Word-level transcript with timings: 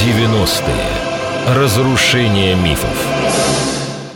90-е. 0.00 1.54
Разрушение 1.54 2.54
мифов. 2.54 3.06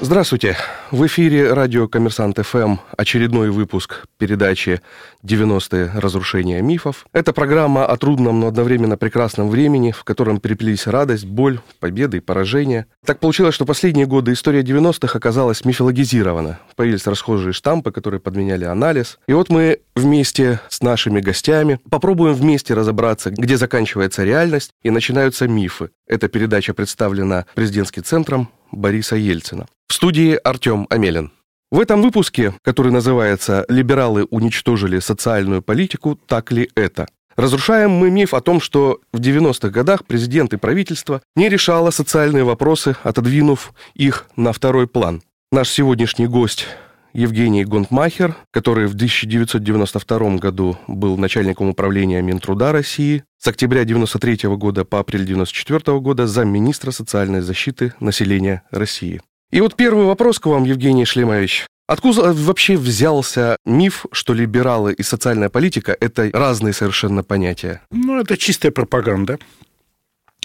Здравствуйте. 0.05 0.59
В 0.91 1.07
эфире 1.07 1.55
радио 1.55 1.89
«Коммерсант 1.89 2.39
ФМ» 2.39 2.77
очередной 2.95 3.49
выпуск 3.49 4.05
передачи 4.19 4.83
«90-е. 5.25 5.93
Разрушения 5.95 6.61
мифов». 6.61 7.07
Это 7.15 7.33
программа 7.33 7.87
о 7.87 7.97
трудном, 7.97 8.39
но 8.39 8.49
одновременно 8.49 8.99
прекрасном 8.99 9.49
времени, 9.49 9.93
в 9.93 10.05
котором 10.05 10.41
переплелись 10.41 10.87
радость, 10.87 11.25
боль, 11.25 11.59
победы 11.81 12.19
и 12.19 12.21
поражения. 12.21 12.87
Так 13.07 13.19
получилось, 13.19 13.55
что 13.55 13.65
последние 13.65 14.05
годы 14.05 14.35
история 14.35 14.61
90-х 14.61 15.17
оказалась 15.17 15.65
мифологизирована. 15.65 16.59
Появились 16.77 17.07
расхожие 17.07 17.55
штампы, 17.55 17.91
которые 17.91 18.21
подменяли 18.21 18.67
анализ. 18.67 19.19
И 19.27 19.33
вот 19.33 19.49
мы 19.49 19.81
вместе 19.97 20.61
с 20.69 20.83
нашими 20.83 21.23
гостями 21.23 21.81
попробуем 21.89 22.35
вместе 22.35 22.75
разобраться, 22.75 23.31
где 23.31 23.57
заканчивается 23.57 24.23
реальность 24.23 24.71
и 24.83 24.91
начинаются 24.91 25.49
мифы. 25.49 25.89
Эта 26.07 26.29
передача 26.29 26.75
представлена 26.75 27.47
президентским 27.55 28.05
центром 28.05 28.51
Бориса 28.71 29.17
Ельцина. 29.17 29.67
В 29.89 29.95
студии 29.95 30.39
Артем 30.43 30.87
Амелин. 30.91 31.31
В 31.71 31.81
этом 31.81 32.03
выпуске, 32.03 32.55
который 32.63 32.93
называется 32.93 33.65
«Либералы 33.69 34.25
уничтожили 34.25 34.99
социальную 34.99 35.63
политику. 35.63 36.19
Так 36.27 36.53
ли 36.53 36.71
это?», 36.75 37.07
Разрушаем 37.37 37.91
мы 37.91 38.11
миф 38.11 38.33
о 38.33 38.41
том, 38.41 38.61
что 38.61 39.01
в 39.13 39.19
90-х 39.19 39.69
годах 39.71 40.05
президент 40.05 40.53
и 40.53 40.57
правительство 40.57 41.21
не 41.35 41.49
решало 41.49 41.91
социальные 41.91 42.45
вопросы, 42.45 42.97
отодвинув 43.03 43.75
их 43.95 44.27
на 44.37 44.53
второй 44.53 44.87
план. 44.87 45.21
Наш 45.51 45.69
сегодняшний 45.69 46.29
гость 46.29 46.69
Евгений 47.13 47.65
Гонтмахер, 47.65 48.37
который 48.51 48.87
в 48.87 48.95
1992 48.95 50.37
году 50.37 50.77
был 50.87 51.17
начальником 51.17 51.69
управления 51.69 52.23
Минтруда 52.23 52.73
России, 52.73 53.25
с 53.39 53.49
октября 53.49 53.83
1993 53.83 54.57
года 54.57 54.85
по 54.85 55.01
апрель 55.01 55.23
1994 55.23 56.01
года 56.01 56.27
замминистра 56.27 56.93
социальной 56.93 57.41
защиты 57.41 57.95
населения 58.01 58.63
России. 58.71 59.21
И 59.51 59.61
вот 59.61 59.77
первый 59.77 60.07
вопрос 60.07 60.39
к 60.39 60.47
вам, 60.47 60.65
Евгений 60.65 61.05
Шлемович. 61.05 61.67
Откуда 61.87 62.33
вообще 62.33 62.77
взялся 62.77 63.57
миф, 63.67 64.07
что 64.11 64.33
либералы 64.33 64.95
и 64.95 65.03
социальная 65.03 65.51
политика– 65.51 65.97
это 66.01 66.31
разные 66.33 66.73
совершенно 66.73 67.23
понятия? 67.23 67.83
Ну, 67.91 68.19
это 68.21 68.39
чистая 68.39 68.73
пропаганда, 68.73 69.39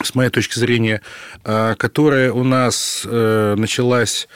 с 0.04 0.16
моей 0.16 0.30
точки 0.30 0.60
зрения, 0.60 1.02
а, 1.44 1.76
которая 1.76 2.34
у 2.34 2.44
нас 2.44 3.04
э, 3.06 3.56
началась 3.58 4.28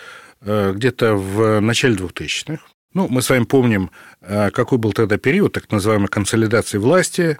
э, 0.41 0.71
где-то 0.73 1.15
в 1.15 1.59
начале 1.59 1.95
2000-х. 1.95 2.63
Ну, 2.93 3.07
мы 3.09 3.21
с 3.21 3.29
вами 3.29 3.43
помним, 3.43 3.91
а, 4.21 4.49
какой 4.51 4.77
был 4.77 4.93
тогда 4.93 5.17
период 5.17 5.51
так 5.51 5.69
называемой 5.71 6.07
консолидации 6.07 6.77
власти, 6.77 7.37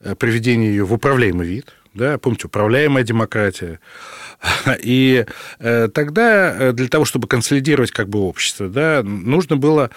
э, 0.00 0.16
приведения 0.16 0.68
ее 0.68 0.84
в 0.84 0.92
управляемый 0.92 1.46
вид– 1.46 1.72
да, 1.94 2.18
помните, 2.18 2.46
управляемая 2.46 3.04
демократия. 3.04 3.80
И 4.82 5.24
э, 5.58 5.88
тогда 5.92 6.54
э, 6.54 6.72
для 6.72 6.88
того, 6.88 7.04
чтобы 7.04 7.28
консолидировать 7.28 7.90
как 7.90 8.08
бы 8.08 8.20
общество, 8.20 8.68
да, 8.68 9.02
нужно 9.02 9.56
было 9.56 9.90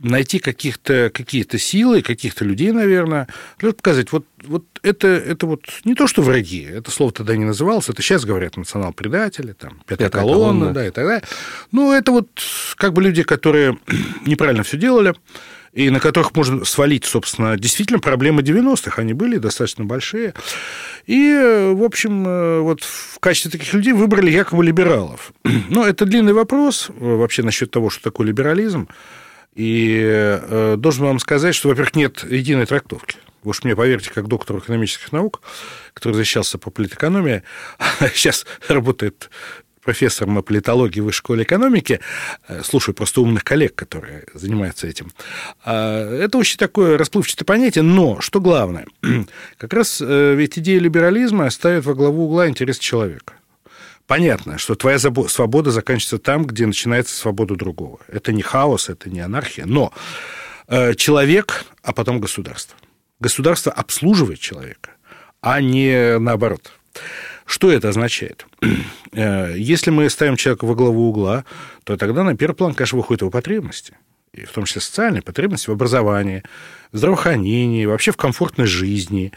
найти 0.00 0.38
каких-то, 0.38 1.10
какие-то 1.12 1.58
силы, 1.58 2.02
каких-то 2.02 2.44
людей, 2.44 2.70
наверное, 2.72 3.26
для 3.58 3.72
показать, 3.72 4.12
вот, 4.12 4.24
вот 4.44 4.64
это, 4.82 5.08
это 5.08 5.46
вот 5.46 5.62
не 5.84 5.94
то, 5.94 6.06
что 6.06 6.22
враги, 6.22 6.62
это 6.62 6.90
слово 6.90 7.12
тогда 7.12 7.36
не 7.36 7.44
называлось, 7.44 7.88
это 7.88 8.02
сейчас 8.02 8.24
говорят 8.24 8.56
национал-предатели, 8.56 9.52
там, 9.52 9.80
пятая, 9.86 10.08
пятая 10.08 10.22
колонна, 10.22 10.60
колонна, 10.60 10.72
да, 10.72 10.86
и 10.86 10.90
так 10.90 11.04
далее. 11.04 11.24
Ну, 11.72 11.92
это 11.92 12.12
вот 12.12 12.28
как 12.76 12.92
бы 12.92 13.02
люди, 13.02 13.22
которые 13.22 13.78
неправильно 14.26 14.62
все 14.62 14.76
делали, 14.76 15.14
и 15.78 15.90
на 15.90 16.00
которых 16.00 16.34
можно 16.34 16.64
свалить, 16.64 17.04
собственно, 17.04 17.56
действительно 17.56 18.00
проблемы 18.00 18.42
90-х. 18.42 19.00
Они 19.00 19.12
были 19.12 19.38
достаточно 19.38 19.84
большие. 19.84 20.34
И, 21.06 21.72
в 21.72 21.84
общем, 21.84 22.26
э, 22.26 22.60
вот 22.62 22.82
в 22.82 23.20
качестве 23.20 23.52
таких 23.52 23.72
людей 23.74 23.92
выбрали 23.92 24.28
якобы 24.28 24.64
либералов. 24.64 25.32
Но 25.70 25.86
это 25.86 26.04
длинный 26.04 26.32
вопрос 26.32 26.88
э, 26.88 26.92
вообще 26.98 27.44
насчет 27.44 27.70
того, 27.70 27.90
что 27.90 28.02
такое 28.02 28.26
либерализм. 28.26 28.88
И 29.54 30.00
э, 30.02 30.74
должен 30.76 31.04
вам 31.04 31.20
сказать, 31.20 31.54
что, 31.54 31.68
во-первых, 31.68 31.94
нет 31.94 32.24
единой 32.28 32.66
трактовки. 32.66 33.18
Вы 33.44 33.50
уж 33.50 33.62
мне 33.62 33.76
поверьте, 33.76 34.10
как 34.10 34.26
доктор 34.26 34.58
экономических 34.58 35.12
наук, 35.12 35.42
который 35.94 36.14
защищался 36.14 36.58
по 36.58 36.70
политэкономии, 36.70 37.44
сейчас 38.12 38.46
работает 38.66 39.30
профессором 39.88 40.42
политологии 40.42 41.00
в 41.00 41.04
Высшей 41.04 41.20
школе 41.20 41.44
экономики, 41.44 42.00
э, 42.46 42.60
слушаю 42.62 42.94
просто 42.94 43.22
умных 43.22 43.42
коллег, 43.42 43.74
которые 43.74 44.24
занимаются 44.34 44.86
этим. 44.86 45.10
А, 45.64 46.24
это 46.24 46.36
очень 46.36 46.58
такое 46.58 46.98
расплывчатое 46.98 47.46
понятие, 47.46 47.84
но 47.84 48.20
что 48.20 48.38
главное, 48.38 48.84
как 49.56 49.72
раз 49.72 50.02
э, 50.02 50.34
ведь 50.34 50.58
идея 50.58 50.78
либерализма 50.78 51.48
ставит 51.48 51.86
во 51.86 51.94
главу 51.94 52.26
угла 52.26 52.50
интерес 52.50 52.78
человека. 52.78 53.32
Понятно, 54.06 54.58
что 54.58 54.74
твоя 54.74 54.98
свобода 54.98 55.70
заканчивается 55.70 56.18
там, 56.18 56.44
где 56.44 56.66
начинается 56.66 57.16
свобода 57.16 57.54
другого. 57.54 58.00
Это 58.08 58.34
не 58.34 58.42
хаос, 58.42 58.90
это 58.90 59.08
не 59.08 59.20
анархия, 59.20 59.64
но 59.64 59.94
э, 60.66 60.94
человек, 60.96 61.64
а 61.82 61.94
потом 61.94 62.20
государство. 62.20 62.76
Государство 63.20 63.72
обслуживает 63.72 64.38
человека, 64.38 64.90
а 65.40 65.62
не 65.62 66.18
наоборот. 66.18 66.72
Что 67.48 67.72
это 67.72 67.88
означает? 67.88 68.46
Э, 69.10 69.54
если 69.56 69.90
мы 69.90 70.10
ставим 70.10 70.36
человека 70.36 70.66
во 70.66 70.74
главу 70.74 71.08
угла, 71.08 71.46
то 71.84 71.96
тогда 71.96 72.22
на 72.24 72.36
первый 72.36 72.54
план, 72.54 72.74
конечно, 72.74 72.98
выходят 72.98 73.22
его 73.22 73.30
потребности. 73.30 73.94
И 74.34 74.44
в 74.44 74.52
том 74.52 74.64
числе 74.64 74.82
социальные 74.82 75.22
потребности 75.22 75.70
в 75.70 75.72
образовании, 75.72 76.42
в 76.92 76.98
здравоохранении, 76.98 77.86
вообще 77.86 78.12
в 78.12 78.18
комфортной 78.18 78.66
жизни, 78.66 79.32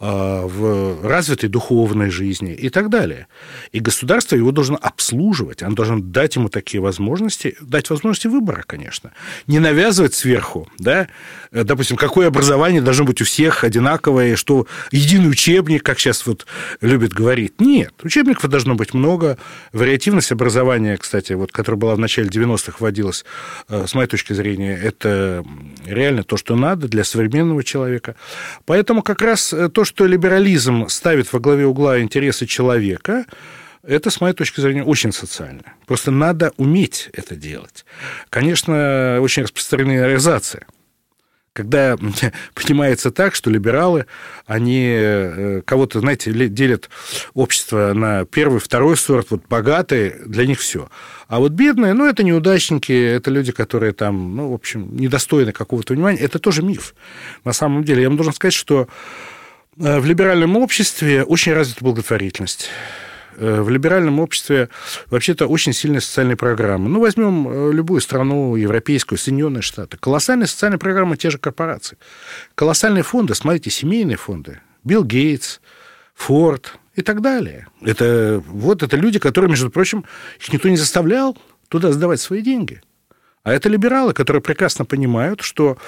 в 0.00 1.06
развитой 1.06 1.50
духовной 1.50 2.10
жизни 2.10 2.54
и 2.54 2.70
так 2.70 2.88
далее. 2.88 3.26
И 3.70 3.80
государство 3.80 4.34
его 4.34 4.50
должно 4.50 4.78
обслуживать, 4.80 5.62
оно 5.62 5.74
должно 5.74 5.98
дать 6.00 6.36
ему 6.36 6.48
такие 6.48 6.80
возможности, 6.80 7.56
дать 7.60 7.90
возможности 7.90 8.26
выбора, 8.26 8.64
конечно. 8.66 9.12
Не 9.46 9.58
навязывать 9.58 10.14
сверху, 10.14 10.68
да, 10.78 11.08
допустим, 11.52 11.98
какое 11.98 12.28
образование 12.28 12.80
должно 12.80 13.04
быть 13.04 13.20
у 13.20 13.24
всех 13.24 13.62
одинаковое, 13.62 14.36
что 14.36 14.66
единый 14.90 15.30
учебник, 15.30 15.82
как 15.82 15.98
сейчас 15.98 16.26
вот 16.26 16.46
любят 16.80 17.12
говорить. 17.12 17.60
Нет, 17.60 17.92
учебников 18.02 18.48
должно 18.48 18.74
быть 18.74 18.94
много, 18.94 19.36
вариативность 19.72 20.32
образования, 20.32 20.96
кстати, 20.96 21.34
вот, 21.34 21.52
которая 21.52 21.78
была 21.78 21.94
в 21.94 21.98
начале 21.98 22.28
90-х 22.28 22.76
вводилась, 22.80 23.24
э, 23.68 23.86
с 23.86 23.94
моей 23.94 24.08
точки 24.08 24.32
зрения, 24.32 24.76
это 24.76 25.44
реально 25.84 26.22
то, 26.22 26.36
что 26.36 26.56
надо 26.56 26.88
для 26.88 27.04
современного 27.04 27.62
человека. 27.62 28.16
Поэтому 28.64 29.02
как 29.02 29.20
раз 29.20 29.52
э, 29.52 29.68
то, 29.68 29.84
что 29.90 30.06
либерализм 30.06 30.86
ставит 30.86 31.32
во 31.32 31.40
главе 31.40 31.66
угла 31.66 32.00
интересы 32.00 32.46
человека, 32.46 33.26
это, 33.82 34.10
с 34.10 34.20
моей 34.20 34.34
точки 34.34 34.60
зрения, 34.60 34.84
очень 34.84 35.10
социально. 35.10 35.64
Просто 35.84 36.12
надо 36.12 36.52
уметь 36.58 37.10
это 37.12 37.34
делать. 37.34 37.84
Конечно, 38.28 39.18
очень 39.20 39.42
распространена 39.42 40.06
реализация– 40.06 40.64
когда 41.52 41.96
понимается 42.54 43.10
так, 43.10 43.34
что 43.34 43.50
либералы, 43.50 44.06
они 44.46 44.86
э, 44.88 45.62
кого-то, 45.64 46.00
знаете, 46.00 46.32
делят 46.32 46.88
общество 47.34 47.92
на 47.92 48.24
первый, 48.24 48.60
второй 48.60 48.96
сорт, 48.96 49.28
вот 49.30 49.42
богатые, 49.48 50.20
для 50.26 50.46
них 50.46 50.60
все. 50.60 50.88
А 51.28 51.38
вот 51.38 51.52
бедные, 51.52 51.92
ну, 51.92 52.06
это 52.06 52.22
неудачники, 52.22 52.92
это 52.92 53.30
люди, 53.30 53.52
которые 53.52 53.92
там, 53.92 54.36
ну, 54.36 54.50
в 54.50 54.54
общем, 54.54 54.96
недостойны 54.96 55.52
какого-то 55.52 55.94
внимания. 55.94 56.18
Это 56.18 56.38
тоже 56.38 56.62
миф. 56.62 56.94
На 57.44 57.52
самом 57.52 57.84
деле, 57.84 58.02
я 58.02 58.08
вам 58.08 58.16
должен 58.16 58.32
сказать, 58.32 58.54
что 58.54 58.88
в 59.80 60.04
либеральном 60.04 60.56
обществе 60.56 61.24
очень 61.24 61.52
развита 61.52 61.82
благотворительность. 61.82 62.68
Э, 63.36 63.62
в 63.62 63.70
либеральном 63.70 64.20
обществе 64.20 64.68
вообще-то 65.06 65.46
очень 65.46 65.72
сильные 65.72 66.02
социальные 66.02 66.36
программы. 66.36 66.90
Ну, 66.90 67.00
возьмем 67.00 67.48
э, 67.48 67.72
любую 67.72 68.02
страну 68.02 68.54
европейскую, 68.56 69.18
Соединенные 69.18 69.62
Штаты. 69.62 69.96
Колоссальные 69.96 70.46
социальные 70.46 70.78
программы 70.78 71.16
те 71.16 71.30
же 71.30 71.38
корпорации. 71.38 71.96
Колоссальные 72.54 73.02
фонды, 73.02 73.34
смотрите, 73.34 73.70
семейные 73.70 74.18
фонды. 74.18 74.60
Билл 74.84 75.04
Гейтс, 75.04 75.60
Форд 76.14 76.74
и 76.94 77.00
так 77.00 77.22
далее. 77.22 77.66
Это, 77.80 78.42
вот 78.46 78.82
это 78.82 78.96
люди, 78.98 79.18
которые, 79.18 79.50
между 79.50 79.70
прочим, 79.70 80.04
их 80.38 80.52
никто 80.52 80.68
не 80.68 80.76
заставлял 80.76 81.36
туда 81.68 81.92
сдавать 81.92 82.20
свои 82.20 82.42
деньги. 82.42 82.82
А 83.42 83.52
это 83.52 83.68
либералы, 83.68 84.12
которые 84.12 84.42
прекрасно 84.42 84.84
понимают, 84.84 85.40
что 85.40 85.78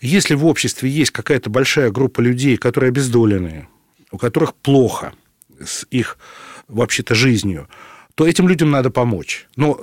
если 0.00 0.34
в 0.34 0.46
обществе 0.46 0.88
есть 0.88 1.10
какая-то 1.10 1.50
большая 1.50 1.90
группа 1.90 2.20
людей, 2.20 2.56
которые 2.56 2.88
обездоленные, 2.88 3.68
у 4.10 4.16
которых 4.16 4.54
плохо 4.54 5.12
с 5.62 5.86
их 5.90 6.16
вообще-то 6.66 7.14
жизнью, 7.14 7.68
то 8.14 8.26
этим 8.26 8.48
людям 8.48 8.70
надо 8.70 8.90
помочь. 8.90 9.46
Но 9.56 9.80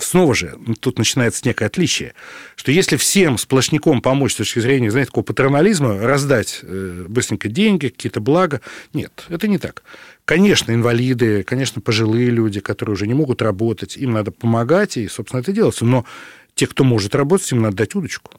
снова 0.00 0.34
же, 0.34 0.58
тут 0.80 0.98
начинается 0.98 1.42
некое 1.44 1.66
отличие, 1.66 2.14
что 2.56 2.72
если 2.72 2.96
всем 2.96 3.38
сплошняком 3.38 4.00
помочь 4.00 4.32
с 4.32 4.36
точки 4.36 4.60
зрения, 4.60 4.90
знаете, 4.90 5.08
такого 5.08 5.24
патернализма, 5.24 6.00
раздать 6.00 6.60
э, 6.62 7.04
быстренько 7.08 7.48
деньги, 7.48 7.88
какие-то 7.88 8.20
блага, 8.20 8.60
нет, 8.92 9.24
это 9.28 9.46
не 9.48 9.58
так. 9.58 9.82
Конечно, 10.24 10.72
инвалиды, 10.72 11.42
конечно, 11.42 11.80
пожилые 11.80 12.30
люди, 12.30 12.60
которые 12.60 12.94
уже 12.94 13.06
не 13.06 13.14
могут 13.14 13.42
работать, 13.42 13.96
им 13.96 14.12
надо 14.12 14.30
помогать, 14.30 14.96
и, 14.96 15.06
собственно, 15.08 15.40
это 15.40 15.52
делается. 15.52 15.84
Но 15.84 16.04
те, 16.54 16.66
кто 16.66 16.82
может 16.82 17.14
работать, 17.14 17.50
им 17.52 17.62
надо 17.62 17.76
дать 17.76 17.94
удочку. 17.94 18.32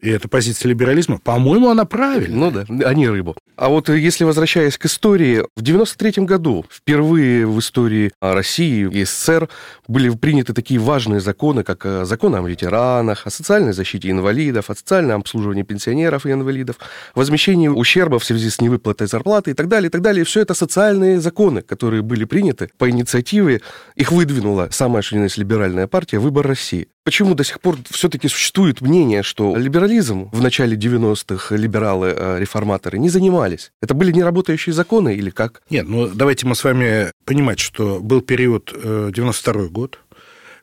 И 0.00 0.10
это 0.10 0.28
позиция 0.28 0.68
либерализма, 0.68 1.18
по-моему, 1.18 1.70
она 1.70 1.84
правильная. 1.84 2.38
Ну 2.38 2.50
да, 2.50 2.88
они 2.88 3.08
рыбу. 3.08 3.36
А 3.56 3.68
вот 3.68 3.88
если 3.88 4.22
возвращаясь 4.22 4.78
к 4.78 4.86
истории, 4.86 5.42
в 5.56 5.62
93 5.62 6.24
году 6.24 6.64
впервые 6.70 7.46
в 7.46 7.58
истории 7.58 8.12
России 8.20 8.88
и 8.88 9.04
СССР 9.04 9.48
были 9.88 10.10
приняты 10.10 10.54
такие 10.54 10.78
важные 10.78 11.18
законы, 11.18 11.64
как 11.64 11.84
э, 11.84 12.04
закон 12.04 12.36
о 12.36 12.42
ветеранах, 12.42 13.26
о 13.26 13.30
социальной 13.30 13.72
защите 13.72 14.10
инвалидов, 14.10 14.70
о 14.70 14.76
социальном 14.76 15.22
обслуживании 15.22 15.64
пенсионеров 15.64 16.26
и 16.26 16.30
инвалидов, 16.30 16.76
возмещении 17.16 17.66
ущерба 17.66 18.20
в 18.20 18.24
связи 18.24 18.50
с 18.50 18.60
невыплатой 18.60 19.08
зарплаты 19.08 19.50
и 19.50 19.54
так 19.54 19.66
далее, 19.66 19.88
и 19.88 19.90
так 19.90 20.02
далее. 20.02 20.24
Все 20.24 20.40
это 20.42 20.54
социальные 20.54 21.20
законы, 21.20 21.62
которые 21.62 22.02
были 22.02 22.24
приняты 22.24 22.70
по 22.78 22.88
инициативе, 22.88 23.62
их 23.96 24.12
выдвинула 24.12 24.68
самая 24.70 25.02
что 25.02 25.16
либеральная 25.16 25.88
партия 25.88 26.20
«Выбор 26.20 26.46
России». 26.46 26.86
Почему 27.08 27.34
до 27.34 27.42
сих 27.42 27.62
пор 27.62 27.78
все-таки 27.88 28.28
существует 28.28 28.82
мнение, 28.82 29.22
что 29.22 29.56
либерализм 29.56 30.28
в 30.30 30.42
начале 30.42 30.76
90-х 30.76 31.56
либералы-реформаторы 31.56 32.98
не 32.98 33.08
занимались? 33.08 33.72
Это 33.80 33.94
были 33.94 34.12
неработающие 34.12 34.74
законы 34.74 35.14
или 35.14 35.30
как? 35.30 35.62
Нет, 35.70 35.88
ну 35.88 36.08
давайте 36.08 36.44
мы 36.46 36.54
с 36.54 36.62
вами 36.62 37.10
понимать, 37.24 37.60
что 37.60 37.98
был 37.98 38.20
период 38.20 38.74
92 38.74 39.54
э, 39.54 39.68
год, 39.68 40.00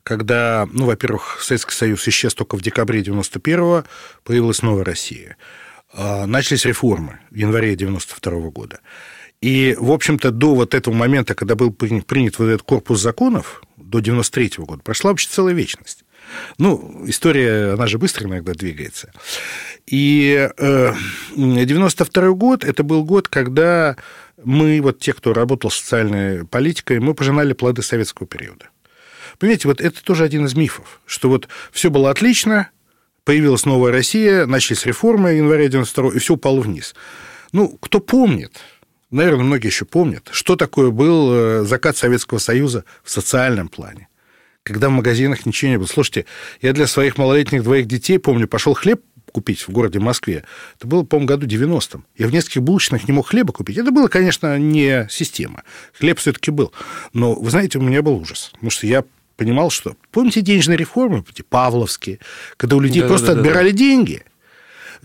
когда, 0.04 0.70
ну, 0.72 0.86
во-первых, 0.86 1.40
Советский 1.42 1.74
Союз 1.74 2.08
исчез 2.08 2.36
только 2.36 2.58
в 2.58 2.62
декабре 2.62 3.02
91-го, 3.02 3.84
появилась 4.24 4.62
новая 4.62 4.84
Россия. 4.84 5.38
А, 5.94 6.28
начались 6.28 6.64
реформы 6.66 7.22
в 7.32 7.36
январе 7.38 7.76
92 7.76 8.52
года. 8.52 8.82
И, 9.42 9.76
в 9.80 9.92
общем-то, 9.92 10.30
до 10.30 10.54
вот 10.54 10.76
этого 10.76 10.94
момента, 10.94 11.34
когда 11.34 11.56
был 11.56 11.72
принят 11.72 12.38
вот 12.38 12.46
этот 12.46 12.62
корпус 12.62 13.02
законов, 13.02 13.64
до 13.78 14.00
93 14.00 14.52
года, 14.58 14.84
прошла 14.84 15.10
вообще 15.10 15.28
целая 15.28 15.56
вечность. 15.56 16.05
Ну, 16.58 17.04
история, 17.06 17.74
она 17.74 17.88
же 17.88 17.98
быстро 17.98 18.28
иногда 18.28 18.54
двигается. 18.54 19.12
И 19.86 20.50
э, 20.58 20.94
92 21.36 22.30
год– 22.32 22.64
это 22.66 22.84
был 22.84 23.04
год, 23.04 23.28
когда 23.28 23.96
мы, 24.44 24.80
вот 24.82 25.00
те, 25.00 25.14
кто 25.14 25.34
работал 25.34 25.72
социальной 25.72 26.46
политикой, 26.46 27.00
мы 27.00 27.14
пожинали 27.14 27.54
плоды 27.54 27.82
советского 27.82 28.28
периода. 28.28 28.70
Понимаете, 29.38 29.68
вот 29.68 29.82
это 29.82 30.04
тоже 30.04 30.24
один 30.24 30.46
из 30.46 30.56
мифов, 30.56 31.02
что 31.06 31.30
вот 31.30 31.48
все 31.72 31.90
было 31.90 32.10
отлично, 32.10 32.70
появилась 33.24 33.66
новая 33.66 33.92
Россия, 33.92 34.46
начались 34.46 34.86
реформы 34.86 35.34
января 35.34 35.68
92 35.68 36.14
и 36.14 36.20
все 36.20 36.36
упало 36.36 36.62
вниз. 36.62 36.96
Ну, 37.52 37.78
кто 37.82 38.00
помнит, 38.00 38.60
наверное, 39.12 39.44
многие 39.44 39.68
еще 39.68 39.86
помнят, 39.86 40.30
что 40.32 40.56
такое 40.56 40.90
был 40.92 41.32
э, 41.34 41.64
закат 41.66 41.98
Советского 41.98 42.38
Союза 42.38 42.86
в 43.04 43.12
социальном 43.12 43.68
плане 43.68 44.08
когда 44.66 44.90
в 44.90 44.92
магазинах 44.92 45.46
ничего 45.46 45.72
не 45.72 45.78
было. 45.78 45.86
Слушайте, 45.86 46.26
я 46.62 46.74
для 46.74 46.88
своих 46.88 47.18
малолетних 47.18 47.64
двоих 47.64 47.86
детей, 47.86 48.18
помню, 48.18 48.48
пошел 48.48 48.74
хлеб 48.74 49.02
купить 49.32 49.62
в 49.62 49.70
городе 49.70 50.00
Москве. 50.00 50.44
Это 50.78 50.88
было, 50.88 51.04
по-моему, 51.04 51.28
году 51.28 51.46
90-м. 51.46 52.04
Я 52.18 52.28
в 52.28 52.32
нескольких 52.32 52.64
булочных 52.64 53.08
не 53.08 53.14
мог 53.14 53.28
хлеба 53.28 53.54
купить. 53.54 53.78
Это 53.78 53.92
было, 53.92 54.08
конечно, 54.08 54.58
не 54.58 55.08
система. 55.12 55.64
Хлеб 55.94 56.18
все-таки 56.18 56.52
был. 56.52 56.74
Но, 57.14 57.36
вы 57.36 57.50
знаете, 57.52 57.78
у 57.78 57.82
меня 57.82 58.02
был 58.02 58.16
ужас. 58.16 58.50
Потому 58.54 58.72
что 58.72 58.88
я 58.88 59.04
понимал, 59.38 59.70
что... 59.70 59.96
Помните 60.12 60.42
денежные 60.42 60.78
реформы, 60.78 61.24
павловские, 61.50 62.20
когда 62.58 62.76
у 62.76 62.80
людей 62.80 63.02
да, 63.04 63.08
просто 63.08 63.28
да, 63.28 63.34
да, 63.34 63.40
отбирали 63.42 63.70
да. 63.70 63.78
деньги? 63.78 64.24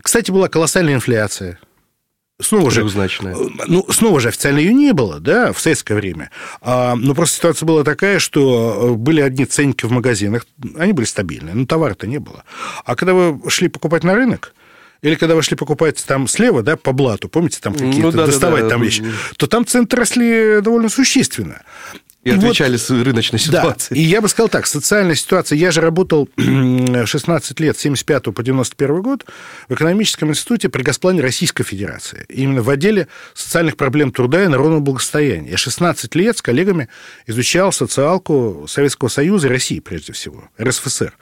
Кстати, 0.00 0.30
была 0.30 0.48
колоссальная 0.48 0.94
инфляция 0.94 1.58
снова 2.42 2.70
же, 2.70 2.82
ну, 3.66 3.86
снова 3.90 4.20
же 4.20 4.28
официально 4.28 4.58
ее 4.58 4.72
не 4.72 4.92
было, 4.92 5.20
да, 5.20 5.52
в 5.52 5.60
советское 5.60 5.94
время. 5.94 6.30
А, 6.60 6.94
но 6.94 7.14
просто 7.14 7.36
ситуация 7.36 7.66
была 7.66 7.84
такая, 7.84 8.18
что 8.18 8.90
э, 8.90 8.94
были 8.94 9.20
одни 9.20 9.44
ценники 9.44 9.84
в 9.86 9.90
магазинах, 9.90 10.46
они 10.76 10.92
были 10.92 11.06
стабильные, 11.06 11.54
но 11.54 11.66
товара-то 11.66 12.06
не 12.06 12.18
было. 12.18 12.44
А 12.84 12.96
когда 12.96 13.14
вы 13.14 13.50
шли 13.50 13.68
покупать 13.68 14.04
на 14.04 14.14
рынок, 14.14 14.54
или 15.02 15.14
когда 15.14 15.34
вы 15.34 15.42
шли 15.42 15.56
покупать 15.56 16.04
там 16.06 16.28
слева, 16.28 16.62
да, 16.62 16.76
по 16.76 16.92
блату, 16.92 17.28
помните, 17.28 17.58
там 17.62 17.72
ну 17.72 17.78
какие-то 17.86 18.10
ну, 18.10 18.12
да, 18.12 18.26
доставать 18.26 18.62
да, 18.62 18.68
да. 18.68 18.74
там 18.74 18.82
вещи, 18.82 19.04
то 19.36 19.46
там 19.46 19.66
цены 19.66 19.86
росли 19.90 20.60
довольно 20.60 20.88
существенно. 20.88 21.62
И 22.22 22.30
отвечали 22.30 22.72
вот, 22.72 22.80
с 22.80 22.90
рыночной 22.90 23.38
ситуацией. 23.38 23.98
Да. 23.98 24.00
И 24.00 24.04
я 24.04 24.20
бы 24.20 24.28
сказал 24.28 24.50
так, 24.50 24.66
социальная 24.66 25.14
ситуация. 25.14 25.56
Я 25.56 25.70
же 25.70 25.80
работал 25.80 26.28
16 26.36 27.60
лет, 27.60 27.78
с 27.78 27.80
75 27.80 28.24
по 28.34 28.42
91 28.42 29.00
год 29.00 29.24
в 29.68 29.74
экономическом 29.74 30.28
институте 30.28 30.68
при 30.68 30.82
Госплане 30.82 31.22
Российской 31.22 31.64
Федерации. 31.64 32.26
Именно 32.28 32.62
в 32.62 32.68
отделе 32.68 33.08
социальных 33.32 33.78
проблем 33.78 34.12
труда 34.12 34.44
и 34.44 34.48
народного 34.48 34.80
благосостояния. 34.80 35.52
Я 35.52 35.56
16 35.56 36.14
лет 36.14 36.36
с 36.36 36.42
коллегами 36.42 36.90
изучал 37.26 37.72
социалку 37.72 38.66
Советского 38.68 39.08
Союза 39.08 39.46
и 39.46 39.50
России, 39.50 39.80
прежде 39.80 40.12
всего, 40.12 40.50
РСФСР. 40.60 41.16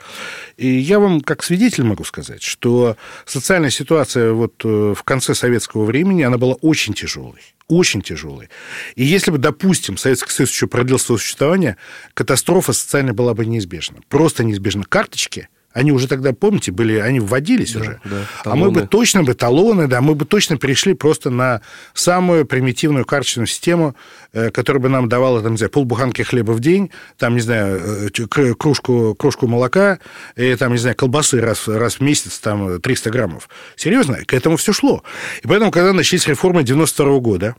И 0.57 0.67
я 0.67 0.99
вам 0.99 1.21
как 1.21 1.45
свидетель 1.45 1.85
могу 1.85 2.03
сказать, 2.03 2.43
что 2.43 2.97
социальная 3.25 3.71
ситуация 3.71 4.33
вот 4.33 4.55
э, 4.65 4.95
в 4.97 5.03
конце 5.05 5.37
советского 5.37 5.85
времени, 5.85 6.23
она 6.23 6.39
была 6.39 6.55
очень 6.55 6.93
тяжелой 6.93 7.55
очень 7.69 8.03
тяжелый. 8.03 8.49
И 8.97 9.05
если 9.05 9.31
бы, 9.31 9.39
допустим, 9.39 9.97
Советский 9.97 10.33
Союз 10.33 10.51
еще 10.51 10.67
продлил 10.67 10.99
свое 10.99 11.19
существование, 11.19 11.77
катастрофа 12.15 12.73
социальная 12.73 13.13
была 13.13 13.35
бы 13.35 13.47
неизбежна. 13.47 13.99
Просто 14.09 14.43
неизбежна. 14.43 14.85
Карточки 14.85 15.49
они 15.79 15.93
уже 15.93 16.09
тогда, 16.09 16.33
помните, 16.33 16.73
были, 16.73 16.97
они 16.97 17.21
вводились 17.21 17.73
да, 17.73 17.81
уже. 17.81 18.01
Да, 18.05 18.17
а 18.45 18.57
мы 18.57 18.73
бы 18.73 18.83
точно 18.83 19.23
бы 19.23 19.35
талоны, 19.35 19.87
да, 19.87 20.01
мы 20.01 20.17
бы 20.17 20.25
точно 20.25 20.57
перешли 20.57 20.93
просто 20.93 21.31
на 21.31 21.61
самую 21.95 22.47
примитивную 22.47 23.05
карточную 23.05 23.47
систему, 23.47 23.95
э, 24.33 24.51
которая 24.51 24.83
бы 24.83 24.89
нам 24.89 25.09
давала, 25.09 25.41
там, 25.41 25.53
не 25.53 25.59
знаю, 25.59 25.71
полбуханки 25.71 26.23
хлеба 26.23 26.51
в 26.51 26.59
день, 26.59 26.91
там, 27.17 27.35
не 27.35 27.41
знаю, 27.41 28.09
э, 28.09 28.55
кружку, 28.59 29.15
кружку 29.15 29.47
молока, 29.47 30.01
и 30.35 30.53
там, 30.57 30.73
не 30.73 30.79
знаю, 30.79 30.97
колбасы 30.97 31.41
раз, 31.41 31.69
раз 31.69 31.95
в 31.95 32.01
месяц, 32.01 32.41
там, 32.41 32.81
300 32.81 33.11
граммов. 33.11 33.49
Серьезно, 33.77 34.25
к 34.25 34.35
этому 34.35 34.57
все 34.57 34.73
шло. 34.73 35.05
И 35.45 35.47
поэтому, 35.47 35.71
когда 35.71 35.93
начались 35.93 36.27
реформы 36.27 36.65
92 36.65 37.21
года, 37.21 37.55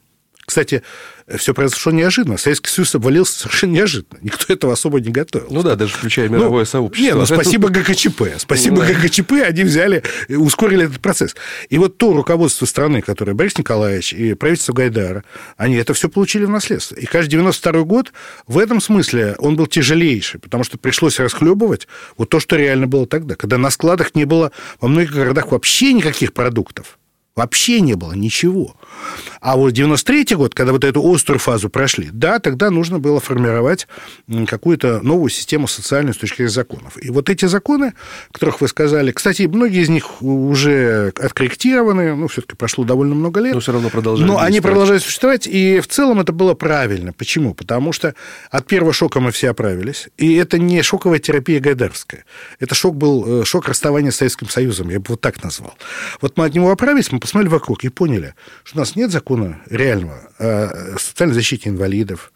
кстати, 0.50 0.82
все 1.38 1.54
произошло 1.54 1.92
неожиданно. 1.92 2.38
Советский 2.38 2.72
Союз 2.72 2.96
обвалился 2.96 3.38
совершенно 3.40 3.74
неожиданно. 3.74 4.18
Никто 4.24 4.52
этого 4.52 4.74
особо 4.74 5.00
не 5.00 5.12
готовил. 5.12 5.48
Ну 5.52 5.62
да, 5.62 5.76
даже 5.76 5.94
включая 5.94 6.28
ну, 6.28 6.38
мировое 6.38 6.62
ну, 6.62 6.66
сообщество. 6.66 7.06
Нет, 7.06 7.16
ну 7.16 7.26
спасибо 7.28 7.70
ГКЧП. 7.70 8.24
Спасибо 8.38 8.78
да. 8.78 8.94
ГКЧП, 8.94 9.34
они 9.46 9.64
взяли, 9.64 10.02
ускорили 10.28 10.86
этот 10.86 11.02
процесс. 11.02 11.36
И 11.70 11.78
вот 11.78 12.00
то 12.00 12.14
руководство 12.14 12.66
страны, 12.66 13.04
которое 13.04 13.34
Борис 13.34 13.60
Николаевич 13.60 14.12
и 14.14 14.34
правительство 14.34 14.74
Гайдара, 14.74 15.24
они 15.56 15.76
это 15.76 15.94
все 15.94 16.10
получили 16.10 16.46
в 16.46 16.50
наследство. 16.50 16.96
И, 16.96 17.06
каждый 17.06 17.32
92 17.32 17.84
год 17.84 18.12
в 18.48 18.58
этом 18.58 18.82
смысле 18.82 19.36
он 19.38 19.56
был 19.56 19.68
тяжелейший, 19.68 20.40
потому 20.40 20.64
что 20.64 20.80
пришлось 20.80 21.20
расхлебывать 21.20 21.88
вот 22.18 22.30
то, 22.30 22.40
что 22.40 22.56
реально 22.56 22.88
было 22.88 23.06
тогда, 23.06 23.36
когда 23.36 23.60
на 23.60 23.70
складах 23.70 24.16
не 24.16 24.26
было 24.26 24.52
во 24.82 24.88
многих 24.88 25.14
городах 25.14 25.52
вообще 25.52 25.94
никаких 25.94 26.34
продуктов. 26.34 26.98
Вообще 27.36 27.80
не 27.80 27.94
было 27.94 28.14
ничего. 28.14 28.76
А 29.42 29.56
вот 29.56 29.72
93 29.72 30.36
год, 30.36 30.54
когда 30.54 30.72
вот 30.74 30.84
эту 30.84 31.02
острую 31.14 31.40
фазу 31.40 31.70
прошли, 31.70 32.10
да, 32.12 32.40
тогда 32.40 32.70
нужно 32.70 33.00
было 33.00 33.20
формировать 33.20 33.88
какую-то 34.48 35.02
новую 35.02 35.30
систему 35.30 35.68
социальную 35.68 36.14
с 36.14 36.18
точки 36.18 36.38
зрения 36.38 36.50
законов. 36.50 36.94
И 37.02 37.10
вот 37.10 37.30
эти 37.30 37.46
законы, 37.46 37.94
которых 38.32 38.62
вы 38.62 38.68
сказали, 38.68 39.12
кстати, 39.12 39.44
многие 39.44 39.82
из 39.82 39.90
них 39.90 40.22
уже 40.22 41.14
откорректированы, 41.16 42.16
ну, 42.16 42.28
все-таки 42.28 42.56
прошло 42.56 42.84
довольно 42.84 43.16
много 43.16 43.40
лет. 43.40 43.54
Но 43.54 43.62
все 43.62 43.72
равно 43.72 43.90
продолжают 43.90 44.30
Но 44.32 44.40
они 44.40 44.62
продолжают 44.62 45.04
существовать, 45.04 45.48
и 45.48 45.80
в 45.80 45.88
целом 45.88 46.20
это 46.20 46.34
было 46.34 46.54
правильно. 46.54 47.14
Почему? 47.14 47.54
Потому 47.54 47.94
что 47.94 48.16
от 48.52 48.68
первого 48.68 48.94
шока 48.94 49.20
мы 49.20 49.32
все 49.32 49.50
оправились, 49.50 50.10
и 50.18 50.36
это 50.36 50.58
не 50.58 50.82
шоковая 50.82 51.20
терапия 51.20 51.60
Гайдаровская. 51.60 52.26
Это 52.60 52.76
шок 52.76 52.96
был, 52.96 53.42
э, 53.42 53.46
шок 53.46 53.68
расставания 53.68 54.12
с 54.12 54.18
Советским 54.18 54.50
Союзом, 54.50 54.90
я 54.90 55.00
бы 55.00 55.06
вот 55.10 55.22
так 55.22 55.44
назвал. 55.44 55.76
Вот 56.22 56.38
мы 56.38 56.46
от 56.46 56.54
него 56.54 56.72
оправились, 56.72 57.12
мы 57.12 57.20
посмотрели 57.20 57.52
вокруг 57.52 57.84
и 57.84 57.90
поняли, 57.90 58.34
что 58.64 58.79
у 58.80 58.82
нас 58.82 58.96
нет 58.96 59.12
закона 59.12 59.60
реального 59.70 60.22
о 60.40 60.96
социальной 60.98 61.36
защите 61.36 61.70
инвалидов, 61.70 62.32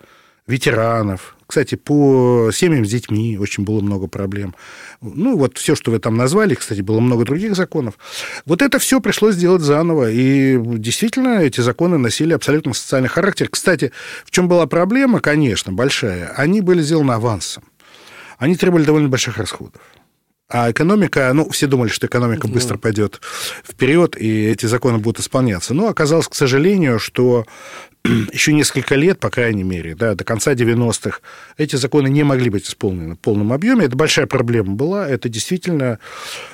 ветеранов. 0.46 1.38
Кстати, 1.48 1.76
по 1.76 2.50
семьям 2.54 2.86
с 2.86 2.90
детьми 2.90 3.38
очень 3.38 3.64
было 3.64 3.80
много 3.80 4.08
проблем. 4.08 4.56
Ну, 5.00 5.38
вот 5.38 5.58
все, 5.58 5.74
что 5.76 5.92
вы 5.92 6.00
там 6.00 6.18
назвали, 6.18 6.56
кстати, 6.56 6.82
было 6.82 7.00
много 7.00 7.24
других 7.24 7.56
законов. 7.56 7.94
Вот 8.46 8.62
это 8.62 8.78
все 8.78 9.00
пришлось 9.00 9.36
сделать 9.36 9.62
заново. 9.62 10.12
И 10.12 10.60
действительно, 10.62 11.40
эти 11.40 11.62
законы 11.62 11.98
носили 11.98 12.34
абсолютно 12.34 12.74
социальный 12.74 13.08
характер. 13.08 13.48
Кстати, 13.50 13.94
в 14.26 14.32
чем 14.32 14.50
была 14.50 14.68
проблема, 14.68 15.22
конечно, 15.22 15.72
большая, 15.72 16.34
они 16.36 16.60
были 16.60 16.82
сделаны 16.82 17.14
авансом. 17.14 17.64
Они 18.38 18.58
требовали 18.58 18.84
довольно 18.84 19.08
больших 19.08 19.38
расходов. 19.38 19.82
А 20.54 20.70
экономика, 20.70 21.32
ну, 21.34 21.50
все 21.50 21.66
думали, 21.66 21.90
что 21.90 22.06
экономика 22.06 22.48
быстро 22.48 22.78
пойдет 22.78 23.22
вперед, 23.68 24.16
и 24.16 24.46
эти 24.46 24.68
законы 24.68 25.00
будут 25.00 25.20
исполняться. 25.20 25.74
Но 25.74 25.88
оказалось, 25.88 26.28
к 26.28 26.36
сожалению, 26.36 27.00
что 27.00 27.48
еще 28.34 28.52
несколько 28.52 28.96
лет, 28.96 29.20
по 29.20 29.30
крайней 29.30 29.64
мере, 29.64 29.96
да, 29.96 30.14
до 30.14 30.26
конца 30.26 30.54
90-х, 30.54 31.20
эти 31.58 31.78
законы 31.78 32.10
не 32.10 32.24
могли 32.24 32.50
быть 32.50 32.68
исполнены 32.68 33.16
в 33.16 33.20
полном 33.20 33.54
объеме. 33.54 33.86
Это 33.86 33.96
большая 33.96 34.26
проблема 34.26 34.74
была. 34.74 35.08
Это 35.08 35.30
действительно, 35.30 36.00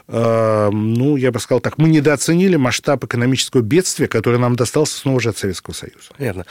э, 0.07 0.69
ну, 0.71 1.15
я 1.15 1.31
бы 1.31 1.39
сказал 1.39 1.59
так, 1.59 1.79
мы 1.79 1.89
недооценили 1.89 2.55
масштаб 2.55 3.03
экономического 3.03 3.61
бедствия, 3.61 4.07
которое 4.07 4.37
нам 4.37 4.55
достался 4.55 4.97
снова 4.97 5.19
же 5.19 5.29
от 5.29 5.37
Советского 5.37 5.73
Союза. 5.73 6.11
Понятно. 6.17 6.45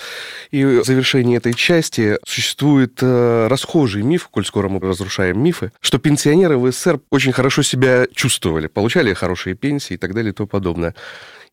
И 0.50 0.64
в 0.64 0.84
завершении 0.84 1.36
этой 1.36 1.54
части 1.54 2.18
существует 2.26 2.98
э, 3.00 3.46
расхожий 3.48 4.02
миф, 4.02 4.28
коль 4.28 4.44
скоро 4.44 4.68
мы 4.68 4.80
разрушаем 4.80 5.40
мифы, 5.40 5.70
что 5.80 5.98
пенсионеры 5.98 6.58
в 6.58 6.72
СССР 6.72 6.98
очень 7.10 7.32
хорошо 7.32 7.62
себя 7.62 8.06
чувствовали, 8.12 8.66
получали 8.66 9.14
хорошие 9.14 9.54
пенсии 9.54 9.94
и 9.94 9.96
так 9.96 10.12
далее 10.12 10.32
и 10.32 10.34
тому 10.34 10.48
подобное 10.48 10.94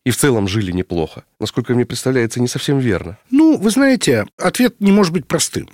и 0.06 0.10
в 0.10 0.16
целом 0.16 0.46
жили 0.46 0.70
неплохо. 0.70 1.24
Насколько 1.40 1.74
мне 1.74 1.84
представляется, 1.84 2.40
не 2.40 2.46
совсем 2.46 2.78
верно. 2.78 3.18
Ну, 3.32 3.58
вы 3.58 3.70
знаете, 3.70 4.24
ответ 4.38 4.76
не 4.78 4.92
может 4.92 5.12
быть 5.12 5.26
простым. 5.26 5.68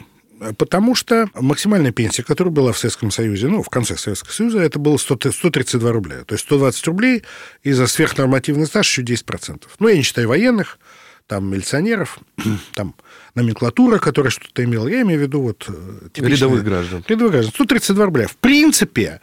Потому 0.57 0.95
что 0.95 1.29
максимальная 1.35 1.93
пенсия, 1.93 2.23
которая 2.23 2.51
была 2.51 2.73
в 2.73 2.79
Советском 2.79 3.11
Союзе, 3.11 3.49
ну, 3.49 3.63
в 3.63 3.69
конце 3.69 3.95
Советского 3.99 4.33
Союза, 4.33 4.61
это 4.61 4.79
было 4.79 4.97
100, 4.97 5.33
132 5.33 5.93
рубля. 5.93 6.25
То 6.25 6.33
есть 6.33 6.47
120 6.47 6.87
рублей 6.87 7.25
и 7.63 7.73
за 7.73 7.87
сверхнормативный 7.87 8.65
стаж 8.65 8.89
еще 8.89 9.03
10%. 9.03 9.65
Ну, 9.79 9.89
я 9.89 9.97
не 9.97 10.03
считаю 10.03 10.29
военных, 10.29 10.79
там, 11.27 11.53
милиционеров, 11.53 12.19
там, 12.75 12.95
номенклатура, 13.35 13.99
которая 13.99 14.31
что-то 14.31 14.65
имела. 14.65 14.89
Я 14.89 15.03
имею 15.03 15.21
в 15.21 15.23
виду 15.25 15.43
вот... 15.43 15.67
Э, 15.69 16.09
рядовых 16.15 16.65
граждан. 16.65 17.05
Рядовых 17.07 17.33
граждан. 17.33 17.53
132 17.53 18.05
рубля. 18.07 18.29
В 18.29 18.37
принципе, 18.37 19.21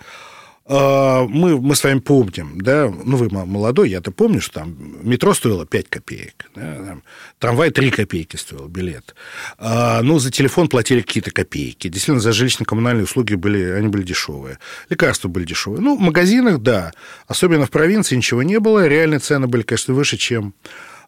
мы, 0.70 1.60
мы 1.60 1.76
с 1.76 1.84
вами 1.84 2.00
помним, 2.00 2.62
да, 2.62 2.94
ну, 3.04 3.18
вы 3.18 3.30
молодой, 3.30 3.90
я-то 3.90 4.12
помню, 4.12 4.40
что 4.40 4.60
там 4.60 4.78
метро 5.02 5.34
стоило 5.34 5.66
5 5.66 5.90
копеек, 5.90 6.50
да, 6.56 6.76
там, 6.76 7.04
трамвай 7.40 7.72
3 7.72 7.90
копейки 7.90 8.36
стоил 8.36 8.68
билет. 8.68 9.16
А, 9.58 10.02
ну, 10.04 10.20
за 10.20 10.32
телефон 10.32 10.68
платили 10.68 11.02
какие-то 11.02 11.32
копейки. 11.32 11.88
Действительно, 11.88 12.20
за 12.20 12.30
жилищно-коммунальные 12.32 13.04
услуги 13.04 13.34
были, 13.34 13.64
они 13.64 13.88
были 13.88 14.04
дешевые. 14.04 14.60
Лекарства 14.90 15.28
были 15.28 15.46
дешевые. 15.46 15.82
Ну, 15.82 15.98
в 15.98 16.00
магазинах, 16.00 16.60
да, 16.60 16.92
особенно 17.28 17.66
в 17.66 17.72
провинции 17.72 18.16
ничего 18.16 18.44
не 18.44 18.60
было. 18.60 18.88
Реальные 18.88 19.20
цены 19.20 19.48
были, 19.48 19.64
конечно, 19.64 19.94
выше, 19.96 20.18
чем 20.18 20.54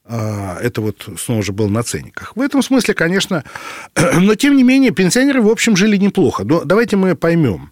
а, 0.05 0.57
это 0.59 0.81
вот 0.81 1.07
снова 1.17 1.43
же 1.43 1.51
было 1.51 1.67
на 1.67 1.83
ценниках. 1.83 2.35
В 2.35 2.41
этом 2.41 2.63
смысле, 2.63 2.93
конечно, 2.93 3.43
но 3.95 4.35
тем 4.35 4.55
не 4.55 4.63
менее 4.63 4.91
пенсионеры, 4.91 5.41
в 5.41 5.49
общем, 5.49 5.75
жили 5.75 5.97
неплохо. 5.97 6.43
Но 6.43 6.63
давайте 6.63 6.97
мы 6.97 7.15
поймем. 7.15 7.69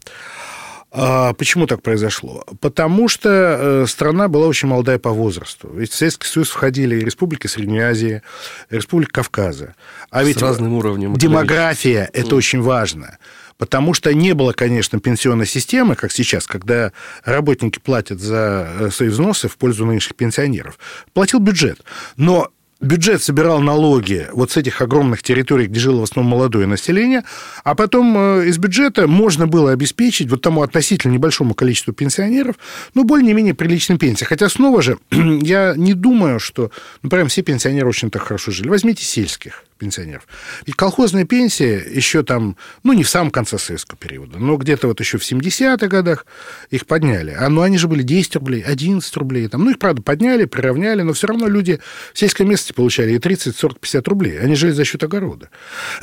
А 0.92 1.34
почему 1.34 1.68
так 1.68 1.84
произошло? 1.84 2.44
Потому 2.62 3.08
что 3.08 3.30
э, 3.30 3.86
страна 3.88 4.28
была 4.28 4.48
очень 4.48 4.68
молодая 4.68 4.98
по 4.98 5.12
возрасту. 5.12 5.70
Ведь 5.72 5.92
в 5.92 5.96
Советский 5.96 6.28
Союз 6.28 6.50
входили 6.50 6.96
республики 6.96 7.46
Средней 7.46 7.80
Азии, 7.80 8.24
и 8.72 8.76
республика 8.76 9.22
Кавказа. 9.22 9.76
А 10.10 10.24
ведь 10.24 10.40
С 10.40 10.42
разным 10.42 10.74
уровнем. 10.74 11.16
Демография– 11.16 12.10
это 12.14 12.32
mm. 12.32 12.38
очень 12.38 12.62
важно. 12.62 13.20
Потому 13.60 13.94
что 13.94 14.14
не 14.14 14.34
было, 14.34 14.54
конечно, 14.54 15.00
пенсионной 15.00 15.46
системы, 15.46 15.96
как 15.96 16.12
сейчас, 16.12 16.48
когда 16.48 16.92
работники 17.24 17.78
платят 17.78 18.20
за 18.20 18.68
э, 18.80 18.90
свои 18.90 19.10
взносы 19.10 19.48
в 19.48 19.58
пользу 19.58 19.86
нынешних 19.86 20.16
пенсионеров. 20.16 20.80
Платил 21.14 21.40
бюджет. 21.40 21.84
Но 22.16 22.50
бюджет 22.82 23.22
собирал 23.22 23.60
налоги 23.60 24.28
вот 24.32 24.52
с 24.52 24.58
этих 24.58 24.82
огромных 24.82 25.24
территорий, 25.24 25.68
где 25.68 25.80
жило 25.80 26.02
в 26.02 26.04
основном 26.04 26.32
молодое 26.32 26.66
население, 26.66 27.24
а 27.64 27.76
потом 27.76 28.16
э, 28.18 28.48
из 28.48 28.58
бюджета 28.58 29.08
можно 29.08 29.48
было 29.48 29.72
обеспечить 29.72 30.30
вот 30.30 30.42
тому 30.42 30.62
относительно 30.62 31.14
небольшому 31.14 31.54
количеству 31.54 31.94
пенсионеров, 31.94 32.56
ну, 32.94 33.04
более-менее 33.04 33.54
приличные 33.54 33.98
пенсии. 33.98 34.26
Хотя, 34.26 34.50
снова 34.50 34.82
же, 34.82 34.98
я 35.12 35.74
не 35.76 35.94
думаю, 35.94 36.40
что, 36.40 36.72
ну, 37.02 37.10
прям 37.10 37.28
все 37.28 37.42
пенсионеры 37.42 37.88
очень 37.88 38.10
так 38.10 38.24
хорошо 38.24 38.52
жили. 38.52 38.70
Возьмите 38.70 39.04
сельских 39.04 39.64
пенсионеров. 39.80 40.28
И 40.66 40.72
колхозная 40.72 41.26
пенсия 41.26 41.84
еще 41.90 42.22
там, 42.24 42.56
ну, 42.84 42.94
не 42.94 43.04
в 43.04 43.10
самом 43.10 43.32
конце 43.32 43.58
советского 43.58 43.98
периода, 43.98 44.38
но 44.38 44.58
где-то 44.58 44.88
вот 44.88 45.00
еще 45.00 45.18
в 45.18 45.24
70-х 45.24 45.88
годах 45.88 46.26
их 46.70 46.86
подняли. 46.86 47.32
А, 47.32 47.50
ну, 47.50 47.62
они 47.62 47.78
же 47.78 47.88
были 47.88 48.04
10 48.04 48.36
рублей, 48.36 48.62
11 48.62 49.18
рублей. 49.18 49.48
Там. 49.48 49.64
Ну, 49.64 49.72
их, 49.72 49.80
правда, 49.80 50.02
подняли, 50.02 50.46
приравняли, 50.46 51.02
но 51.02 51.14
все 51.14 51.28
равно 51.28 51.48
люди 51.48 51.80
в 52.14 52.20
сельской 52.20 52.46
местности 52.46 52.74
получали 52.74 53.14
и 53.14 53.20
30, 53.20 53.56
40, 53.56 53.80
50 53.80 54.08
рублей. 54.08 54.40
Они 54.40 54.56
жили 54.56 54.72
за 54.72 54.84
счет 54.86 55.04
огорода. 55.04 55.50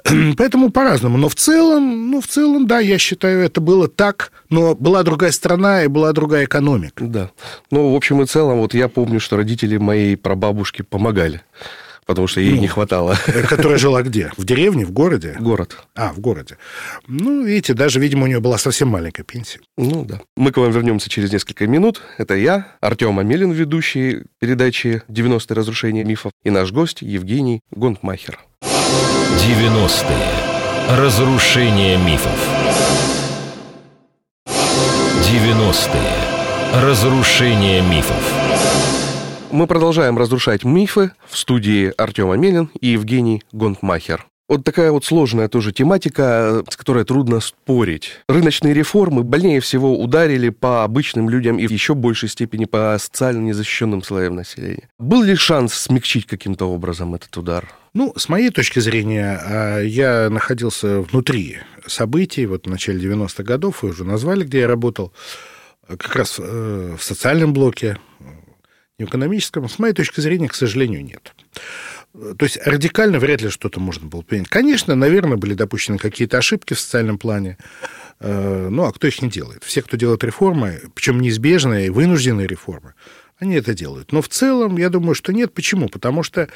Поэтому 0.37 0.71
по-разному. 0.71 1.19
Но 1.19 1.29
в 1.29 1.35
целом, 1.35 2.11
ну, 2.11 2.21
в 2.21 2.27
целом, 2.27 2.67
да, 2.67 2.81
я 2.81 2.99
считаю, 2.99 3.41
это 3.41 3.61
было 3.61 3.89
так, 3.89 4.33
но 4.49 4.75
была 4.75 5.03
другая 5.03 5.33
страна 5.33 5.85
и 5.85 5.89
была 5.89 6.13
другая 6.13 6.47
экономика. 6.47 7.05
Да. 7.05 7.31
Ну, 7.71 7.93
в 7.93 7.97
общем 7.97 8.23
и 8.23 8.27
целом, 8.27 8.59
вот 8.59 8.75
я 8.75 8.89
помню, 8.89 9.21
что 9.21 9.37
родители 9.37 9.77
моей 9.77 10.17
прабабушки 10.17 10.83
помогали 10.83 11.43
потому 12.07 12.29
что 12.29 12.41
ей 12.41 12.55
ну, 12.55 12.61
не 12.61 12.69
хватало. 12.69 13.19
Э, 13.27 13.43
которая 13.43 13.79
жила 13.79 14.03
где? 14.03 14.33
В 14.37 14.45
деревне, 14.45 14.87
в 14.87 14.93
городе? 14.93 15.37
Город. 15.39 15.77
А, 15.95 16.13
в 16.13 16.21
городе. 16.21 16.57
Ну, 17.07 17.45
видите, 17.45 17.75
даже, 17.75 18.01
видимо, 18.01 18.25
у 18.25 18.27
нее 18.27 18.41
была 18.41 18.59
совсем 18.59 18.89
маленькая 18.89 19.25
пенсия. 19.25 19.61
Ну, 19.77 20.05
да. 20.05 20.21
Мы 20.37 20.53
к 20.53 20.57
вам 20.57 20.71
вернемся 20.71 21.11
через 21.11 21.33
несколько 21.33 21.67
минут. 21.67 22.01
Это 22.17 22.35
я, 22.35 22.69
Артем 22.81 23.19
Амелин, 23.19 23.51
ведущий 23.51 24.23
передачи 24.39 25.03
«90-е 25.09 25.55
разрушения 25.55 26.05
мифов», 26.05 26.33
и 26.45 26.51
наш 26.51 26.73
гость 26.73 27.03
Евгений 27.03 27.61
Гонтмахер. 27.73 28.39
90-е. 28.63 30.97
Разрушение 30.97 31.99
мифов. 31.99 32.39
90-е. 34.47 36.83
Разрушение 36.83 37.83
мифов. 37.83 38.36
Мы 39.57 39.67
продолжаем 39.67 40.19
разрушать 40.19 40.65
мифы 40.65 41.13
в 41.27 41.39
студии 41.39 41.91
Артем 41.97 42.31
Амелин 42.31 42.69
и 42.79 42.89
Евгений 42.89 43.43
Гонтмахер. 43.53 44.27
Вот 44.51 44.65
такая 44.65 44.93
вот 44.93 45.07
сложная 45.07 45.49
тоже 45.49 45.73
тематика, 45.73 46.63
с 46.69 46.77
которой 46.77 47.07
трудно 47.07 47.41
спорить. 47.41 48.21
Рыночные 48.29 48.75
реформы 48.75 49.23
больнее 49.23 49.61
всего 49.61 49.99
ударили 49.99 50.51
по 50.51 50.85
обычным 50.85 51.31
людям 51.31 51.59
и 51.59 51.67
в 51.67 51.71
еще 51.71 51.95
большей 51.95 52.29
степени 52.29 52.67
по 52.67 52.99
социально 53.01 53.41
незащищенным 53.47 54.03
слоям 54.03 54.35
населения. 54.35 54.91
Был 54.99 55.23
ли 55.23 55.35
шанс 55.35 55.73
смягчить 55.73 56.27
каким-то 56.27 56.67
образом 56.67 57.15
этот 57.15 57.35
удар? 57.39 57.67
Ну, 57.95 58.13
с 58.15 58.29
моей 58.29 58.51
точки 58.51 58.81
зрения, 58.81 59.41
а, 59.43 59.81
я 59.81 60.29
находился 60.29 61.01
внутри 61.01 61.61
событий, 61.87 62.45
вот 62.45 62.67
в 62.67 62.71
начале 62.71 63.01
90-х 63.01 63.43
годов, 63.43 63.83
вы 63.83 63.89
уже 63.89 64.05
назвали, 64.05 64.45
где 64.45 64.61
я 64.61 64.67
работал, 64.67 65.15
как 65.89 66.15
раз 66.15 66.37
э, 66.39 66.97
в 66.99 67.03
социальном 67.03 67.55
блоке, 67.55 67.97
экономическом, 69.05 69.69
с 69.69 69.79
моей 69.79 69.95
точки 69.95 70.21
зрения, 70.21 70.49
к 70.49 70.55
сожалению, 70.55 71.05
нет. 71.05 71.35
То 72.13 72.45
есть 72.45 72.59
радикально 72.65 73.19
вряд 73.19 73.43
ли 73.43 73.51
что-то 73.51 73.79
можно 73.79 74.09
было 74.09 74.23
принять. 74.23 74.49
Конечно, 74.49 74.95
наверное, 74.95 75.37
были 75.37 75.53
допущены 75.53 75.99
какие-то 75.99 76.39
ошибки 76.39 76.73
в 76.73 76.81
социальном 76.81 77.19
плане. 77.19 77.59
Э, 78.21 78.69
ну, 78.71 78.85
а 78.85 78.93
кто 78.93 79.07
их 79.07 79.21
не 79.21 79.29
делает? 79.29 79.65
Все, 79.65 79.83
кто 79.83 79.99
делает 79.99 80.25
реформы, 80.25 80.81
причем 80.95 81.21
неизбежные 81.21 81.91
вынужденные 81.91 82.47
реформы, 82.47 82.95
они 83.39 83.55
это 83.55 83.75
делают. 83.75 84.13
Но 84.13 84.23
в 84.23 84.29
целом, 84.29 84.79
я 84.79 84.89
думаю, 84.89 85.15
что 85.15 85.33
нет. 85.35 85.53
Почему? 85.53 85.91
Потому 85.91 86.23
что 86.23 86.49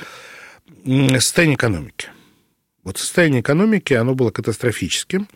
состояние 0.84 1.56
экономики. 1.56 2.08
Вот 2.82 2.96
состояние 2.96 3.42
экономики, 3.42 3.92
оно 3.92 4.14
было 4.14 4.30
катастрофическим. 4.30 5.28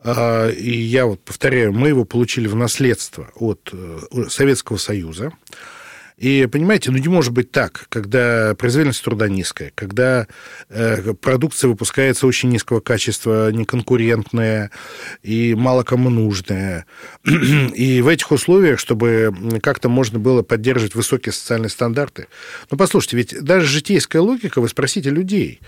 А, 0.00 0.48
и 0.48 0.70
я 0.70 1.04
вот 1.04 1.22
повторяю, 1.22 1.74
мы 1.74 1.88
его 1.88 2.06
получили 2.06 2.46
в 2.46 2.54
наследство 2.54 3.30
от 3.34 3.68
э, 3.72 4.28
Советского 4.30 4.78
Союза. 4.78 5.32
И, 6.18 6.48
понимаете, 6.50 6.90
ну 6.90 6.98
не 6.98 7.06
может 7.06 7.32
быть 7.32 7.52
так, 7.52 7.86
когда 7.88 8.54
производительность 8.56 9.04
труда 9.04 9.28
низкая, 9.28 9.70
когда 9.76 10.26
э, 10.68 11.14
продукция 11.14 11.68
выпускается 11.68 12.26
очень 12.26 12.48
низкого 12.48 12.80
качества, 12.80 13.52
неконкурентная 13.52 14.72
и 15.22 15.54
мало 15.54 15.84
кому 15.84 16.10
нужная. 16.10 16.86
И 17.24 18.02
в 18.02 18.08
этих 18.08 18.32
условиях, 18.32 18.80
чтобы 18.80 19.32
как-то 19.62 19.88
можно 19.88 20.18
было 20.18 20.42
поддерживать 20.42 20.96
высокие 20.96 21.32
социальные 21.32 21.70
стандарты. 21.70 22.26
Ну, 22.70 22.76
послушайте, 22.76 23.16
ведь 23.16 23.40
даже 23.40 23.66
житейская 23.66 24.20
логика, 24.20 24.60
вы 24.60 24.68
спросите 24.68 25.10
людей, 25.10 25.60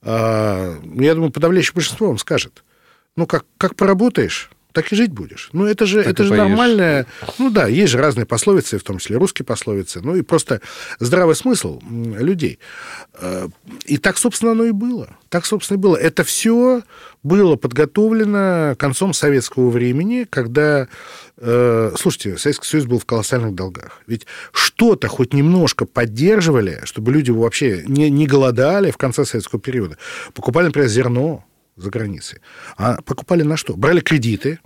э, 0.00 0.76
я 0.94 1.14
думаю, 1.14 1.30
подавляющее 1.30 1.74
большинство 1.74 2.08
вам 2.08 2.18
скажет, 2.18 2.64
ну, 3.14 3.26
как, 3.26 3.44
как 3.58 3.76
поработаешь, 3.76 4.50
так 4.78 4.92
и 4.92 4.94
жить 4.94 5.10
будешь. 5.10 5.50
Ну, 5.52 5.66
это 5.66 5.86
же, 5.86 6.00
это 6.00 6.22
же 6.22 6.32
нормальное... 6.32 7.06
Ну 7.38 7.50
да, 7.50 7.66
есть 7.66 7.90
же 7.90 7.98
разные 7.98 8.26
пословицы, 8.26 8.78
в 8.78 8.84
том 8.84 8.98
числе 8.98 9.16
русские 9.16 9.44
пословицы, 9.44 10.00
ну 10.00 10.14
и 10.14 10.22
просто 10.22 10.60
здравый 11.00 11.34
смысл 11.34 11.80
людей. 11.90 12.60
Э, 13.14 13.48
и 13.86 13.98
так, 13.98 14.18
собственно, 14.18 14.52
оно 14.52 14.66
и 14.66 14.70
было. 14.70 15.16
Так, 15.30 15.46
собственно, 15.46 15.78
и 15.78 15.80
было. 15.80 15.96
Это 15.96 16.22
все 16.22 16.82
было 17.24 17.56
подготовлено 17.56 18.76
концом 18.78 19.12
советского 19.14 19.68
времени, 19.70 20.28
когда... 20.30 20.86
Э, 21.38 21.92
слушайте, 21.98 22.38
Советский 22.38 22.68
Союз 22.68 22.86
был 22.86 23.00
в 23.00 23.04
колоссальных 23.04 23.56
долгах. 23.56 24.00
Ведь 24.06 24.28
что-то 24.52 25.08
хоть 25.08 25.34
немножко 25.34 25.86
поддерживали, 25.86 26.82
чтобы 26.84 27.10
люди 27.10 27.32
вообще 27.32 27.82
не, 27.88 28.10
не 28.10 28.28
голодали 28.28 28.92
в 28.92 28.96
конце 28.96 29.24
советского 29.24 29.60
периода. 29.60 29.98
Покупали, 30.34 30.66
например, 30.66 30.88
зерно, 30.88 31.44
за 31.78 31.90
границей. 31.90 32.40
А 32.76 33.00
покупали 33.02 33.42
на 33.42 33.56
что? 33.56 33.76
Брали 33.76 34.00
кредиты, 34.00 34.58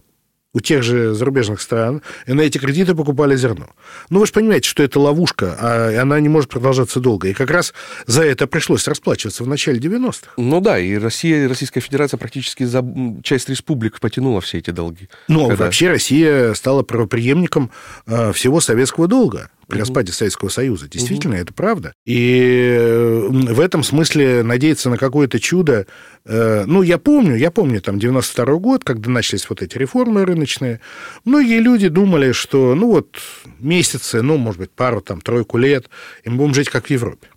у 0.54 0.60
тех 0.60 0.82
же 0.82 1.14
зарубежных 1.14 1.60
стран, 1.60 2.02
и 2.26 2.32
на 2.32 2.42
эти 2.42 2.58
кредиты 2.58 2.94
покупали 2.94 3.36
зерно. 3.36 3.70
Ну, 4.10 4.20
вы 4.20 4.26
же 4.26 4.32
понимаете, 4.32 4.68
что 4.68 4.82
это 4.82 5.00
ловушка, 5.00 5.56
а 5.58 6.00
она 6.00 6.20
не 6.20 6.28
может 6.28 6.50
продолжаться 6.50 7.00
долго. 7.00 7.28
И 7.28 7.32
как 7.32 7.50
раз 7.50 7.72
за 8.06 8.22
это 8.22 8.46
пришлось 8.46 8.86
расплачиваться 8.86 9.44
в 9.44 9.48
начале 9.48 9.78
90-х. 9.78 10.32
Ну 10.36 10.60
да, 10.60 10.78
и 10.78 10.96
Россия, 10.96 11.48
Российская 11.48 11.80
Федерация 11.80 12.18
практически 12.18 12.64
за 12.64 12.84
часть 13.22 13.48
республик 13.48 13.98
потянула 14.00 14.40
все 14.40 14.58
эти 14.58 14.70
долги. 14.70 15.08
Ну, 15.28 15.48
когда... 15.48 15.64
вообще 15.64 15.88
Россия 15.88 16.52
стала 16.54 16.82
правоприемником 16.82 17.70
э, 18.06 18.32
всего 18.32 18.60
советского 18.60 19.08
долга 19.08 19.50
при 19.72 19.80
распаде 19.80 20.12
Советского 20.12 20.50
Союза. 20.50 20.86
Действительно, 20.86 21.34
это 21.34 21.54
правда. 21.54 21.94
И 22.04 23.26
в 23.30 23.58
этом 23.58 23.82
смысле 23.82 24.42
надеяться 24.42 24.90
на 24.90 24.98
какое-то 24.98 25.40
чудо... 25.40 25.86
Э, 26.26 26.64
ну, 26.66 26.82
я 26.82 26.98
помню, 26.98 27.36
я 27.36 27.50
помню 27.50 27.80
там 27.80 27.98
92 27.98 28.44
год, 28.56 28.84
когда 28.84 29.10
начались 29.10 29.48
вот 29.48 29.62
эти 29.62 29.78
реформы 29.78 30.26
рыночные. 30.26 30.80
Многие 31.24 31.58
люди 31.58 31.88
думали, 31.88 32.32
что, 32.32 32.74
ну, 32.74 32.90
вот 32.90 33.16
месяцы, 33.60 34.20
ну, 34.20 34.36
может 34.36 34.60
быть, 34.60 34.70
пару, 34.70 35.00
там, 35.00 35.22
тройку 35.22 35.56
лет, 35.56 35.88
и 36.22 36.28
мы 36.28 36.36
будем 36.36 36.54
жить 36.54 36.68
как 36.68 36.86
в 36.86 36.90
Европе. 36.90 37.28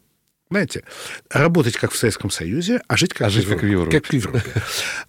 Знаете, 0.52 0.84
работать 1.32 1.76
как 1.76 1.92
в 1.92 1.98
Советском 1.98 2.30
Союзе, 2.30 2.80
а 2.88 2.98
жить 2.98 3.14
как, 3.14 3.28
а 3.28 3.30
жить 3.32 3.46
в, 3.46 3.50
как 3.50 3.64
в 3.64 3.66
Европе. 3.66 4.00
Как 4.00 4.08
в 4.08 4.14
Европе. 4.14 4.44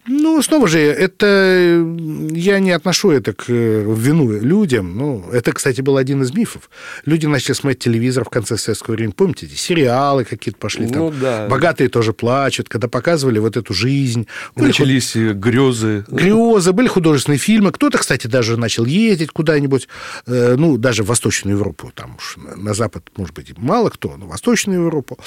Ну, 0.07 0.41
снова 0.41 0.67
же, 0.67 0.79
это 0.79 1.85
я 2.31 2.59
не 2.59 2.71
отношу 2.71 3.11
это 3.11 3.35
к 3.35 3.49
вину 3.51 4.31
людям. 4.31 4.97
Ну, 4.97 5.29
это, 5.31 5.53
кстати, 5.53 5.83
был 5.83 5.99
один 5.99 6.23
из 6.23 6.33
мифов. 6.33 6.71
Люди 7.05 7.27
начали 7.27 7.53
смотреть 7.53 7.81
телевизор 7.81 8.25
в 8.25 8.31
конце 8.31 8.57
советского 8.57 8.95
времени. 8.95 9.13
Помните, 9.13 9.45
эти 9.45 9.57
сериалы 9.57 10.25
какие-то 10.25 10.59
пошли 10.59 10.89
там. 10.89 10.99
Ну, 10.99 11.11
да. 11.11 11.47
Богатые 11.49 11.91
тоже 11.91 12.15
плачут, 12.15 12.71
когда 12.71 12.89
показывали 12.89 13.39
вот 13.39 13.59
эту 13.59 13.75
жизнь. 13.75 14.27
Начались 14.55 15.13
худ... 15.13 15.37
грезы. 15.37 16.07
Грезы, 16.09 16.73
были 16.73 16.89
художественные 16.89 17.39
фильмы. 17.39 17.73
Кто-то, 17.73 17.99
кстати, 17.99 18.27
даже 18.27 18.57
начал 18.57 18.87
ездить 18.87 19.33
куда-нибудь, 19.33 19.87
э, 20.27 20.55
ну, 20.57 20.79
даже 20.79 21.03
в 21.03 21.09
Восточную 21.09 21.59
Европу. 21.59 21.93
Там 21.95 22.17
уж 22.17 22.39
на 22.57 22.73
Запад, 22.73 23.05
может 23.19 23.35
быть, 23.35 23.53
мало 23.59 23.91
кто, 23.91 24.17
но 24.17 24.27
Восточную 24.27 24.81
Европу. 24.81 25.19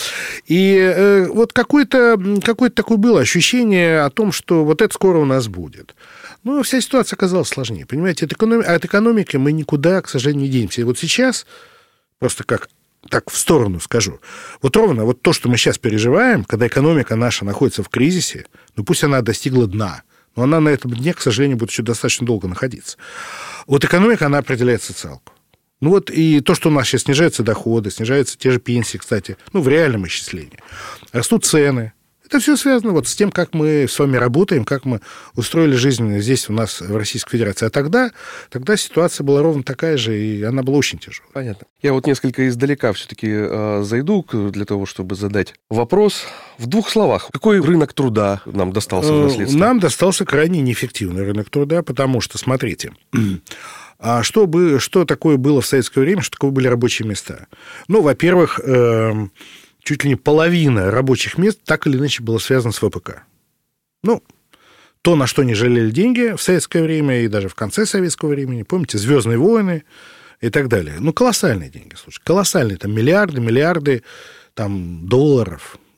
И 0.45 0.75
э, 0.75 1.27
вот 1.27 1.53
какое-то 1.53 2.19
какое 2.43 2.69
такое 2.69 2.97
было 2.97 3.21
ощущение 3.21 4.01
о 4.01 4.09
том, 4.09 4.31
что 4.31 4.65
вот 4.65 4.81
это 4.81 4.93
скоро 4.93 5.19
у 5.19 5.25
нас 5.25 5.47
будет. 5.47 5.95
Но 6.43 6.63
вся 6.63 6.81
ситуация 6.81 7.17
оказалась 7.17 7.49
сложнее. 7.49 7.85
Понимаете, 7.85 8.25
от, 8.25 8.33
экономи... 8.33 8.63
от 8.63 8.85
экономики 8.85 9.37
мы 9.37 9.51
никуда, 9.51 10.01
к 10.01 10.09
сожалению, 10.09 10.43
не 10.43 10.49
денемся. 10.49 10.81
И 10.81 10.83
вот 10.83 10.97
сейчас, 10.97 11.45
просто 12.19 12.43
как 12.43 12.69
так 13.09 13.29
в 13.29 13.37
сторону 13.37 13.79
скажу. 13.79 14.19
Вот 14.61 14.75
ровно 14.75 15.05
вот 15.05 15.21
то, 15.21 15.31
что 15.33 15.49
мы 15.49 15.57
сейчас 15.57 15.77
переживаем, 15.77 16.43
когда 16.43 16.67
экономика 16.67 17.15
наша 17.15 17.45
находится 17.45 17.83
в 17.83 17.89
кризисе, 17.89 18.45
ну 18.75 18.83
пусть 18.83 19.03
она 19.03 19.21
достигла 19.21 19.67
дна, 19.67 20.03
но 20.35 20.43
она 20.43 20.59
на 20.59 20.69
этом 20.69 20.91
дне, 20.91 21.13
к 21.13 21.21
сожалению, 21.21 21.57
будет 21.57 21.71
еще 21.71 21.83
достаточно 21.83 22.27
долго 22.27 22.47
находиться. 22.47 22.97
Вот 23.67 23.85
экономика, 23.85 24.25
она 24.25 24.39
определяет 24.39 24.83
социалку. 24.83 25.33
Ну 25.81 25.91
вот 25.91 26.09
и 26.09 26.41
то, 26.41 26.55
что 26.55 26.69
у 26.69 26.71
нас 26.71 26.87
сейчас 26.87 27.03
снижаются 27.03 27.43
доходы, 27.43 27.89
снижаются 27.89 28.37
те 28.37 28.51
же 28.51 28.59
пенсии, 28.59 28.97
кстати, 28.97 29.37
ну, 29.53 29.61
в 29.61 29.67
реальном 29.67 30.05
исчислении. 30.07 30.59
Растут 31.13 31.45
цены. 31.45 31.93
Это 32.29 32.39
все 32.39 32.55
связано 32.57 32.91
вот 32.91 33.07
с 33.07 33.15
тем, 33.15 33.31
как 33.31 33.55
мы 33.55 33.87
с 33.89 33.97
вами 33.97 34.15
работаем, 34.15 34.63
как 34.63 34.85
мы 34.85 35.01
устроили 35.35 35.73
жизнь 35.73 36.19
здесь 36.19 36.47
у 36.47 36.53
нас 36.53 36.79
в 36.79 36.95
Российской 36.95 37.31
Федерации. 37.31 37.65
А 37.65 37.69
тогда, 37.71 38.11
тогда 38.51 38.77
ситуация 38.77 39.23
была 39.23 39.41
ровно 39.41 39.63
такая 39.63 39.97
же, 39.97 40.15
и 40.15 40.43
она 40.43 40.61
была 40.61 40.77
очень 40.77 40.99
тяжелая. 40.99 41.31
Понятно. 41.33 41.65
Я 41.81 41.91
вот 41.93 42.05
несколько 42.05 42.47
издалека 42.47 42.93
все-таки 42.93 43.29
э, 43.31 43.81
зайду 43.83 44.23
для 44.31 44.65
того, 44.65 44.85
чтобы 44.85 45.15
задать 45.15 45.55
вопрос. 45.71 46.25
В 46.59 46.67
двух 46.67 46.91
словах, 46.91 47.29
какой 47.33 47.59
рынок 47.61 47.93
труда 47.93 48.43
нам 48.45 48.73
достался 48.73 49.11
в 49.11 49.21
э, 49.21 49.23
наследство? 49.23 49.57
Нам 49.57 49.79
достался 49.79 50.23
крайне 50.23 50.61
неэффективный 50.61 51.23
рынок 51.23 51.49
труда, 51.49 51.81
потому 51.81 52.21
что, 52.21 52.37
смотрите, 52.37 52.91
а 53.99 54.23
что, 54.23 54.47
бы, 54.47 54.79
что 54.79 55.03
такое 55.03 55.35
было 55.37 55.59
в 55.59 55.65
советское 55.65 55.99
время, 56.01 56.21
что 56.21 56.37
такое 56.37 56.51
были 56.51 56.67
рабочие 56.67 57.07
места? 57.07 57.47
Ну, 57.89 58.01
во-первых, 58.01 58.59
эм, 58.63 59.31
чуть 59.83 60.05
ли 60.05 60.11
не 60.11 60.15
половина 60.15 60.89
рабочих 60.89 61.37
мест 61.37 61.59
так 61.65 61.85
или 61.85 61.97
иначе 61.97 62.23
было 62.23 62.37
связано 62.37 62.71
с 62.71 62.77
ВПК. 62.77 63.23
Ну, 64.01 64.23
то, 65.01 65.15
на 65.17 65.27
что 65.27 65.43
не 65.43 65.53
жалели 65.53 65.91
деньги 65.91 66.35
в 66.35 66.41
советское 66.41 66.81
время 66.81 67.23
и 67.23 67.27
даже 67.27 67.49
в 67.49 67.55
конце 67.55 67.85
советского 67.85 68.29
времени. 68.29 68.63
Помните, 68.63 68.97
«Звездные 68.97 69.37
войны» 69.37 69.83
и 70.39 70.49
так 70.49 70.69
далее. 70.69 70.95
Ну, 70.99 71.11
колоссальные 71.11 71.69
деньги, 71.69 71.95
слушай, 71.95 72.21
колоссальные, 72.23 72.77
там 72.77 72.93
миллиарды, 72.93 73.41
миллиарды 73.41 74.03
там, 74.53 75.07
долларов– 75.07 75.77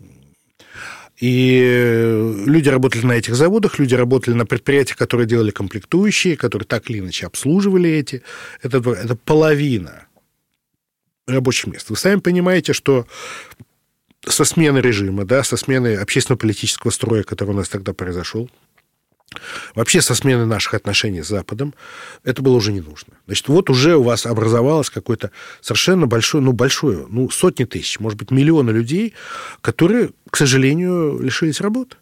и 1.21 2.43
люди 2.47 2.67
работали 2.67 3.05
на 3.05 3.11
этих 3.13 3.35
заводах, 3.35 3.77
люди 3.77 3.93
работали 3.93 4.33
на 4.33 4.47
предприятиях, 4.47 4.97
которые 4.97 5.27
делали 5.27 5.51
комплектующие, 5.51 6.35
которые 6.35 6.65
так 6.65 6.89
или 6.89 6.97
иначе 6.97 7.27
обслуживали 7.27 7.91
эти. 7.91 8.23
Это, 8.63 8.77
это 8.77 9.15
половина 9.15 10.07
рабочих 11.27 11.67
мест. 11.67 11.91
Вы 11.91 11.95
сами 11.95 12.19
понимаете, 12.19 12.73
что 12.73 13.05
со 14.25 14.43
смены 14.45 14.79
режима, 14.79 15.23
да, 15.23 15.43
со 15.43 15.57
смены 15.57 15.95
общественно-политического 15.95 16.89
строя, 16.89 17.21
который 17.21 17.51
у 17.51 17.57
нас 17.57 17.69
тогда 17.69 17.93
произошел, 17.93 18.49
Вообще 19.75 20.01
со 20.01 20.13
смены 20.13 20.45
наших 20.45 20.73
отношений 20.73 21.21
с 21.21 21.27
Западом 21.27 21.73
это 22.23 22.41
было 22.41 22.55
уже 22.55 22.71
не 22.73 22.81
нужно. 22.81 23.13
Значит, 23.25 23.47
вот 23.47 23.69
уже 23.69 23.95
у 23.95 24.03
вас 24.03 24.25
образовалось 24.25 24.89
какое-то 24.89 25.31
совершенно 25.61 26.05
большое, 26.05 26.43
ну, 26.43 26.51
большое, 26.51 27.05
ну, 27.09 27.29
сотни 27.29 27.63
тысяч, 27.63 27.99
может 27.99 28.19
быть, 28.19 28.31
миллионы 28.31 28.71
людей, 28.71 29.13
которые, 29.61 30.09
к 30.29 30.35
сожалению, 30.35 31.19
лишились 31.19 31.61
работы. 31.61 31.95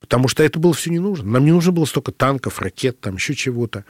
Потому 0.00 0.28
что 0.28 0.42
это 0.42 0.58
было 0.58 0.74
все 0.74 0.90
не 0.90 0.98
нужно. 0.98 1.30
Нам 1.30 1.44
не 1.44 1.52
нужно 1.52 1.72
было 1.72 1.84
столько 1.84 2.10
танков, 2.10 2.60
ракет, 2.60 3.00
там 3.00 3.14
еще 3.14 3.34
чего-то. 3.34 3.84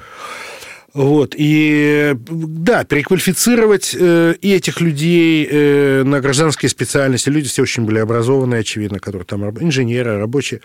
Вот. 0.95 1.35
И 1.37 2.15
да, 2.19 2.85
переквалифицировать 2.85 3.97
э, 3.99 4.35
и 4.41 4.53
этих 4.53 4.81
людей 4.81 5.49
э, 5.51 6.03
на 6.03 6.21
гражданские 6.21 6.69
специальности, 6.69 7.31
люди 7.31 7.49
все 7.49 7.63
очень 7.63 7.85
были 7.85 7.99
образованные, 7.99 8.61
очевидно, 8.61 8.99
которые 8.99 9.25
там 9.25 9.43
инженеры, 9.61 10.19
рабочие, 10.19 10.61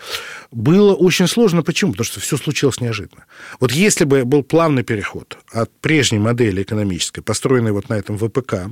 было 0.50 0.94
очень 0.94 1.26
сложно. 1.28 1.62
Почему? 1.62 1.92
Потому 1.92 2.04
что 2.04 2.20
все 2.20 2.36
случилось 2.36 2.80
неожиданно. 2.80 3.24
Вот 3.58 3.72
если 3.72 4.04
бы 4.04 4.24
был 4.24 4.42
плавный 4.42 4.82
переход 4.82 5.38
от 5.50 5.70
прежней 5.80 6.18
модели 6.18 6.62
экономической, 6.62 7.22
построенной 7.22 7.72
вот 7.72 7.88
на 7.88 7.94
этом 7.94 8.18
ВПК, 8.18 8.66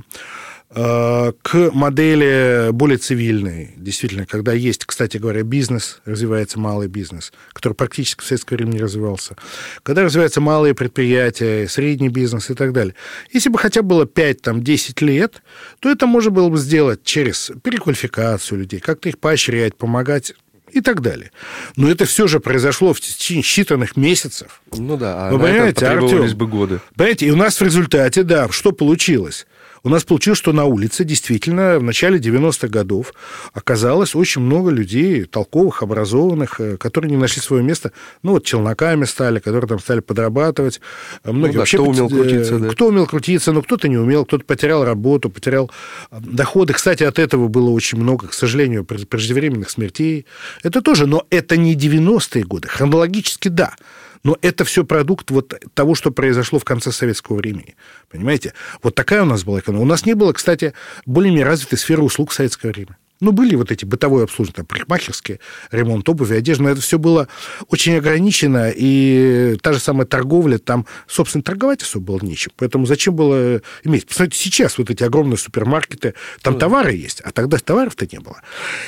к 0.69 1.71
модели 1.71 2.71
более 2.71 2.97
цивильной, 2.97 3.73
действительно, 3.77 4.25
когда 4.25 4.51
есть, 4.51 4.85
кстати 4.85 5.17
говоря, 5.17 5.43
бизнес, 5.43 6.01
развивается 6.03 6.59
малый 6.59 6.89
бизнес, 6.89 7.31
который 7.53 7.73
практически 7.73 8.21
в 8.21 8.25
советское 8.25 8.57
время 8.57 8.73
не 8.73 8.81
развивался, 8.81 9.37
когда 9.83 10.03
развиваются 10.03 10.41
малые 10.41 10.75
предприятия, 10.75 11.69
средний 11.69 12.09
бизнес 12.09 12.49
и 12.49 12.53
так 12.53 12.73
далее. 12.73 12.95
Если 13.31 13.49
бы 13.49 13.57
хотя 13.57 13.81
бы 13.81 13.89
было 13.89 14.05
5-10 14.05 15.05
лет, 15.05 15.41
то 15.79 15.89
это 15.89 16.05
можно 16.05 16.31
было 16.31 16.49
бы 16.49 16.57
сделать 16.57 17.03
через 17.03 17.49
переквалификацию 17.63 18.59
людей, 18.59 18.81
как-то 18.81 19.07
их 19.07 19.19
поощрять, 19.19 19.75
помогать 19.75 20.33
и 20.73 20.81
так 20.81 21.01
далее. 21.01 21.31
Но 21.77 21.89
это 21.89 22.03
все 22.05 22.27
же 22.27 22.41
произошло 22.41 22.93
в 22.93 22.99
течение 22.99 23.43
считанных 23.43 23.91
месяцев. 23.95 24.61
Ну 24.75 24.97
да, 24.97 25.29
а 25.29 25.31
Вы 25.31 25.39
понимаете, 25.39 25.87
Артем, 25.87 26.37
бы 26.37 26.47
годы. 26.47 26.81
Понимаете, 26.95 27.27
и 27.27 27.31
у 27.31 27.37
нас 27.37 27.59
в 27.59 27.63
результате, 27.63 28.23
да, 28.23 28.49
что 28.49 28.73
получилось? 28.73 29.47
У 29.87 29.89
нас 29.89 30.03
получилось, 30.03 30.37
что 30.37 30.51
на 30.51 30.65
улице 30.65 31.05
действительно 31.05 31.79
в 31.79 31.83
начале 31.83 32.19
90-х 32.19 32.67
годов 32.67 33.13
оказалось 33.53 34.15
очень 34.15 34.41
много 34.41 34.69
людей, 34.69 35.23
толковых, 35.23 35.81
образованных, 35.81 36.59
э, 36.59 36.75
которые 36.75 37.09
не 37.09 37.15
нашли 37.15 37.41
свое 37.41 37.63
место. 37.63 37.93
Ну, 38.21 38.33
вот 38.33 38.43
челноками 38.43 39.05
стали, 39.05 39.39
которые 39.39 39.69
там 39.69 39.79
стали 39.79 40.01
подрабатывать. 40.01 40.81
Э, 41.23 41.31
многие 41.31 41.47
ну, 41.47 41.53
да, 41.53 41.59
вообще 41.59 41.77
кто 41.77 41.85
умел 41.85 42.09
крутиться, 42.09 42.59
да. 42.59 42.67
Кто 42.67 42.87
умел 42.87 43.07
крутиться, 43.07 43.53
но 43.53 43.61
кто-то 43.61 43.87
не 43.87 43.97
умел, 43.97 44.25
кто-то 44.25 44.43
потерял 44.43 44.83
работу, 44.83 45.29
потерял 45.29 45.71
э, 46.11 46.17
доходы. 46.19 46.73
Кстати, 46.73 47.03
от 47.03 47.17
этого 47.17 47.47
было 47.47 47.69
очень 47.69 47.97
много, 47.97 48.27
к 48.27 48.33
сожалению, 48.33 48.83
преждевременных 48.83 49.69
смертей. 49.69 50.25
Это 50.63 50.81
тоже, 50.81 51.07
но 51.07 51.25
это 51.29 51.55
не 51.55 51.75
90-е 51.75 52.43
годы. 52.43 52.67
Хронологически, 52.67 53.47
да. 53.47 53.73
Но 54.23 54.37
это 54.41 54.65
все 54.65 54.83
продукт 54.83 55.31
вот 55.31 55.53
того, 55.73 55.95
что 55.95 56.11
произошло 56.11 56.59
в 56.59 56.65
конце 56.65 56.91
советского 56.91 57.37
времени. 57.37 57.75
Понимаете? 58.09 58.53
Вот 58.83 58.95
такая 58.95 59.23
у 59.23 59.25
нас 59.25 59.43
была 59.43 59.59
экономика. 59.59 59.83
У 59.83 59.87
нас 59.87 60.05
не 60.05 60.13
было, 60.13 60.33
кстати, 60.33 60.73
более-менее 61.05 61.45
развитой 61.45 61.77
сферы 61.77 62.01
услуг 62.01 62.31
в 62.31 62.33
советское 62.33 62.69
время. 62.71 62.97
Ну, 63.19 63.31
были 63.31 63.55
вот 63.55 63.71
эти 63.71 63.85
бытовые 63.85 64.25
обслуживания, 64.25 64.57
там, 64.57 64.65
парикмахерские, 64.65 65.39
ремонт 65.71 66.07
обуви, 66.07 66.35
одежды, 66.35 66.63
но 66.63 66.69
это 66.69 66.81
все 66.81 66.99
было 66.99 67.27
очень 67.67 67.95
ограничено, 67.97 68.71
и 68.73 69.57
та 69.61 69.73
же 69.73 69.79
самая 69.79 70.05
торговля, 70.05 70.57
там, 70.59 70.85
собственно, 71.07 71.43
торговать 71.43 71.81
особо 71.81 72.05
было 72.05 72.19
нечем. 72.21 72.51
Поэтому 72.57 72.85
зачем 72.85 73.15
было 73.15 73.61
иметь? 73.83 74.07
Посмотрите, 74.07 74.37
сейчас 74.37 74.77
вот 74.77 74.89
эти 74.89 75.03
огромные 75.03 75.37
супермаркеты, 75.37 76.13
там 76.41 76.53
ну, 76.53 76.59
товары 76.59 76.93
есть, 76.93 77.21
а 77.21 77.31
тогда 77.31 77.57
товаров-то 77.57 78.07
не 78.11 78.19
было. 78.19 78.41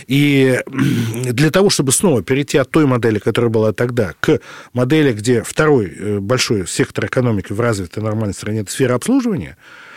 И 0.08 0.62
для 0.68 1.50
того, 1.50 1.70
чтобы 1.70 1.92
снова 1.92 2.22
перейти 2.22 2.58
от 2.58 2.70
той 2.70 2.86
модели, 2.86 3.20
которая 3.20 3.50
была 3.50 3.74
тогда, 3.74 4.13
к 4.20 4.39
модели, 4.74 5.13
где 5.13 5.42
второй 5.42 5.88
э, 5.88 6.20
большой 6.20 6.68
сектор 6.68 7.08
экономики 7.08 7.52
в 7.52 7.60
развитой 7.60 8.04
нормальной 8.04 8.34
стране– 8.34 8.60
это 8.62 8.72
сфера 8.72 8.96
обслуживания– 8.96 9.58
э, 9.68 9.88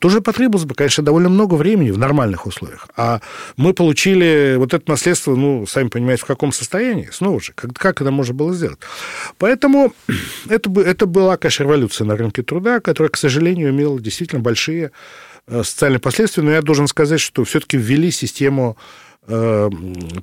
тоже 0.00 0.20
потребовалось 0.20 0.66
бы, 0.66 0.74
конечно, 0.74 1.04
довольно 1.04 1.28
много 1.28 1.54
времени 1.54 1.90
в 1.90 1.98
нормальных 1.98 2.46
условиях. 2.46 2.88
А 2.96 3.20
мы 3.56 3.74
получили 3.74 4.56
вот 4.56 4.74
это 4.74 4.90
наследство, 4.90 5.34
ну, 5.34 5.66
сами 5.66 5.88
понимаете, 5.88 6.22
в 6.22 6.26
каком 6.26 6.52
состоянии, 6.52 7.08
снова 7.12 7.40
же, 7.40 7.52
как, 7.54 7.72
как 7.74 8.00
это 8.00 8.10
можно 8.10 8.34
было 8.34 8.54
сделать. 8.54 8.78
Поэтому 9.38 9.92
это, 10.48 10.80
это 10.80 11.06
была, 11.06 11.36
конечно, 11.36 11.64
революция 11.64 12.04
на 12.04 12.16
рынке 12.16 12.42
труда, 12.42 12.80
которая, 12.80 13.10
к 13.10 13.16
сожалению, 13.16 13.70
имела 13.70 14.00
действительно 14.00 14.40
большие 14.40 14.90
э, 15.46 15.62
социальные 15.62 16.00
последствия, 16.00 16.42
но 16.42 16.50
я 16.50 16.62
должен 16.62 16.86
сказать, 16.88 17.20
что 17.20 17.44
все-таки 17.44 17.76
ввели 17.76 18.10
систему 18.10 18.76
Э, 19.30 19.68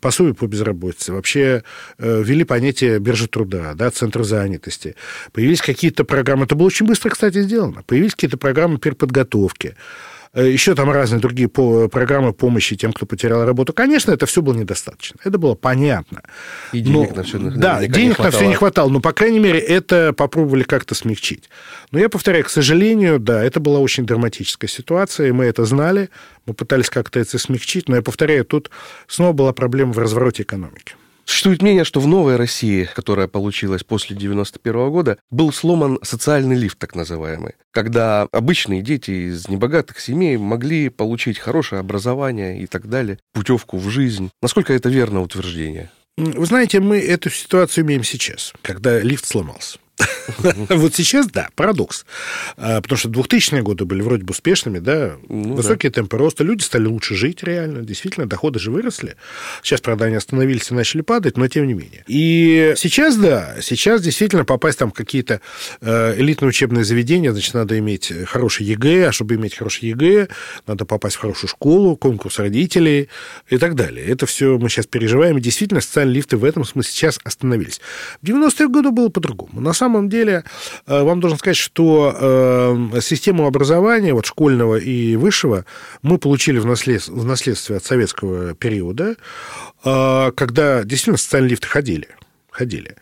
пособий 0.01 0.33
по 0.33 0.47
безработице, 0.47 1.13
вообще 1.13 1.63
э, 1.99 2.23
ввели 2.23 2.43
понятие 2.43 2.97
биржи 2.97 3.27
труда, 3.27 3.75
да, 3.75 3.91
центр 3.91 4.23
занятости. 4.23 4.95
Появились 5.31 5.61
какие-то 5.61 6.05
программы, 6.05 6.45
это 6.45 6.55
было 6.55 6.65
очень 6.65 6.87
быстро, 6.87 7.11
кстати, 7.11 7.43
сделано, 7.43 7.83
появились 7.85 8.15
какие-то 8.15 8.37
программы 8.37 8.79
переподготовки. 8.79 9.75
Э, 10.35 10.47
еще 10.47 10.75
там 10.75 10.91
разные 10.91 11.19
другие 11.19 11.47
программы 11.47 12.33
помощи 12.33 12.75
тем, 12.75 12.91
кто 12.91 13.05
потерял 13.05 13.45
работу. 13.45 13.71
Конечно, 13.71 14.11
это 14.11 14.25
все 14.25 14.41
было 14.41 14.53
недостаточно. 14.53 15.17
Это 15.23 15.37
было 15.37 15.55
понятно. 15.55 16.21
И 16.73 16.81
денег 16.81 17.11
но, 17.11 17.15
на 17.15 17.23
все 17.23 17.39
Да, 17.39 17.87
денег 17.87 18.19
на 18.19 18.31
все 18.31 18.45
не 18.45 18.53
хватало. 18.53 18.89
Но, 18.89 18.99
по 18.99 19.13
крайней 19.13 19.39
мере, 19.39 19.59
это 19.59 20.11
попробовали 20.11 20.63
как-то 20.63 20.93
смягчить. 20.93 21.49
Но 21.91 21.99
я 21.99 22.09
повторяю, 22.09 22.43
к 22.43 22.49
сожалению, 22.49 23.19
да, 23.19 23.41
это 23.43 23.61
была 23.61 23.79
очень 23.79 24.05
драматическая 24.05 24.67
ситуация, 24.67 25.29
и 25.29 25.31
мы 25.31 25.45
это 25.45 25.63
знали. 25.63 26.09
Мы 26.45 26.53
пытались 26.53 26.89
как-то 26.89 27.19
это 27.19 27.39
смягчить. 27.39 27.87
Но 27.87 27.95
я 27.95 28.01
повторяю, 28.01 28.43
тут 28.43 28.69
снова 29.07 29.31
была 29.31 29.53
проблема 29.53 29.93
в 29.93 29.99
развороте 29.99 30.43
экономики. 30.43 30.95
Существует 31.25 31.63
мнение, 31.63 31.83
что 31.83 31.99
в 31.99 32.07
новой 32.07 32.35
России, 32.35 32.87
которая 32.93 33.27
получилась 33.27 33.83
после 33.83 34.15
91 34.15 34.91
года, 34.91 35.17
был 35.31 35.51
сломан 35.51 35.99
социальный 36.03 36.55
лифт, 36.55 36.77
так 36.77 36.95
называемый, 36.95 37.53
когда 37.71 38.27
обычные 38.31 38.81
дети 38.81 39.29
из 39.29 39.47
небогатых 39.47 39.99
семей 39.99 40.37
могли 40.37 40.89
получить 40.89 41.39
хорошее 41.39 41.79
образование 41.79 42.59
и 42.59 42.67
так 42.67 42.87
далее, 42.87 43.17
путевку 43.33 43.77
в 43.77 43.89
жизнь. 43.89 44.29
Насколько 44.41 44.73
это 44.73 44.89
верно 44.89 45.21
утверждение? 45.21 45.89
Вы 46.17 46.45
знаете, 46.45 46.79
мы 46.79 46.99
эту 46.99 47.29
ситуацию 47.29 47.83
имеем 47.85 48.03
сейчас, 48.03 48.53
когда 48.61 48.99
лифт 48.99 49.25
сломался. 49.25 49.79
Вот 50.69 50.95
сейчас, 50.95 51.27
да, 51.27 51.49
парадокс. 51.55 52.05
А, 52.57 52.81
потому 52.81 52.97
что 52.97 53.09
2000-е 53.09 53.61
годы 53.61 53.85
были 53.85 54.01
вроде 54.01 54.23
бы 54.23 54.31
успешными, 54.31 54.79
да, 54.79 55.15
ну, 55.27 55.53
высокие 55.55 55.91
да. 55.91 56.01
темпы 56.01 56.17
роста, 56.17 56.43
люди 56.43 56.63
стали 56.63 56.85
лучше 56.85 57.15
жить 57.15 57.43
реально, 57.43 57.81
действительно, 57.81 58.25
доходы 58.25 58.59
же 58.59 58.71
выросли. 58.71 59.15
Сейчас, 59.63 59.81
правда, 59.81 60.05
они 60.05 60.15
остановились 60.15 60.71
и 60.71 60.73
начали 60.73 61.01
падать, 61.01 61.37
но 61.37 61.47
тем 61.47 61.67
не 61.67 61.73
менее. 61.73 62.03
И 62.07 62.73
сейчас, 62.77 63.15
да, 63.15 63.55
сейчас 63.61 64.01
действительно 64.01 64.45
попасть 64.45 64.79
там 64.79 64.91
в 64.91 64.93
какие-то 64.93 65.41
э, 65.81 66.15
элитные 66.17 66.49
учебные 66.49 66.83
заведения, 66.83 67.31
значит, 67.31 67.53
надо 67.53 67.77
иметь 67.79 68.11
хороший 68.27 68.65
ЕГЭ, 68.65 69.07
а 69.07 69.11
чтобы 69.11 69.35
иметь 69.35 69.55
хороший 69.55 69.89
ЕГЭ, 69.89 70.27
надо 70.67 70.85
попасть 70.85 71.15
в 71.15 71.19
хорошую 71.19 71.49
школу, 71.49 71.95
конкурс 71.95 72.39
родителей 72.39 73.09
и 73.49 73.57
так 73.57 73.75
далее. 73.75 74.05
Это 74.05 74.25
все 74.25 74.57
мы 74.57 74.69
сейчас 74.69 74.87
переживаем, 74.87 75.37
и 75.37 75.41
действительно 75.41 75.81
социальные 75.81 76.15
лифты 76.15 76.37
в 76.37 76.43
этом 76.43 76.63
смысле 76.65 76.91
сейчас 76.91 77.19
остановились. 77.23 77.81
В 78.21 78.25
90-е 78.25 78.67
годы 78.67 78.91
было 78.91 79.09
по-другому. 79.09 79.61
На 79.61 79.73
самом 79.73 79.84
деле, 80.09 80.43
э, 80.87 81.03
вам 81.03 81.19
должен 81.19 81.37
сказать, 81.39 81.57
что 81.57 82.15
э, 82.15 83.01
систему 83.01 83.47
образования, 83.47 84.13
вот 84.13 84.25
школьного 84.25 84.75
и 84.77 85.15
высшего, 85.15 85.65
мы 86.01 86.17
получили 86.17 86.59
в 86.59 86.65
наследство, 86.65 87.13
в 87.13 87.25
наследстве 87.25 87.77
от 87.77 87.83
советского 87.83 88.53
периода, 88.53 89.15
э, 89.83 90.31
когда 90.35 90.83
действительно 90.83 91.17
социальные 91.17 91.51
лифты 91.51 91.67
ходили 91.67 92.07
ходили. 92.55 92.95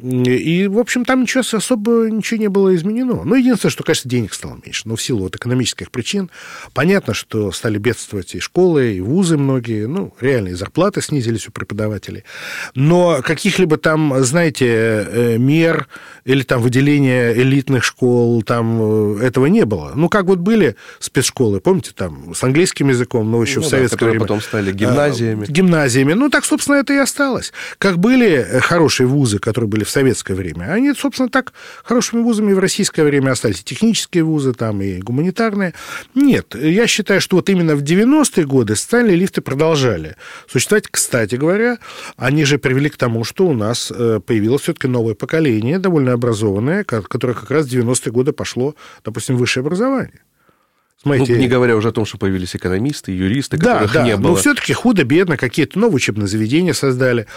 И, 0.00 0.66
в 0.68 0.78
общем, 0.78 1.04
там 1.04 1.22
ничего 1.22 1.42
особо 1.52 2.08
ничего 2.10 2.40
не 2.40 2.48
было 2.48 2.74
изменено. 2.74 3.22
Ну, 3.24 3.34
единственное, 3.34 3.70
что, 3.70 3.82
конечно, 3.82 4.10
денег 4.10 4.34
стало 4.34 4.60
меньше. 4.64 4.82
Но 4.86 4.96
в 4.96 5.02
силу 5.02 5.22
вот 5.22 5.36
экономических 5.36 5.90
причин 5.90 6.30
понятно, 6.72 7.14
что 7.14 7.50
стали 7.52 7.78
бедствовать 7.78 8.34
и 8.34 8.40
школы, 8.40 8.94
и 8.94 9.00
вузы 9.00 9.36
многие. 9.36 9.86
Ну, 9.86 10.14
реально, 10.20 10.48
и 10.48 10.54
зарплаты 10.54 11.00
снизились 11.00 11.48
у 11.48 11.52
преподавателей. 11.52 12.24
Но 12.74 13.20
каких-либо 13.22 13.76
там, 13.76 14.22
знаете, 14.22 15.36
мер 15.38 15.88
или 16.28 16.42
там 16.42 16.60
выделения 16.60 17.32
элитных 17.32 17.82
школ, 17.84 18.42
там 18.42 19.16
э, 19.16 19.24
этого 19.24 19.46
не 19.46 19.64
было. 19.64 19.92
Ну, 19.94 20.10
как 20.10 20.26
вот 20.26 20.40
были 20.40 20.76
спецшколы, 20.98 21.60
помните, 21.60 21.92
там, 21.96 22.34
с 22.34 22.44
английским 22.44 22.90
языком, 22.90 23.30
но 23.30 23.42
еще 23.42 23.60
ну, 23.60 23.66
в 23.66 23.68
советское 23.70 24.04
да, 24.04 24.10
время. 24.10 24.20
потом 24.20 24.42
стали 24.42 24.70
гимназиями. 24.70 25.46
А, 25.48 25.50
гимназиями. 25.50 26.12
Ну, 26.12 26.28
так, 26.28 26.44
собственно, 26.44 26.76
это 26.76 26.92
и 26.92 26.98
осталось. 26.98 27.54
Как 27.78 27.98
были 27.98 28.46
хорошие 28.60 29.06
вузы, 29.06 29.38
которые 29.38 29.70
были 29.70 29.84
в 29.84 29.88
советское 29.88 30.34
время. 30.34 30.70
Они, 30.70 30.92
собственно, 30.92 31.30
так 31.30 31.54
хорошими 31.82 32.20
вузами 32.20 32.52
в 32.52 32.58
российское 32.58 33.04
время 33.04 33.30
остались. 33.30 33.60
И 33.60 33.64
технические 33.64 34.24
вузы 34.24 34.52
там, 34.52 34.82
и 34.82 34.98
гуманитарные. 34.98 35.72
Нет, 36.14 36.54
я 36.54 36.86
считаю, 36.86 37.22
что 37.22 37.36
вот 37.36 37.48
именно 37.48 37.74
в 37.74 37.82
90-е 37.82 38.44
годы 38.44 38.76
социальные 38.76 39.16
лифты 39.16 39.40
продолжали 39.40 40.16
существовать. 40.46 40.88
Кстати 40.90 41.36
говоря, 41.36 41.78
они 42.18 42.44
же 42.44 42.58
привели 42.58 42.90
к 42.90 42.98
тому, 42.98 43.24
что 43.24 43.46
у 43.46 43.54
нас 43.54 43.90
э, 43.90 44.20
появилось 44.20 44.60
все-таки 44.60 44.88
новое 44.88 45.14
поколение, 45.14 45.78
довольно 45.78 46.17
образованное, 46.18 46.84
которое 46.84 47.34
как 47.34 47.50
раз 47.50 47.66
в 47.66 47.72
90-е 47.72 48.12
годы 48.12 48.32
пошло, 48.32 48.74
допустим, 49.04 49.36
высшее 49.36 49.62
образование. 49.62 50.20
Смотрите, 51.00 51.34
ну, 51.34 51.38
не 51.38 51.46
говоря 51.46 51.76
уже 51.76 51.88
о 51.88 51.92
том, 51.92 52.04
что 52.04 52.18
появились 52.18 52.56
экономисты, 52.56 53.12
юристы, 53.12 53.56
которых 53.56 53.92
да, 53.92 54.02
не 54.02 54.16
было. 54.16 54.30
Но 54.30 54.34
все-таки 54.34 54.72
худо-бедно 54.72 55.36
какие-то 55.36 55.78
новые 55.78 55.96
учебные 55.96 56.26
заведения 56.26 56.72
создали. 56.72 57.28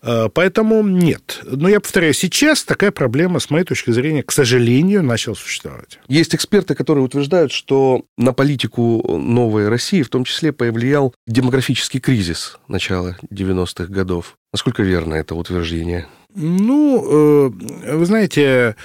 А, 0.00 0.30
поэтому 0.30 0.82
нет. 0.82 1.40
Но 1.44 1.68
я 1.68 1.80
повторяю, 1.80 2.14
сейчас 2.14 2.64
такая 2.64 2.92
проблема, 2.92 3.38
с 3.38 3.50
моей 3.50 3.66
точки 3.66 3.90
зрения, 3.90 4.22
к 4.22 4.32
сожалению, 4.32 5.02
начала 5.02 5.34
существовать. 5.34 5.98
Есть 6.08 6.34
эксперты, 6.34 6.74
которые 6.74 7.04
утверждают, 7.04 7.52
что 7.52 8.06
на 8.16 8.32
политику 8.32 9.18
новой 9.18 9.68
России 9.68 10.00
в 10.00 10.08
том 10.08 10.24
числе 10.24 10.52
повлиял 10.52 11.14
демографический 11.26 12.00
кризис 12.00 12.58
начала 12.68 13.18
90-х 13.30 13.92
годов. 13.92 14.38
Насколько 14.54 14.82
верно 14.82 15.14
это 15.14 15.34
утверждение? 15.34 16.06
Ну, 16.34 17.50
э, 17.84 17.94
вы 17.96 18.06
знаете, 18.06 18.76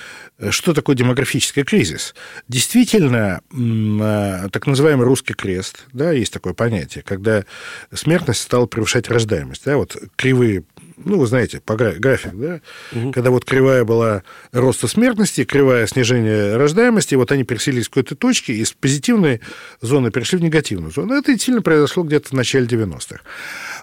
что 0.50 0.74
такое 0.74 0.96
демографический 0.96 1.64
кризис? 1.64 2.16
Действительно, 2.48 3.42
э, 3.52 4.50
так 4.52 4.68
называемый 4.68 5.06
русский 5.06 5.34
крест, 5.34 5.86
да, 5.94 6.12
есть 6.12 6.34
такое 6.34 6.54
понятие, 6.54 7.04
когда 7.04 7.46
смертность 7.94 8.42
стала 8.42 8.66
превышать 8.66 9.10
рождаемость, 9.10 9.64
да, 9.66 9.78
вот 9.78 9.98
кривые 10.16 10.64
ну, 10.98 11.20
вы 11.20 11.28
знаете, 11.28 11.60
по 11.60 11.76
график, 11.76 12.34
да, 12.34 12.62
угу. 12.94 13.12
когда 13.12 13.30
вот 13.30 13.46
кривая 13.46 13.84
была 13.84 14.24
роста 14.52 14.88
смертности, 14.88 15.44
кривая 15.44 15.88
снижения 15.88 16.56
рождаемости, 16.56 17.16
вот 17.16 17.32
они 17.32 17.44
переселились 17.44 17.88
в 17.88 17.90
какой-то 17.90 18.16
точке, 18.16 18.54
из 18.54 18.72
позитивной 18.72 19.42
зоны 19.82 20.10
перешли 20.12 20.40
в 20.40 20.42
негативную 20.42 20.92
зону. 20.92 21.14
Это 21.14 21.38
сильно 21.38 21.62
произошло 21.62 22.04
где-то 22.04 22.30
в 22.30 22.34
начале 22.34 22.66
90-х. 22.66 23.20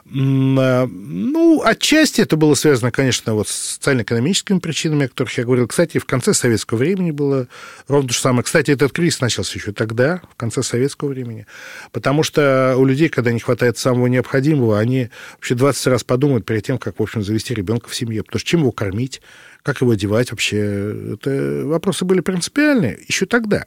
А, 0.04 0.86
ну, 0.86 1.62
отчасти 1.64 2.20
это 2.20 2.36
было 2.36 2.54
связано, 2.54 2.90
конечно, 2.90 3.34
вот 3.34 3.48
с 3.48 3.74
социально-экономическими 3.74 4.58
причинами, 4.58 5.06
о 5.06 5.08
которых 5.08 5.38
я 5.38 5.44
говорил. 5.44 5.68
Кстати, 5.68 5.98
в 5.98 6.04
конце 6.04 6.34
советского 6.34 6.78
времени 6.78 7.12
было 7.12 7.46
ровно 7.88 8.08
то 8.08 8.14
же 8.14 8.20
самое. 8.20 8.42
Кстати, 8.42 8.72
этот 8.72 8.92
кризис 8.92 9.20
начался 9.20 9.58
еще 9.58 9.72
тогда, 9.72 10.20
в 10.32 10.36
конце 10.36 10.62
советского 10.62 11.08
времени, 11.08 11.46
потому 11.92 12.22
что 12.22 12.74
у 12.76 12.84
людей, 12.84 13.08
когда 13.08 13.32
не 13.32 13.40
хватает 13.40 13.78
самого 13.78 14.06
необходимого, 14.08 14.78
они 14.78 15.08
вообще 15.34 15.54
20 15.54 15.86
раз 15.86 16.04
подумают 16.04 16.44
перед 16.44 16.64
тем, 16.64 16.78
как, 16.78 16.98
в 16.98 17.02
общем, 17.02 17.22
завести 17.22 17.54
ребенка 17.54 17.88
в 17.88 17.94
семье, 17.94 18.22
потому 18.22 18.40
что 18.40 18.48
чем 18.48 18.60
его 18.60 18.72
кормить, 18.72 19.22
как 19.62 19.80
его 19.80 19.92
одевать 19.92 20.32
вообще, 20.32 21.14
это 21.14 21.62
вопросы 21.64 22.04
были 22.04 22.20
принципиальные 22.20 22.98
еще 23.06 23.26
тогда. 23.26 23.64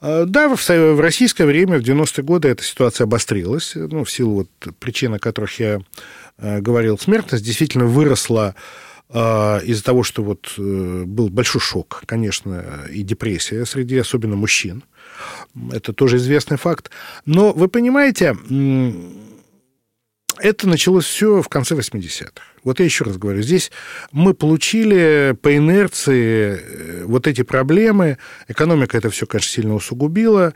А, 0.00 0.24
да, 0.24 0.48
в 0.48 1.00
российское 1.00 1.44
время, 1.44 1.78
в 1.78 1.82
90-е 1.82 2.24
годы, 2.24 2.48
эта 2.48 2.62
ситуация 2.62 3.04
обострилась, 3.04 3.72
ну, 3.74 4.04
в 4.04 4.10
силу 4.10 4.34
вот 4.34 4.76
причин, 4.78 5.14
о 5.14 5.18
которых 5.18 5.58
я 5.58 5.80
э, 6.38 6.60
говорил. 6.60 6.98
Смертность 6.98 7.44
действительно 7.44 7.86
выросла 7.86 8.54
а, 9.10 9.58
из-за 9.60 9.82
того, 9.82 10.02
что 10.02 10.22
вот 10.22 10.54
э, 10.58 11.04
был 11.06 11.30
большой 11.30 11.60
шок, 11.60 12.02
конечно, 12.06 12.84
и 12.92 13.02
депрессия 13.02 13.64
среди 13.64 13.98
особенно 13.98 14.36
мужчин. 14.36 14.84
Это 15.72 15.92
тоже 15.92 16.18
известный 16.18 16.58
факт. 16.58 16.90
Но 17.24 17.52
вы 17.52 17.68
понимаете, 17.68 18.36
это 20.40 20.68
началось 20.68 21.04
все 21.04 21.42
в 21.42 21.48
конце 21.48 21.74
80-х. 21.74 22.42
Вот 22.64 22.80
я 22.80 22.84
еще 22.84 23.04
раз 23.04 23.16
говорю, 23.16 23.42
здесь 23.42 23.70
мы 24.12 24.34
получили 24.34 25.36
по 25.40 25.56
инерции 25.56 26.60
э, 26.60 27.04
вот 27.04 27.26
эти 27.26 27.42
проблемы. 27.42 28.18
Экономика 28.48 28.96
это 28.98 29.10
все, 29.10 29.26
конечно, 29.26 29.50
сильно 29.50 29.74
усугубила. 29.74 30.54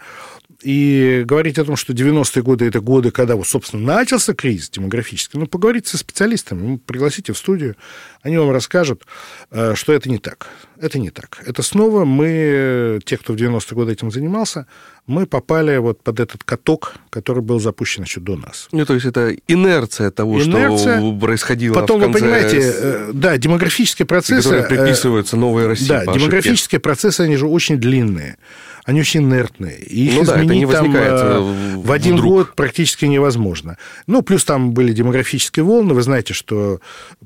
И 0.62 1.22
говорить 1.26 1.58
о 1.58 1.64
том, 1.64 1.76
что 1.76 1.92
90-е 1.92 2.42
годы– 2.42 2.66
это 2.66 2.80
годы, 2.80 3.10
когда, 3.10 3.34
вот, 3.34 3.48
собственно, 3.48 3.96
начался 3.96 4.32
кризис 4.32 4.70
демографический, 4.70 5.38
ну, 5.38 5.46
поговорите 5.46 5.88
со 5.88 5.98
специалистами, 5.98 6.60
ну, 6.62 6.78
пригласите 6.78 7.32
в 7.32 7.38
студию, 7.38 7.76
они 8.22 8.38
вам 8.38 8.52
расскажут, 8.52 9.04
э, 9.50 9.74
что 9.74 9.92
это 9.92 10.08
не 10.08 10.18
так. 10.18 10.48
Это 10.82 10.98
не 10.98 11.10
так. 11.10 11.40
Это 11.46 11.62
снова 11.62 12.04
мы, 12.04 12.98
те, 13.04 13.16
кто 13.16 13.34
в 13.34 13.36
90-е 13.36 13.76
годы 13.76 13.92
этим 13.92 14.10
занимался, 14.10 14.66
мы 15.06 15.26
попали 15.26 15.76
вот 15.76 16.02
под 16.02 16.18
этот 16.18 16.42
каток, 16.42 16.94
который 17.08 17.40
был 17.40 17.60
запущен 17.60 18.02
еще 18.02 18.18
до 18.18 18.36
нас. 18.36 18.66
Ну, 18.72 18.84
то 18.84 18.94
есть 18.94 19.06
это 19.06 19.32
инерция 19.46 20.10
того, 20.10 20.42
инерция. 20.42 20.98
что 20.98 21.18
происходило 21.20 21.74
Потом, 21.74 22.00
в 22.00 22.02
конце... 22.02 22.18
вы 22.18 22.24
понимаете, 22.24 22.58
э, 22.60 23.10
да, 23.14 23.38
демографические 23.38 24.06
процессы... 24.06 24.42
Которые 24.42 24.66
приписываются 24.66 25.36
новой 25.36 25.68
России 25.68 25.86
Да, 25.86 26.04
демографические 26.04 26.80
процессы, 26.80 27.20
они 27.20 27.36
же 27.36 27.46
очень 27.46 27.76
длинные 27.76 28.36
они 28.84 29.00
очень 29.00 29.22
инертные. 29.22 29.78
И 29.78 30.06
их 30.06 30.14
ну 30.14 30.24
да, 30.24 30.42
изменить 30.42 30.68
это 30.68 30.82
не 30.82 30.92
там 30.92 30.96
э, 30.96 31.76
в 31.76 31.92
один 31.92 32.16
вдруг. 32.16 32.32
год 32.32 32.54
практически 32.56 33.04
невозможно. 33.04 33.78
Ну, 34.06 34.22
плюс 34.22 34.44
там 34.44 34.72
были 34.72 34.92
демографические 34.92 35.64
волны. 35.64 35.94
Вы 35.94 36.02
знаете, 36.02 36.34
что 36.34 36.80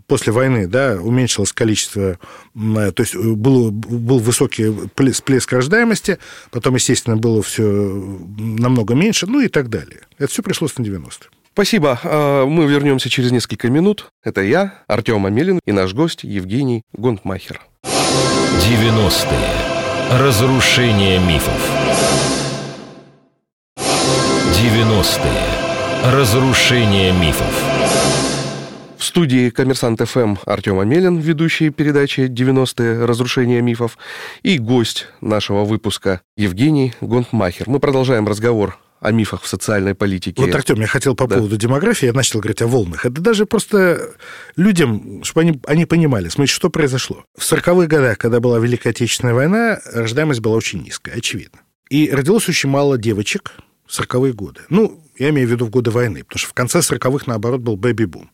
после 0.06 0.32
войны 0.32 0.66
да, 0.66 0.98
уменьшилось 1.00 1.52
количество, 1.52 2.18
то 2.54 2.94
есть 2.98 3.14
э, 3.14 3.18
был, 3.46 3.70
был 3.70 4.18
высокий 4.18 4.72
всплеск 5.12 5.52
рождаемости, 5.52 6.18
потом, 6.50 6.74
естественно, 6.74 7.16
было 7.16 7.42
все 7.42 7.62
намного 8.38 8.94
меньше, 8.94 9.26
ну 9.26 9.40
и 9.40 9.48
так 9.48 9.68
далее. 9.68 10.00
Это 10.18 10.30
все 10.30 10.42
пришлось 10.42 10.76
на 10.78 10.82
90-е. 10.82 11.28
Спасибо. 11.52 12.00
А, 12.02 12.44
мы 12.44 12.66
вернемся 12.66 13.08
через 13.08 13.30
несколько 13.30 13.70
минут. 13.70 14.10
Это 14.24 14.42
я, 14.42 14.82
Артем 14.88 15.26
Амелин, 15.26 15.60
и 15.64 15.72
наш 15.72 15.94
гость 15.94 16.24
Евгений 16.24 16.82
Гонтмахер. 16.92 17.60
90-е. 17.84 20.20
Разрушение 20.20 21.20
мифов. 21.20 21.70
90-е. 23.76 26.12
Разрушение 26.12 27.12
мифов. 27.12 27.65
Студии 29.06 29.50
«Коммерсант 29.50 30.00
ФМ» 30.00 30.34
Артем 30.46 30.80
Амелин, 30.80 31.18
ведущий 31.18 31.70
передачи 31.70 32.22
«90-е. 32.22 33.04
Разрушение 33.04 33.62
мифов», 33.62 33.98
и 34.42 34.58
гость 34.58 35.06
нашего 35.20 35.64
выпуска 35.64 36.22
Евгений 36.36 36.92
Гонтмахер. 37.00 37.68
Мы 37.68 37.78
продолжаем 37.78 38.26
разговор 38.26 38.78
о 39.00 39.12
мифах 39.12 39.42
в 39.42 39.46
социальной 39.46 39.94
политике. 39.94 40.42
Вот, 40.42 40.52
Артем, 40.52 40.80
я 40.80 40.88
хотел 40.88 41.14
по 41.14 41.28
да. 41.28 41.36
поводу 41.36 41.56
демографии, 41.56 42.06
я 42.06 42.12
начал 42.12 42.40
говорить 42.40 42.60
о 42.62 42.66
волнах. 42.66 43.06
Это 43.06 43.20
даже 43.20 43.46
просто 43.46 44.14
людям, 44.56 45.22
чтобы 45.22 45.42
они, 45.42 45.60
они 45.66 45.86
понимали, 45.86 46.28
смотрите, 46.28 46.54
что 46.54 46.68
произошло. 46.68 47.24
В 47.38 47.42
40-х 47.42 47.86
годах, 47.86 48.18
когда 48.18 48.40
была 48.40 48.58
Великая 48.58 48.90
Отечественная 48.90 49.34
война, 49.34 49.78
рождаемость 49.92 50.40
была 50.40 50.56
очень 50.56 50.82
низкая, 50.82 51.14
очевидно. 51.14 51.60
И 51.90 52.10
родилось 52.10 52.48
очень 52.48 52.70
мало 52.70 52.98
девочек 52.98 53.52
в 53.86 53.96
40-е 53.96 54.32
годы. 54.32 54.62
Ну, 54.68 55.00
я 55.16 55.30
имею 55.30 55.46
в 55.46 55.50
виду 55.52 55.66
в 55.66 55.70
годы 55.70 55.92
войны, 55.92 56.24
потому 56.24 56.40
что 56.40 56.48
в 56.48 56.54
конце 56.54 56.80
40-х, 56.80 57.24
наоборот, 57.26 57.60
был 57.60 57.76
бэби-бум. 57.76 58.30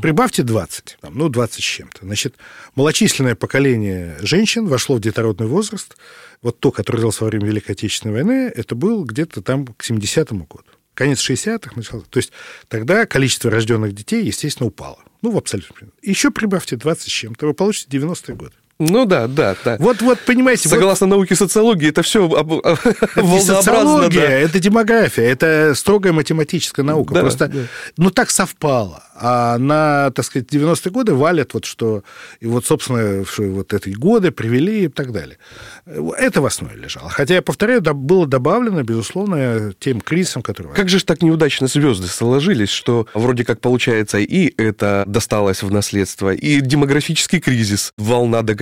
Прибавьте 0.00 0.42
20, 0.42 0.98
там, 1.00 1.18
ну, 1.18 1.28
20 1.28 1.54
с 1.56 1.58
чем-то. 1.58 1.98
Значит, 2.02 2.36
малочисленное 2.74 3.34
поколение 3.34 4.16
женщин 4.20 4.66
вошло 4.66 4.96
в 4.96 5.00
детородный 5.00 5.46
возраст. 5.46 5.96
Вот 6.40 6.58
то, 6.60 6.70
которое 6.70 6.98
родилось 6.98 7.20
во 7.20 7.26
время 7.26 7.46
Великой 7.46 7.72
Отечественной 7.72 8.14
войны, 8.14 8.52
это 8.54 8.74
был 8.74 9.04
где-то 9.04 9.42
там 9.42 9.66
к 9.66 9.84
70-му 9.84 10.44
году. 10.44 10.64
Конец 10.94 11.18
60-х, 11.18 11.72
начало. 11.74 12.02
То 12.02 12.18
есть 12.18 12.32
тогда 12.68 13.06
количество 13.06 13.50
рожденных 13.50 13.94
детей, 13.94 14.24
естественно, 14.24 14.68
упало. 14.68 14.98
Ну, 15.22 15.30
в 15.30 15.36
абсолютно. 15.36 15.88
Еще 16.02 16.30
прибавьте 16.30 16.76
20 16.76 17.02
с 17.02 17.06
чем-то, 17.06 17.46
вы 17.46 17.54
получите 17.54 17.96
90-е 17.96 18.34
годы. 18.34 18.54
Ну 18.78 19.04
да, 19.04 19.28
да, 19.28 19.54
да. 19.64 19.76
Вот, 19.78 20.02
вот, 20.02 20.18
понимаете... 20.20 20.68
Согласно 20.68 21.06
вот... 21.06 21.16
науке 21.16 21.36
социологии, 21.36 21.88
это 21.88 22.02
все 22.02 22.26
волнообразно. 23.16 23.40
социология, 23.40 24.28
да. 24.28 24.32
это 24.32 24.58
демография, 24.58 25.24
это 25.24 25.74
строгая 25.76 26.12
математическая 26.12 26.84
наука. 26.84 27.14
Да, 27.14 27.20
Просто, 27.20 27.48
да. 27.48 27.60
ну, 27.96 28.10
так 28.10 28.30
совпало. 28.30 29.04
А 29.14 29.56
на, 29.58 30.10
так 30.10 30.24
сказать, 30.24 30.48
90-е 30.52 30.90
годы 30.90 31.14
валят 31.14 31.54
вот 31.54 31.64
что... 31.64 32.02
И 32.40 32.46
вот, 32.46 32.66
собственно, 32.66 33.24
что 33.24 33.42
вот 33.44 33.72
эти 33.72 33.90
годы 33.90 34.32
привели 34.32 34.86
и 34.86 34.88
так 34.88 35.12
далее. 35.12 35.38
Это 35.86 36.40
в 36.40 36.46
основе 36.46 36.76
лежало. 36.76 37.08
Хотя, 37.08 37.34
я 37.34 37.42
повторяю, 37.42 37.82
было 37.82 38.26
добавлено, 38.26 38.82
безусловно, 38.82 39.72
тем 39.78 40.00
кризисом, 40.00 40.42
который... 40.42 40.72
Как 40.74 40.88
же 40.88 40.98
ж 40.98 41.04
так 41.04 41.22
неудачно 41.22 41.68
звезды 41.68 42.08
сложились, 42.08 42.70
что 42.70 43.06
вроде 43.14 43.44
как 43.44 43.60
получается 43.60 44.18
и 44.18 44.52
это 44.60 45.04
досталось 45.06 45.62
в 45.62 45.70
наследство, 45.70 46.34
и 46.34 46.60
демографический 46.60 47.38
кризис, 47.38 47.92
волна 47.96 48.42
докатилась 48.42 48.61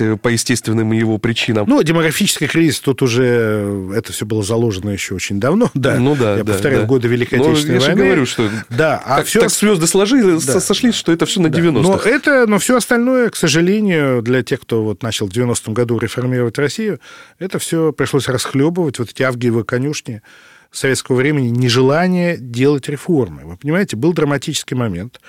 э, 0.00 0.16
по 0.16 0.28
естественным 0.28 0.92
его 0.92 1.18
причинам. 1.18 1.66
Ну, 1.68 1.82
демографический 1.82 2.46
кризис, 2.46 2.80
тут 2.80 3.02
уже 3.02 3.24
э, 3.24 3.92
это 3.96 4.12
все 4.12 4.26
было 4.26 4.42
заложено 4.42 4.90
еще 4.90 5.14
очень 5.14 5.40
давно, 5.40 5.70
да. 5.74 5.98
Ну 5.98 6.14
да, 6.14 6.36
Я 6.36 6.44
да, 6.44 6.52
повторяю, 6.52 6.82
да. 6.82 6.86
годы 6.86 7.08
Великой 7.08 7.38
ну, 7.38 7.46
Отечественной 7.46 7.80
я 7.80 7.86
войны. 7.86 8.00
Я 8.00 8.06
говорю, 8.06 8.26
что 8.26 8.50
да, 8.70 9.02
а 9.04 9.18
так, 9.18 9.26
все... 9.26 9.40
так 9.40 9.50
звезды 9.50 9.86
сложились, 9.86 10.44
да. 10.44 10.60
сошлись, 10.60 10.94
что 10.94 11.12
это 11.12 11.26
все 11.26 11.40
на 11.40 11.48
да. 11.48 11.58
90-х. 11.58 11.82
Но 11.82 11.96
это, 11.98 12.46
но 12.46 12.58
все 12.58 12.76
остальное, 12.76 13.30
к 13.30 13.36
сожалению, 13.36 14.22
для 14.22 14.42
тех, 14.42 14.60
кто 14.60 14.82
вот 14.82 15.02
начал 15.02 15.28
в 15.28 15.30
90-м 15.30 15.74
году 15.74 15.98
реформировать 15.98 16.58
Россию, 16.58 17.00
это 17.38 17.58
все 17.58 17.92
пришлось 17.92 18.28
расхлебывать, 18.28 18.98
вот 18.98 19.10
эти 19.10 19.22
авгиевы 19.22 19.64
конюшни 19.64 20.22
советского 20.70 21.16
времени, 21.16 21.48
нежелание 21.48 22.36
делать 22.36 22.88
реформы. 22.88 23.44
Вы 23.44 23.56
понимаете, 23.56 23.96
был 23.96 24.12
драматический 24.12 24.76
момент. 24.76 25.20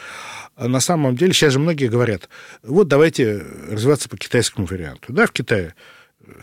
На 0.58 0.80
самом 0.80 1.16
деле, 1.16 1.34
сейчас 1.34 1.54
же 1.54 1.60
многие 1.60 1.88
говорят, 1.88 2.30
вот 2.64 2.88
давайте 2.88 3.44
развиваться 3.70 4.10
по 4.10 4.18
китайскому 4.18 4.66
варианту. 4.66 5.14
Да, 5.14 5.28
в 5.28 5.32
Китае 5.32 5.76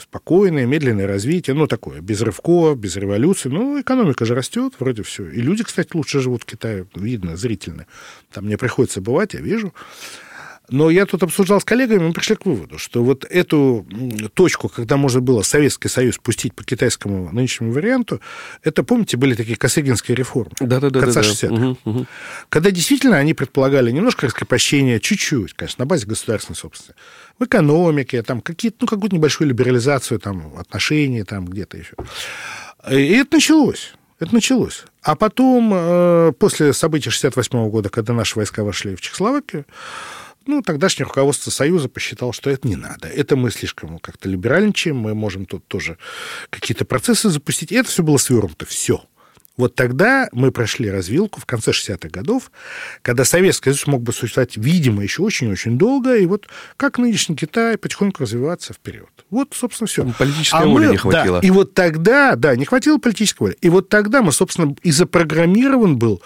спокойное, 0.01 0.67
медленное 0.67 1.07
развитие, 1.07 1.55
ну, 1.55 1.67
такое, 1.67 2.01
без 2.01 2.21
рывков, 2.23 2.79
без 2.79 2.97
революции. 2.97 3.49
Ну, 3.49 3.81
экономика 3.81 4.25
же 4.25 4.35
растет, 4.35 4.75
вроде 4.79 5.03
все. 5.03 5.29
И 5.29 5.41
люди, 5.41 5.65
кстати, 5.65 5.91
лучше 5.95 6.21
живут 6.21 6.43
в 6.43 6.47
Китае, 6.47 6.87
видно, 6.95 7.37
зрительно. 7.37 7.87
Там 8.33 8.47
мне 8.47 8.57
приходится 8.57 9.01
бывать, 9.01 9.35
я 9.35 9.41
вижу. 9.41 9.75
Но 10.71 10.89
я 10.89 11.05
тут 11.05 11.23
обсуждал 11.23 11.61
с 11.61 11.65
коллегами, 11.65 12.07
мы 12.07 12.13
пришли 12.13 12.37
к 12.37 12.47
выводу, 12.47 12.79
что 12.79 13.05
вот 13.05 13.25
эту 13.25 13.87
точку, 14.33 14.71
когда 14.71 14.97
можно 14.97 15.21
было 15.21 15.43
Советский 15.43 15.89
Союз 15.89 16.17
пустить 16.17 16.55
по 16.55 16.65
китайскому 16.65 17.31
нынешнему 17.33 17.73
варианту, 17.73 18.21
это, 18.63 18.83
помните, 18.83 19.19
были 19.19 19.35
такие 19.35 19.57
косыгинские 19.57 20.17
реформы 20.17 20.53
да, 20.61 20.81
да, 20.81 20.89
да, 20.89 21.01
конца 21.01 21.21
да, 21.21 21.29
60-х. 21.29 21.55
Угу, 21.55 21.79
угу. 21.85 22.07
Когда 22.49 22.71
действительно 22.71 23.19
они 23.19 23.35
предполагали 23.35 23.91
немножко 23.91 24.27
раскрепощение, 24.27 25.01
чуть-чуть, 25.01 25.53
конечно, 25.53 25.83
на 25.83 25.87
базе 25.87 26.07
государственной 26.07 26.57
собственности, 26.57 26.95
в 27.39 27.45
экономике, 27.45 28.23
там, 28.23 28.41
какие-то, 28.41 28.79
ну, 28.81 28.87
какую-то 28.87 29.17
небольшую 29.17 29.49
либерализацию 29.49 30.19
там, 30.19 30.55
отношений 30.57 31.25
там 31.25 31.45
где-то 31.45 31.77
еще. 31.77 31.95
И 32.91 33.13
это 33.13 33.37
началось. 33.37 33.93
Это 34.19 34.33
началось. 34.33 34.85
А 35.03 35.17
потом, 35.17 35.73
э, 35.75 36.33
после 36.39 36.73
событий 36.73 37.11
68 37.11 37.69
года, 37.69 37.91
когда 37.91 38.15
наши 38.15 38.37
войска 38.37 38.65
вошли 38.65 38.95
в 38.95 39.01
Чехословакию, 39.01 39.67
ну, 40.47 40.63
тогдашнее 40.63 41.07
руководство 41.07 41.51
Союза 41.51 41.89
посчитало, 41.89 42.33
что 42.33 42.51
это 42.51 42.67
не 42.67 42.77
надо. 42.77 43.09
Это 43.09 43.37
мы 43.37 43.51
слишком 43.51 43.99
как-то 43.99 44.29
либеральничаем, 44.29 44.97
мы 44.97 45.15
можем 45.15 45.47
тут 45.47 45.67
тоже 45.67 45.99
какие-то 46.51 46.85
процессы 46.85 47.29
запустить. 47.31 47.73
И 47.73 47.75
это 47.75 47.89
все 47.89 48.03
было 48.03 48.17
свернуто, 48.17 48.67
все. 48.67 49.05
Вот 49.57 49.77
тогда 49.77 50.29
мы 50.33 50.51
прошли 50.51 50.91
развилку 50.91 51.41
в 51.41 51.47
конце 51.47 51.71
60-х 51.71 52.09
годов, 52.09 52.51
когда 53.03 53.25
Советский 53.25 53.71
Союз 53.71 53.87
мог 53.87 54.03
бы 54.03 54.13
существовать, 54.13 54.57
видимо, 54.57 55.03
еще 55.03 55.23
очень-очень 55.23 55.79
долго, 55.79 56.17
и 56.17 56.27
вот 56.27 56.49
как 56.77 56.99
нынешний 56.99 57.37
Китай 57.37 57.79
потихоньку 57.79 58.25
развиваться 58.25 58.73
вперед. 58.73 59.09
Вот, 59.31 59.51
собственно, 59.53 59.87
все. 59.87 60.05
Политической 60.19 60.61
а 60.61 60.67
воли 60.67 60.87
мы, 60.87 60.93
не 60.93 60.97
хватило. 60.97 61.41
Да, 61.41 61.47
и 61.47 61.51
вот 61.51 61.73
тогда, 61.73 62.35
да, 62.35 62.57
не 62.57 62.65
хватило 62.65 62.99
политической 62.99 63.45
воли. 63.45 63.57
И 63.61 63.69
вот 63.69 63.89
тогда 63.89 64.23
мы, 64.23 64.33
собственно, 64.33 64.75
и 64.83 64.91
запрограммирован 64.91 65.99
был 65.99 66.21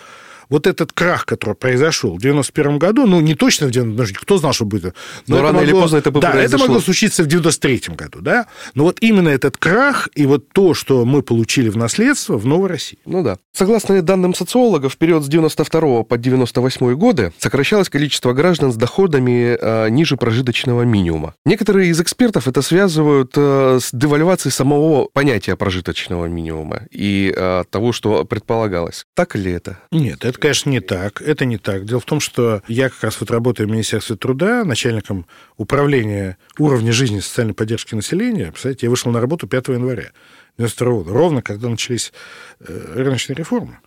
вот 0.48 0.66
этот 0.66 0.92
крах, 0.92 1.26
который 1.26 1.54
произошел 1.54 2.14
в 2.16 2.20
91 2.20 2.78
году, 2.78 3.06
ну, 3.06 3.20
не 3.20 3.34
точно 3.34 3.66
в 3.66 3.70
90 3.70 4.18
кто 4.20 4.38
знал, 4.38 4.52
что 4.52 4.64
будет. 4.64 4.94
Но, 5.26 5.36
но 5.36 5.42
рано 5.42 5.58
могло, 5.58 5.64
или 5.64 5.72
поздно 5.72 5.96
это 5.98 6.10
бы 6.10 6.20
Да, 6.20 6.30
произошло. 6.30 6.56
это 6.56 6.66
могло 6.68 6.80
случиться 6.80 7.22
в 7.22 7.26
93 7.26 7.82
году, 7.94 8.20
да. 8.20 8.46
Но 8.74 8.84
вот 8.84 8.98
именно 9.00 9.28
этот 9.28 9.56
крах 9.56 10.08
и 10.14 10.26
вот 10.26 10.48
то, 10.50 10.74
что 10.74 11.04
мы 11.04 11.22
получили 11.22 11.68
в 11.68 11.76
наследство 11.76 12.36
в 12.38 12.46
Новой 12.46 12.68
России. 12.68 12.98
Ну 13.04 13.22
да. 13.22 13.38
Согласно 13.52 14.00
данным 14.02 14.34
социологов, 14.34 14.94
в 14.94 14.96
период 14.96 15.24
с 15.24 15.28
92 15.28 16.04
по 16.04 16.18
98 16.18 16.94
годы 16.94 17.32
сокращалось 17.38 17.88
количество 17.88 18.32
граждан 18.32 18.72
с 18.72 18.76
доходами 18.76 19.56
э, 19.60 19.88
ниже 19.90 20.16
прожиточного 20.16 20.82
минимума. 20.82 21.34
Некоторые 21.44 21.90
из 21.90 22.00
экспертов 22.00 22.48
это 22.48 22.62
связывают 22.62 23.32
э, 23.36 23.78
с 23.82 23.90
девальвацией 23.92 24.52
самого 24.52 25.08
понятия 25.12 25.56
прожиточного 25.56 26.26
минимума 26.26 26.82
и 26.90 27.32
э, 27.36 27.64
того, 27.70 27.92
что 27.92 28.24
предполагалось. 28.24 29.04
Так 29.14 29.34
ли 29.34 29.50
это? 29.52 29.78
Нет, 29.90 30.24
это 30.24 30.37
это, 30.38 30.42
конечно, 30.42 30.70
не 30.70 30.80
так. 30.80 31.20
Это 31.20 31.44
не 31.44 31.58
так. 31.58 31.84
Дело 31.84 32.00
в 32.00 32.04
том, 32.04 32.20
что 32.20 32.62
я 32.68 32.88
как 32.88 33.02
раз 33.02 33.20
вот 33.20 33.30
работаю 33.30 33.68
в 33.68 33.72
Министерстве 33.72 34.16
труда, 34.16 34.64
начальником 34.64 35.26
управления 35.56 36.38
уровня 36.58 36.92
жизни 36.92 37.18
социальной 37.18 37.54
поддержки 37.54 37.94
населения. 37.94 38.46
Представляете, 38.46 38.86
я 38.86 38.90
вышел 38.90 39.10
на 39.10 39.20
работу 39.20 39.48
5 39.48 39.68
января 39.68 40.12
92 40.56 40.92
года, 40.92 41.12
ровно 41.12 41.42
когда 41.42 41.68
начались 41.68 42.12
э, 42.60 42.92
рыночные 42.94 43.34
реформы. 43.34 43.78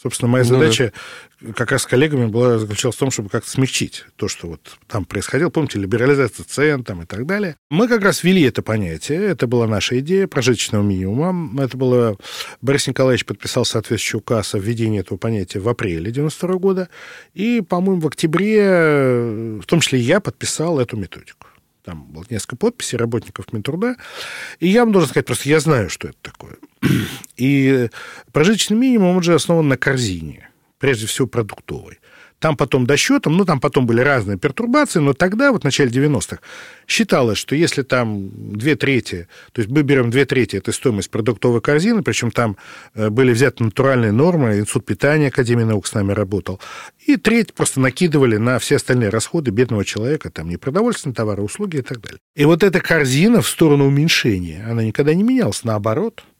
Собственно, 0.00 0.30
моя 0.30 0.44
задача 0.44 0.92
ну, 1.40 1.48
да. 1.48 1.54
как 1.54 1.72
раз 1.72 1.82
с 1.82 1.86
коллегами 1.86 2.26
была 2.26 2.58
заключалась 2.58 2.94
в 2.94 3.00
том, 3.00 3.10
чтобы 3.10 3.30
как-то 3.30 3.50
смягчить 3.50 4.04
то, 4.14 4.28
что 4.28 4.46
вот 4.46 4.78
там 4.86 5.04
происходило. 5.04 5.50
Помните, 5.50 5.80
либерализация 5.80 6.44
цен 6.44 6.84
там 6.84 7.02
и 7.02 7.04
так 7.04 7.26
далее. 7.26 7.56
Мы 7.68 7.88
как 7.88 8.02
раз 8.02 8.22
ввели 8.22 8.42
это 8.42 8.62
понятие. 8.62 9.24
Это 9.24 9.48
была 9.48 9.66
наша 9.66 9.98
идея 9.98 10.28
прожиточного 10.28 10.84
минимума. 10.84 11.64
Это 11.64 11.76
было... 11.76 12.16
Борис 12.60 12.86
Николаевич 12.86 13.26
подписал 13.26 13.64
соответствующий 13.64 14.18
указ 14.18 14.54
о 14.54 14.60
введении 14.60 15.00
этого 15.00 15.18
понятия 15.18 15.58
в 15.58 15.68
апреле 15.68 16.12
92 16.12 16.54
года. 16.58 16.88
И, 17.34 17.60
по-моему, 17.60 18.02
в 18.02 18.06
октябре, 18.06 19.58
в 19.60 19.66
том 19.66 19.80
числе 19.80 19.98
я, 19.98 20.20
подписал 20.20 20.78
эту 20.78 20.96
методику. 20.96 21.47
Там 21.88 22.04
было 22.04 22.22
несколько 22.28 22.56
подписей 22.56 22.98
работников 22.98 23.50
Минтруда. 23.50 23.96
И 24.60 24.68
я 24.68 24.84
вам 24.84 24.92
должен 24.92 25.08
сказать, 25.08 25.24
просто 25.24 25.48
я 25.48 25.58
знаю, 25.58 25.88
что 25.88 26.08
это 26.08 26.18
такое. 26.20 26.56
И 27.38 27.88
прожиточный 28.30 28.76
минимум, 28.76 29.16
он 29.16 29.22
же 29.22 29.32
основан 29.32 29.68
на 29.68 29.78
корзине, 29.78 30.50
прежде 30.78 31.06
всего 31.06 31.26
продуктовой. 31.26 31.98
Там 32.38 32.56
потом 32.56 32.86
досчетом, 32.86 33.36
ну, 33.36 33.44
там 33.44 33.60
потом 33.60 33.86
были 33.86 34.00
разные 34.00 34.38
пертурбации, 34.38 35.00
но 35.00 35.12
тогда, 35.12 35.50
вот 35.50 35.62
в 35.62 35.64
начале 35.64 35.90
90-х, 35.90 36.38
считалось, 36.86 37.38
что 37.38 37.56
если 37.56 37.82
там 37.82 38.30
две 38.56 38.76
трети, 38.76 39.28
то 39.52 39.60
есть 39.60 39.70
мы 39.70 39.82
берем 39.82 40.10
две 40.10 40.24
трети, 40.24 40.56
это 40.56 40.70
стоимость 40.72 41.10
продуктовой 41.10 41.60
корзины, 41.60 42.02
причем 42.02 42.30
там 42.30 42.56
э, 42.94 43.10
были 43.10 43.32
взяты 43.32 43.64
натуральные 43.64 44.12
нормы, 44.12 44.58
Институт 44.58 44.86
питания 44.86 45.28
Академии 45.28 45.64
наук 45.64 45.86
с 45.86 45.94
нами 45.94 46.12
работал, 46.12 46.60
и 47.06 47.16
треть 47.16 47.54
просто 47.54 47.80
накидывали 47.80 48.36
на 48.36 48.58
все 48.58 48.76
остальные 48.76 49.08
расходы 49.08 49.50
бедного 49.50 49.84
человека, 49.84 50.30
там 50.30 50.48
непродовольственные 50.48 51.14
товары, 51.14 51.42
услуги 51.42 51.78
и 51.78 51.82
так 51.82 52.00
далее. 52.00 52.20
И 52.36 52.44
вот 52.44 52.62
эта 52.62 52.80
корзина 52.80 53.42
в 53.42 53.48
сторону 53.48 53.86
уменьшения, 53.86 54.64
она 54.68 54.84
никогда 54.84 55.12
не 55.14 55.22
менялась, 55.24 55.64
наоборот– 55.64 56.24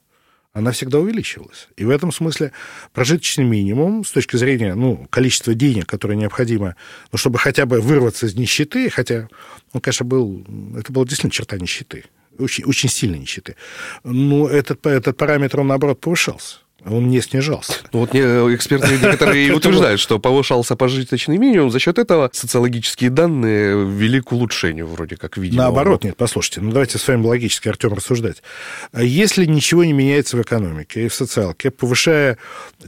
она 0.58 0.72
всегда 0.72 0.98
увеличивалась. 0.98 1.68
И 1.76 1.84
в 1.84 1.90
этом 1.90 2.12
смысле 2.12 2.52
прожиточный 2.92 3.44
минимум 3.44 4.04
с 4.04 4.10
точки 4.10 4.36
зрения 4.36 4.74
ну, 4.74 5.06
количества 5.10 5.54
денег, 5.54 5.86
которое 5.86 6.16
необходимо, 6.16 6.76
ну, 7.12 7.18
чтобы 7.18 7.38
хотя 7.38 7.64
бы 7.64 7.80
вырваться 7.80 8.26
из 8.26 8.34
нищеты, 8.34 8.90
хотя, 8.90 9.28
он, 9.72 9.80
конечно, 9.80 10.04
был, 10.04 10.44
это 10.76 10.92
была 10.92 11.04
действительно 11.04 11.30
черта 11.30 11.56
нищеты, 11.56 12.04
очень, 12.38 12.64
очень 12.64 12.88
сильной 12.88 13.20
нищеты, 13.20 13.56
но 14.04 14.48
этот, 14.48 14.84
этот 14.84 15.16
параметр, 15.16 15.60
он, 15.60 15.68
наоборот, 15.68 16.00
повышался 16.00 16.58
он 16.84 17.08
не 17.08 17.20
снижался. 17.20 17.74
Ну, 17.92 18.00
вот 18.00 18.14
эксперты 18.14 18.92
некоторые 18.92 19.52
утверждают, 19.52 20.00
что 20.00 20.18
повышался 20.18 20.76
пожиточный 20.76 21.36
минимум, 21.36 21.70
за 21.70 21.78
счет 21.78 21.98
этого 21.98 22.30
социологические 22.32 23.10
данные 23.10 23.86
вели 23.86 24.20
к 24.20 24.32
улучшению 24.32 24.86
вроде 24.86 25.16
как 25.16 25.36
видимо. 25.36 25.62
Наоборот, 25.62 26.04
нет, 26.04 26.16
послушайте, 26.16 26.60
ну 26.60 26.70
давайте 26.70 26.98
с 26.98 27.08
вами 27.08 27.26
логически, 27.26 27.68
Артем, 27.68 27.94
рассуждать. 27.94 28.42
Если 28.96 29.44
ничего 29.44 29.84
не 29.84 29.92
меняется 29.92 30.36
в 30.36 30.42
экономике 30.42 31.06
и 31.06 31.08
в 31.08 31.14
социалке, 31.14 31.70
повышая 31.70 32.38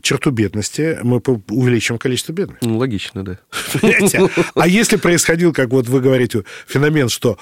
черту 0.02 0.30
бедности, 0.30 0.98
мы 1.02 1.20
увеличим 1.48 1.98
количество 1.98 2.32
бедных. 2.32 2.58
Ну, 2.62 2.78
логично, 2.78 3.24
да. 3.24 3.38
А 4.54 4.68
если 4.68 4.96
происходил, 4.96 5.52
как 5.52 5.70
вот 5.70 5.88
вы 5.88 6.00
говорите, 6.00 6.44
феномен, 6.66 7.08
что 7.08 7.38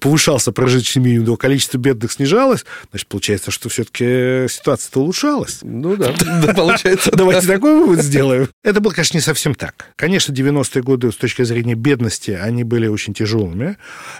повышался 0.00 0.52
прожиточный 0.52 1.02
минимум, 1.02 1.26
но 1.26 1.36
количество 1.36 1.78
бедных 1.78 2.12
снижалось, 2.12 2.64
значит, 2.90 3.06
получается, 3.06 3.50
что 3.50 3.68
все-таки 3.68 4.48
ситуация-то 4.48 5.00
улучшалась. 5.00 5.60
Ну, 5.62 5.91
ну 5.92 5.96
да, 5.96 6.14
да 6.46 6.54
получается. 6.54 7.10
Давайте 7.12 7.46
такой 7.46 7.74
вывод 7.74 8.02
сделаем. 8.02 8.48
Это 8.62 8.80
было, 8.80 8.92
конечно, 8.92 9.16
не 9.16 9.22
совсем 9.22 9.54
так. 9.54 9.86
Конечно, 9.96 10.32
90-е 10.32 10.82
годы 10.82 11.12
с 11.12 11.16
точки 11.16 11.42
зрения 11.42 11.74
бедности, 11.74 12.30
они 12.30 12.64
были 12.64 12.86
очень 12.86 13.14
тяжелыми. 13.14 13.76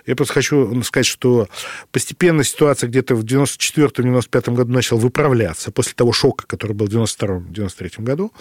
Я 0.07 0.17
просто 0.17 0.35
хочу 0.35 0.83
сказать, 0.83 1.07
что 1.07 1.49
постепенно 1.91 2.45
ситуация 2.45 2.89
где-то 2.89 3.15
в 3.15 3.25
94-95 3.25 4.55
году 4.55 4.73
начала 4.73 4.99
выправляться 4.99 5.71
после 5.71 5.95
того 5.95 6.13
шока, 6.13 6.47
который 6.47 6.73
был 6.73 6.87
в 6.87 6.91
92-93 6.91 8.03
году. 8.03 8.33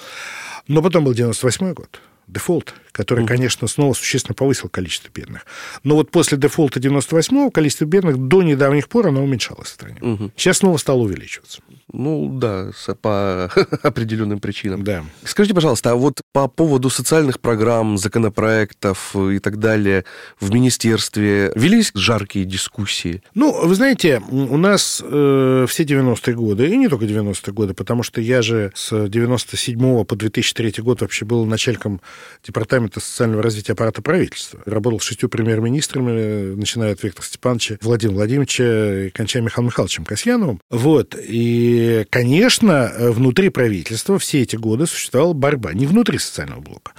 Но 0.68 0.82
потом 0.82 1.06
был 1.06 1.14
98 1.14 1.74
год 1.74 2.02
дефолт, 2.32 2.74
который, 2.92 3.26
конечно, 3.26 3.68
снова 3.68 3.94
существенно 3.94 4.34
повысил 4.34 4.70
количество 4.70 5.10
бедных. 5.10 5.46
Но 5.84 5.96
вот 5.96 6.12
после 6.12 6.38
дефолта 6.38 6.80
98-го 6.80 7.52
количество 7.52 7.86
бедных 7.86 8.18
до 8.18 8.42
недавних 8.42 8.88
пор 8.90 9.08
оно 9.08 9.24
уменьшалось 9.24 9.68
в 9.68 9.74
стране. 9.74 9.98
Угу. 10.02 10.32
Сейчас 10.36 10.60
снова 10.60 10.78
стало 10.78 11.00
увеличиваться. 11.00 11.62
Ну 11.94 12.30
да, 12.40 12.72
по 13.02 13.52
определенным 13.84 14.40
причинам. 14.40 14.84
Да. 14.84 15.04
Скажите, 15.24 15.54
пожалуйста, 15.54 15.92
а 15.92 15.96
вот 15.96 16.22
по 16.32 16.48
поводу 16.48 16.90
социальных 16.90 17.40
программ, 17.40 17.98
законопроектов 17.98 19.16
и 19.16 19.40
так 19.40 19.60
далее 19.60 20.06
в 20.40 20.54
министерстве 20.54 21.52
велись 21.56 21.92
жаркие 21.94 22.46
дискуссии? 22.46 23.22
Ну, 23.34 23.66
вы 23.66 23.76
знаете, 23.76 24.22
у 24.30 24.58
нас 24.58 25.02
э, 25.04 25.66
все 25.68 25.84
90-е 25.84 26.36
годы, 26.36 26.70
и 26.70 26.78
не 26.78 26.88
только 26.88 27.06
90-е 27.06 27.54
годы, 27.54 27.74
потому 27.74 28.04
что 28.04 28.22
я 28.22 28.42
же 28.42 28.72
с 28.76 29.08
97 29.08 30.06
по 30.06 30.16
2003 30.16 30.76
год 30.80 31.02
вообще 31.02 31.26
был 31.26 31.46
начальником 31.46 32.02
департамента 32.46 33.00
социального 33.00 33.44
развития 33.44 33.74
аппарата 33.74 34.02
правительства. 34.02 34.62
Работал 34.66 35.00
с 35.00 35.04
шестью 35.04 35.30
премьер-министрами, 35.30 36.56
начиная 36.56 36.94
от 36.94 37.04
Виктора 37.04 37.26
Степановича, 37.26 37.78
Владимира 37.82 38.16
Владимировича 38.16 39.06
и 39.06 39.10
кончая 39.10 39.44
Михаилом 39.44 39.68
Михайловичем 39.68 40.06
Касьяновым. 40.06 40.62
Вот. 40.70 41.16
И 41.20 41.81
конечно, 42.10 42.92
внутри 42.98 43.50
правительства 43.50 44.18
все 44.20 44.42
эти 44.42 44.56
годы 44.56 44.86
существовала 44.86 45.34
борьба, 45.34 45.74
не 45.74 45.86
внутри 45.86 46.18
социального 46.20 46.62
блока, 46.62 46.94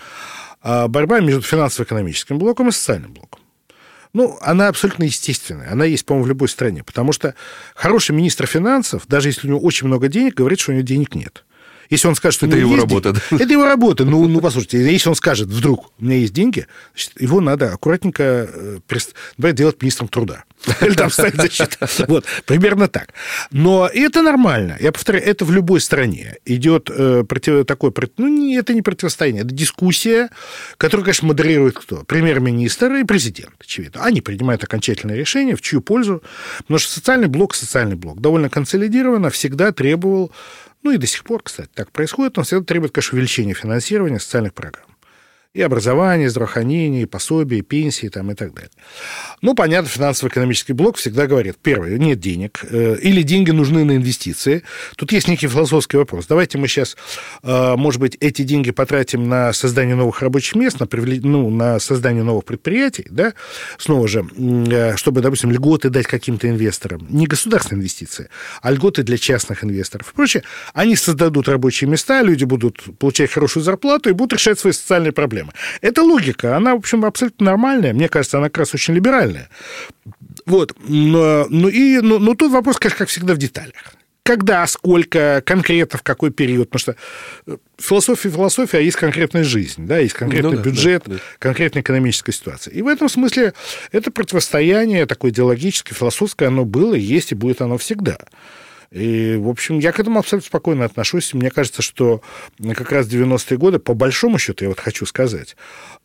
а 0.60 0.88
борьба 0.88 1.20
между 1.20 1.42
финансово-экономическим 1.42 2.38
блоком 2.38 2.68
и 2.68 2.72
социальным 2.72 3.12
блоком. 3.12 3.40
Ну, 4.14 4.36
она 4.42 4.68
абсолютно 4.68 5.04
естественная. 5.04 5.72
Она 5.72 5.86
есть, 5.86 6.04
по-моему, 6.04 6.26
в 6.26 6.28
любой 6.28 6.48
стране. 6.48 6.84
Потому 6.84 7.12
что 7.12 7.34
хороший 7.74 8.14
министр 8.14 8.46
финансов, 8.46 9.04
даже 9.08 9.30
если 9.30 9.46
у 9.46 9.50
него 9.50 9.60
очень 9.60 9.86
много 9.86 10.08
денег, 10.08 10.34
говорит, 10.34 10.60
что 10.60 10.72
у 10.72 10.74
него 10.74 10.84
денег 10.84 11.14
нет. 11.14 11.46
Если 11.92 12.08
он 12.08 12.14
скажет, 12.14 12.38
что 12.38 12.46
это 12.46 12.56
его 12.56 12.74
работа. 12.74 13.12
Деньги, 13.12 13.42
это 13.42 13.52
его 13.52 13.66
работа. 13.66 14.06
Ну, 14.06 14.26
ну, 14.26 14.40
послушайте, 14.40 14.90
если 14.90 15.10
он 15.10 15.14
скажет, 15.14 15.48
вдруг 15.48 15.92
у 15.98 16.04
меня 16.04 16.16
есть 16.16 16.32
деньги, 16.32 16.66
значит, 16.94 17.20
его 17.20 17.42
надо 17.42 17.74
аккуратненько 17.74 18.48
например, 19.36 19.54
делать 19.54 19.82
министром 19.82 20.08
труда. 20.08 20.44
Или 20.80 20.94
там 20.94 21.10
ставить 21.10 21.36
защиту. 21.36 21.76
Вот, 22.08 22.24
примерно 22.46 22.88
так. 22.88 23.08
Но 23.50 23.90
это 23.92 24.22
нормально. 24.22 24.78
Я 24.80 24.90
повторяю, 24.90 25.26
это 25.26 25.44
в 25.44 25.52
любой 25.52 25.82
стране 25.82 26.36
идет 26.46 26.88
э, 26.88 27.24
против, 27.24 27.66
такое... 27.66 27.92
Ну, 28.16 28.58
это 28.58 28.72
не 28.72 28.80
противостояние, 28.80 29.44
это 29.44 29.52
дискуссия, 29.52 30.30
которую, 30.78 31.04
конечно, 31.04 31.28
модерирует 31.28 31.78
кто? 31.78 32.04
Премьер-министр 32.04 32.94
и 32.94 33.04
президент, 33.04 33.52
очевидно. 33.60 34.02
Они 34.02 34.22
принимают 34.22 34.64
окончательное 34.64 35.16
решение, 35.16 35.56
в 35.56 35.60
чью 35.60 35.82
пользу. 35.82 36.22
Потому 36.58 36.78
что 36.78 36.90
социальный 36.90 37.28
блок, 37.28 37.54
социальный 37.54 37.96
блок 37.96 38.20
довольно 38.22 38.48
консолидированно 38.48 39.28
всегда 39.28 39.72
требовал 39.72 40.32
ну 40.82 40.92
и 40.92 40.98
до 40.98 41.06
сих 41.06 41.24
пор, 41.24 41.42
кстати, 41.42 41.70
так 41.74 41.90
происходит, 41.92 42.38
он 42.38 42.44
всегда 42.44 42.64
требует, 42.64 42.92
конечно, 42.92 43.16
увеличения 43.16 43.54
финансирования 43.54 44.18
социальных 44.20 44.54
программ 44.54 44.91
и 45.54 45.60
образование, 45.60 46.26
и 46.26 46.30
здравоохранение, 46.30 47.02
и 47.02 47.06
пособие, 47.06 47.60
и 47.60 47.62
пенсии 47.62 48.08
там, 48.08 48.30
и 48.30 48.34
так 48.34 48.54
далее. 48.54 48.70
Ну, 49.42 49.54
понятно, 49.54 49.88
финансово-экономический 49.88 50.72
блок 50.72 50.96
всегда 50.96 51.26
говорит, 51.26 51.56
первое, 51.62 51.98
нет 51.98 52.20
денег, 52.20 52.64
э, 52.70 52.96
или 53.02 53.20
деньги 53.20 53.50
нужны 53.50 53.84
на 53.84 53.96
инвестиции. 53.96 54.62
Тут 54.96 55.12
есть 55.12 55.28
некий 55.28 55.48
философский 55.48 55.98
вопрос. 55.98 56.26
Давайте 56.26 56.56
мы 56.56 56.68
сейчас, 56.68 56.96
э, 57.42 57.76
может 57.76 58.00
быть, 58.00 58.16
эти 58.20 58.42
деньги 58.42 58.70
потратим 58.70 59.28
на 59.28 59.52
создание 59.52 59.94
новых 59.94 60.22
рабочих 60.22 60.54
мест, 60.54 60.80
на, 60.80 60.88
ну, 60.90 61.50
на 61.50 61.78
создание 61.80 62.22
новых 62.22 62.46
предприятий, 62.46 63.06
да, 63.10 63.34
снова 63.76 64.08
же, 64.08 64.24
э, 64.34 64.96
чтобы, 64.96 65.20
допустим, 65.20 65.50
льготы 65.50 65.90
дать 65.90 66.06
каким-то 66.06 66.48
инвесторам. 66.48 67.06
Не 67.10 67.26
государственные 67.26 67.80
инвестиции, 67.80 68.30
а 68.62 68.70
льготы 68.70 69.02
для 69.02 69.18
частных 69.18 69.64
инвесторов. 69.64 70.14
И. 70.14 70.42
Они 70.72 70.96
создадут 70.96 71.46
рабочие 71.46 71.90
места, 71.90 72.22
люди 72.22 72.44
будут 72.44 72.82
получать 72.98 73.30
хорошую 73.30 73.64
зарплату 73.64 74.08
и 74.08 74.12
будут 74.12 74.38
решать 74.38 74.58
свои 74.58 74.72
социальные 74.72 75.12
проблемы 75.12 75.41
проблемы. 75.42 75.52
Это 75.80 76.02
логика, 76.02 76.56
она, 76.56 76.74
в 76.74 76.78
общем, 76.78 77.04
абсолютно 77.04 77.46
нормальная. 77.46 77.92
Мне 77.92 78.08
кажется, 78.08 78.38
она 78.38 78.48
как 78.48 78.58
раз 78.58 78.74
очень 78.74 78.94
либеральная. 78.94 79.48
Вот. 80.46 80.74
Но, 80.88 81.46
ну, 81.48 81.68
и, 81.68 82.00
но, 82.00 82.18
но 82.18 82.34
тут 82.34 82.52
вопрос, 82.52 82.78
конечно, 82.78 82.98
как 82.98 83.08
всегда, 83.08 83.34
в 83.34 83.38
деталях 83.38 83.94
когда, 84.24 84.64
сколько, 84.68 85.42
конкретно, 85.44 85.98
в 85.98 86.02
какой 86.04 86.30
период. 86.30 86.70
Потому 86.70 86.78
что 86.78 86.96
э, 87.48 87.56
философия 87.76 88.30
философия, 88.30 88.78
а 88.78 88.80
есть 88.80 88.96
конкретная 88.96 89.42
жизнь, 89.42 89.84
да, 89.84 89.98
есть 89.98 90.14
конкретный 90.14 90.52
ну, 90.52 90.56
да, 90.58 90.62
бюджет, 90.62 91.02
да, 91.06 91.14
да. 91.14 91.20
конкретная 91.40 91.82
экономическая 91.82 92.30
ситуация. 92.30 92.72
И 92.72 92.82
в 92.82 92.86
этом 92.86 93.08
смысле 93.08 93.52
это 93.90 94.12
противостояние 94.12 95.06
такое 95.06 95.32
идеологическое, 95.32 95.98
философское, 95.98 96.46
оно 96.46 96.64
было, 96.64 96.94
есть 96.94 97.32
и 97.32 97.34
будет 97.34 97.62
оно 97.62 97.78
всегда. 97.78 98.16
И, 98.92 99.36
в 99.36 99.48
общем, 99.48 99.78
я 99.78 99.90
к 99.90 100.00
этому 100.00 100.18
абсолютно 100.18 100.46
спокойно 100.46 100.84
отношусь. 100.84 101.32
Мне 101.32 101.50
кажется, 101.50 101.80
что 101.80 102.22
как 102.74 102.92
раз 102.92 103.08
90-е 103.08 103.56
годы, 103.56 103.78
по 103.78 103.94
большому 103.94 104.38
счету, 104.38 104.64
я 104.64 104.68
вот 104.68 104.80
хочу 104.80 105.06
сказать, 105.06 105.56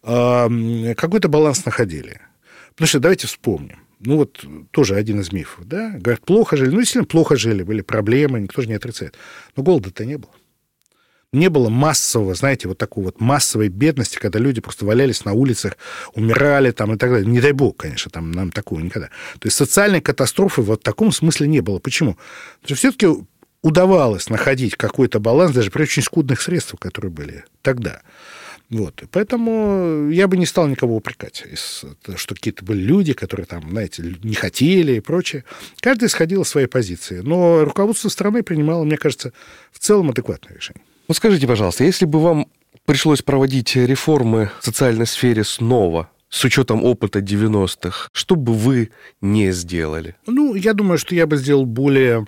какой-то 0.02 1.28
баланс 1.28 1.65
находили. 1.65 2.21
Потому 2.69 2.88
что 2.88 3.00
давайте 3.00 3.28
вспомним. 3.28 3.80
Ну, 4.00 4.17
вот 4.17 4.45
тоже 4.71 4.95
один 4.95 5.19
из 5.19 5.32
мифов, 5.34 5.65
да? 5.65 5.89
Говорят, 5.97 6.23
плохо 6.23 6.56
жили. 6.56 6.69
Ну, 6.69 6.78
действительно, 6.78 7.06
плохо 7.06 7.36
жили, 7.36 7.63
были 7.63 7.82
проблемы, 7.82 8.39
никто 8.39 8.62
же 8.62 8.67
не 8.67 8.76
отрицает. 8.76 9.15
Но 9.56 9.63
голода-то 9.63 10.06
не 10.06 10.17
было 10.17 10.32
не 11.34 11.50
было 11.50 11.70
массового, 11.70 12.34
знаете, 12.36 12.68
вот 12.68 12.78
такой 12.78 13.04
вот 13.04 13.20
массовой 13.20 13.68
бедности, 13.68 14.18
когда 14.18 14.40
люди 14.40 14.62
просто 14.62 14.86
валялись 14.86 15.26
на 15.26 15.34
улицах, 15.34 15.78
умирали 16.13 16.72
там 16.72 16.94
и 16.94 16.98
так 16.98 17.10
далее. 17.12 17.28
Не 17.28 17.42
дай 17.42 17.52
бог, 17.52 17.78
конечно, 17.78 18.10
там 18.10 18.32
нам 18.32 18.52
такого 18.52 18.80
никогда. 18.80 19.08
То 19.40 19.48
есть 19.48 19.58
социальной 19.58 20.02
катастрофы 20.02 20.62
вот 20.62 20.82
в 20.82 20.84
таком 20.84 21.12
смысле 21.12 21.48
не 21.48 21.60
было. 21.60 21.80
Почему? 21.80 22.18
Потому 22.62 22.68
что 22.68 22.76
все-таки 22.76 23.08
удавалось 23.62 24.30
находить 24.30 24.76
какой-то 24.76 25.20
баланс 25.20 25.54
даже 25.54 25.72
при 25.72 25.84
очень 25.84 26.04
скудных 26.04 26.42
средствах, 26.42 26.80
которые 26.80 27.12
были 27.12 27.44
тогда. 27.62 28.02
Вот. 28.70 29.04
Поэтому 29.12 30.10
я 30.10 30.28
бы 30.28 30.38
не 30.38 30.46
стал 30.46 30.68
никого 30.68 30.96
упрекать, 30.98 31.44
что 31.56 32.36
какие-то 32.36 32.66
были 32.66 32.80
люди, 32.80 33.13
которые 33.13 33.46
там, 33.46 33.70
знаете, 33.70 34.16
не 34.24 34.36
хотели 34.36 34.94
и 34.94 35.00
прочее. 35.00 35.46
Каждый 35.80 36.06
исходил 36.08 36.42
из 36.42 36.50
своей 36.50 36.68
позиции. 36.68 37.20
Но 37.20 37.63
руководство 37.63 38.10
страны 38.10 38.44
принимало, 38.44 38.84
мне 38.84 38.98
кажется, 38.98 39.34
в 39.72 39.80
целом 39.80 40.10
адекватное 40.10 40.56
решение. 40.56 40.84
Вот 41.08 41.15
скажите, 41.15 41.48
пожалуйста, 41.48 41.86
если 41.86 42.06
бы 42.06 42.20
вам 42.20 42.48
пришлось 42.86 43.22
проводить 43.22 43.76
реформы 43.76 44.52
в 44.60 44.65
социальной 44.65 45.06
сфере 45.06 45.43
снова, 45.43 46.10
с 46.30 46.43
учетом 46.43 46.84
опыта 46.84 47.20
90-х, 47.20 48.10
что 48.12 48.36
бы 48.36 48.54
вы 48.54 48.91
не 49.22 49.52
сделали? 49.54 50.15
Ну, 50.26 50.56
я 50.56 50.74
думаю, 50.74 50.98
что 50.98 51.15
я 51.15 51.26
бы 51.26 51.38
сделал 51.38 51.65
более 51.65 52.28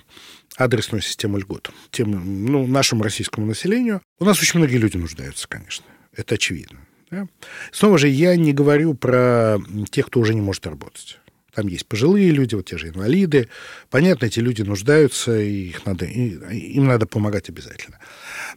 адресную 0.56 1.02
систему 1.02 1.38
льгот 1.38 1.70
тем, 1.90 2.46
ну, 2.46 2.66
нашему 2.66 3.02
российскому 3.02 3.46
населению. 3.46 4.00
У 4.18 4.24
нас 4.24 4.40
очень 4.40 4.58
многие 4.58 4.76
люди 4.76 4.96
нуждаются, 4.96 5.46
конечно. 5.46 5.84
Это 6.16 6.36
очевидно. 6.36 6.80
Да? 7.10 7.26
Снова 7.72 7.98
же, 7.98 8.08
я 8.08 8.36
не 8.36 8.52
говорю 8.52 8.94
про 8.94 9.58
тех, 9.90 10.06
кто 10.06 10.20
уже 10.20 10.34
не 10.34 10.40
может 10.40 10.66
работать. 10.66 11.18
Там 11.54 11.66
есть 11.66 11.86
пожилые 11.86 12.30
люди, 12.30 12.54
вот 12.54 12.66
те 12.66 12.78
же 12.78 12.88
инвалиды. 12.88 13.48
Понятно, 13.90 14.26
эти 14.26 14.40
люди 14.40 14.62
нуждаются, 14.62 15.38
и 15.38 15.68
их 15.68 15.84
надо, 15.86 16.04
им 16.04 16.86
надо 16.86 17.06
помогать 17.06 17.48
обязательно. 17.48 17.98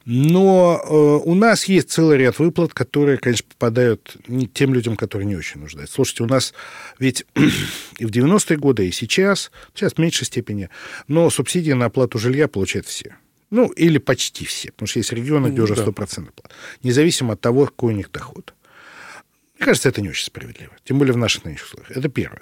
Но 0.06 0.82
э, 0.84 0.94
у 1.28 1.34
нас 1.34 1.66
есть 1.66 1.90
целый 1.90 2.18
ряд 2.18 2.40
выплат, 2.40 2.74
которые, 2.74 3.18
конечно, 3.18 3.48
попадают 3.50 4.18
тем 4.54 4.74
людям, 4.74 4.96
которые 4.96 5.26
не 5.26 5.36
очень 5.36 5.62
нуждаются. 5.62 5.96
Слушайте, 5.96 6.24
у 6.24 6.28
нас 6.28 6.54
ведь 7.00 7.26
и 7.98 8.06
в 8.06 8.12
90-е 8.12 8.58
годы, 8.58 8.88
и 8.88 8.92
сейчас, 8.92 9.52
сейчас 9.74 9.94
в 9.94 9.98
меньшей 9.98 10.26
степени, 10.26 10.70
но 11.08 11.30
субсидии 11.30 11.72
на 11.72 11.86
оплату 11.86 12.20
жилья 12.20 12.48
получают 12.48 12.88
все. 12.88 13.16
Ну, 13.50 13.68
или 13.68 14.00
почти 14.00 14.46
все, 14.46 14.72
потому 14.72 14.88
что 14.88 15.00
есть 15.00 15.14
регионы, 15.14 15.50
где 15.50 15.62
уже 15.62 15.76
100% 15.76 15.94
плат, 15.94 16.52
независимо 16.82 17.34
от 17.34 17.42
того, 17.42 17.66
какой 17.66 17.94
у 17.94 17.96
них 17.96 18.12
доход. 18.12 18.54
Мне 19.64 19.72
кажется, 19.72 19.88
это 19.88 20.02
не 20.02 20.10
очень 20.10 20.26
справедливо, 20.26 20.74
тем 20.84 21.00
более 21.00 21.14
в 21.14 21.18
наших 21.18 21.46
нынешних 21.46 21.68
условиях. 21.68 21.96
Это 21.96 22.10
первое. 22.10 22.42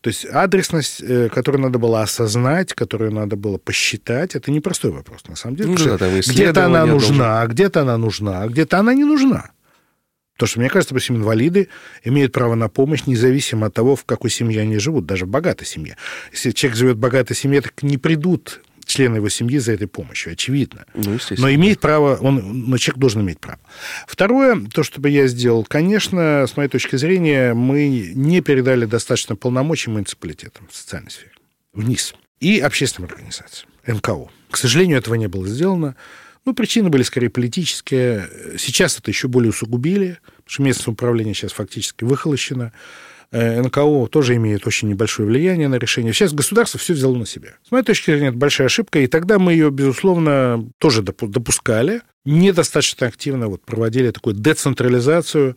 То 0.00 0.08
есть 0.08 0.24
адресность, 0.24 1.00
э, 1.00 1.28
которую 1.28 1.62
надо 1.62 1.80
было 1.80 2.02
осознать, 2.02 2.74
которую 2.74 3.10
надо 3.10 3.34
было 3.34 3.58
посчитать, 3.58 4.36
это 4.36 4.52
непростой 4.52 4.92
вопрос, 4.92 5.26
на 5.26 5.34
самом 5.34 5.56
деле. 5.56 5.70
Ну, 5.70 5.98
да, 5.98 6.20
где-то 6.20 6.66
она 6.66 6.86
нужна, 6.86 7.40
должен... 7.40 7.50
где-то 7.50 7.80
она 7.80 7.98
нужна, 7.98 8.46
где-то 8.46 8.78
она 8.78 8.94
не 8.94 9.04
нужна. 9.04 9.50
Потому 10.34 10.48
что, 10.48 10.60
мне 10.60 10.68
кажется, 10.68 10.94
допустим, 10.94 11.16
инвалиды 11.16 11.68
имеют 12.04 12.32
право 12.32 12.54
на 12.54 12.68
помощь 12.68 13.06
независимо 13.06 13.66
от 13.66 13.74
того, 13.74 13.96
в 13.96 14.04
какой 14.04 14.30
семье 14.30 14.62
они 14.62 14.78
живут, 14.78 15.06
даже 15.06 15.26
в 15.26 15.28
богатой 15.28 15.66
семье. 15.66 15.96
Если 16.30 16.52
человек 16.52 16.78
живет 16.78 16.96
в 16.96 17.00
богатой 17.00 17.34
семье, 17.34 17.62
так 17.62 17.82
не 17.82 17.98
придут 17.98 18.60
члены 18.86 19.16
его 19.16 19.28
семьи 19.28 19.58
за 19.58 19.72
этой 19.72 19.86
помощью, 19.86 20.32
очевидно. 20.32 20.84
Ну, 20.94 21.18
Но 21.38 21.52
имеет 21.52 21.80
право, 21.80 22.16
он, 22.16 22.68
но 22.68 22.78
человек 22.78 23.00
должен 23.00 23.22
иметь 23.22 23.40
право. 23.40 23.60
Второе, 24.06 24.66
то, 24.72 24.82
что 24.82 25.00
бы 25.00 25.10
я 25.10 25.26
сделал, 25.26 25.64
конечно, 25.64 26.46
с 26.46 26.56
моей 26.56 26.68
точки 26.68 26.96
зрения, 26.96 27.54
мы 27.54 28.12
не 28.14 28.40
передали 28.40 28.84
достаточно 28.84 29.36
полномочий 29.36 29.90
муниципалитетам 29.90 30.68
в 30.70 30.76
социальной 30.76 31.10
сфере. 31.10 31.32
Вниз. 31.72 32.14
И 32.40 32.60
общественным 32.60 33.10
организациям, 33.10 33.70
НКО. 33.86 34.30
К 34.50 34.56
сожалению, 34.56 34.98
этого 34.98 35.14
не 35.14 35.28
было 35.28 35.48
сделано. 35.48 35.96
Ну, 36.44 36.52
причины 36.52 36.90
были 36.90 37.02
скорее 37.02 37.30
политические. 37.30 38.28
Сейчас 38.58 38.98
это 38.98 39.10
еще 39.10 39.28
более 39.28 39.50
усугубили, 39.50 40.18
потому 40.26 40.44
что 40.46 40.62
местное 40.62 40.92
управление 40.92 41.34
сейчас 41.34 41.52
фактически 41.52 42.04
выхолощено. 42.04 42.72
Э, 43.34 43.60
НКО 43.62 44.06
тоже 44.06 44.36
имеет 44.36 44.64
очень 44.64 44.88
небольшое 44.88 45.28
влияние 45.28 45.66
на 45.66 45.74
решение. 45.74 46.12
Сейчас 46.12 46.32
государство 46.32 46.78
все 46.78 46.92
взяло 46.94 47.16
на 47.16 47.26
себя. 47.26 47.56
С 47.66 47.72
моей 47.72 47.82
точки 47.82 48.12
зрения, 48.12 48.28
это 48.28 48.38
большая 48.38 48.66
ошибка, 48.66 49.00
и 49.00 49.08
тогда 49.08 49.40
мы 49.40 49.54
ее, 49.54 49.72
безусловно, 49.72 50.70
тоже 50.78 51.02
допускали, 51.02 52.02
недостаточно 52.24 53.08
активно 53.08 53.48
вот 53.48 53.64
проводили 53.64 54.12
такую 54.12 54.36
децентрализацию 54.36 55.56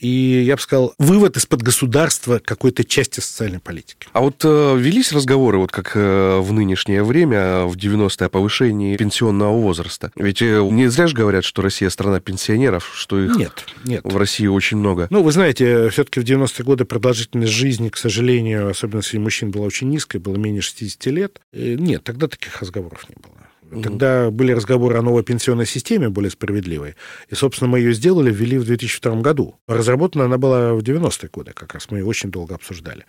и, 0.00 0.42
я 0.42 0.56
бы 0.56 0.62
сказал, 0.62 0.94
вывод 0.98 1.36
из-под 1.36 1.62
государства 1.62 2.40
какой-то 2.42 2.84
части 2.84 3.20
социальной 3.20 3.60
политики. 3.60 4.08
А 4.12 4.20
вот 4.20 4.42
э, 4.44 4.76
велись 4.78 5.12
разговоры, 5.12 5.58
вот 5.58 5.70
как 5.70 5.92
э, 5.94 6.38
в 6.40 6.52
нынешнее 6.52 7.04
время, 7.04 7.64
в 7.64 7.76
90-е, 7.76 8.26
о 8.26 8.28
повышении 8.28 8.96
пенсионного 8.96 9.52
возраста? 9.52 10.10
Ведь 10.16 10.40
э, 10.40 10.66
не 10.70 10.88
зря 10.88 11.06
же 11.06 11.14
говорят, 11.14 11.44
что 11.44 11.62
Россия 11.62 11.90
страна 11.90 12.20
пенсионеров, 12.20 12.90
что 12.94 13.20
их 13.20 13.36
нет, 13.36 13.66
нет. 13.84 14.00
в 14.04 14.16
России 14.16 14.46
очень 14.46 14.78
много. 14.78 15.06
Ну, 15.10 15.22
вы 15.22 15.32
знаете, 15.32 15.90
все-таки 15.90 16.20
в 16.20 16.24
90-е 16.24 16.64
годы 16.64 16.84
продолжительность 16.84 17.52
жизни, 17.52 17.90
к 17.90 17.96
сожалению, 17.96 18.70
особенно 18.70 19.02
среди 19.02 19.18
мужчин, 19.18 19.50
была 19.50 19.66
очень 19.66 19.90
низкая, 19.90 20.20
было 20.20 20.36
менее 20.36 20.62
60 20.62 21.06
лет. 21.06 21.40
Э, 21.52 21.74
нет, 21.74 22.04
тогда 22.04 22.26
таких 22.26 22.60
разговоров 22.60 23.06
не 23.08 23.16
было. 23.16 23.39
Тогда 23.70 24.30
были 24.30 24.52
разговоры 24.52 24.98
о 24.98 25.02
новой 25.02 25.22
пенсионной 25.22 25.66
системе, 25.66 26.08
более 26.08 26.30
справедливой. 26.30 26.96
И, 27.28 27.34
собственно, 27.34 27.70
мы 27.70 27.78
ее 27.78 27.92
сделали, 27.92 28.32
ввели 28.32 28.58
в 28.58 28.64
2002 28.64 29.20
году. 29.20 29.56
Разработана 29.68 30.24
она 30.24 30.38
была 30.38 30.74
в 30.74 30.80
90-е 30.80 31.28
годы, 31.32 31.52
как 31.54 31.74
раз 31.74 31.90
мы 31.90 31.98
ее 31.98 32.04
очень 32.04 32.30
долго 32.30 32.54
обсуждали. 32.54 33.04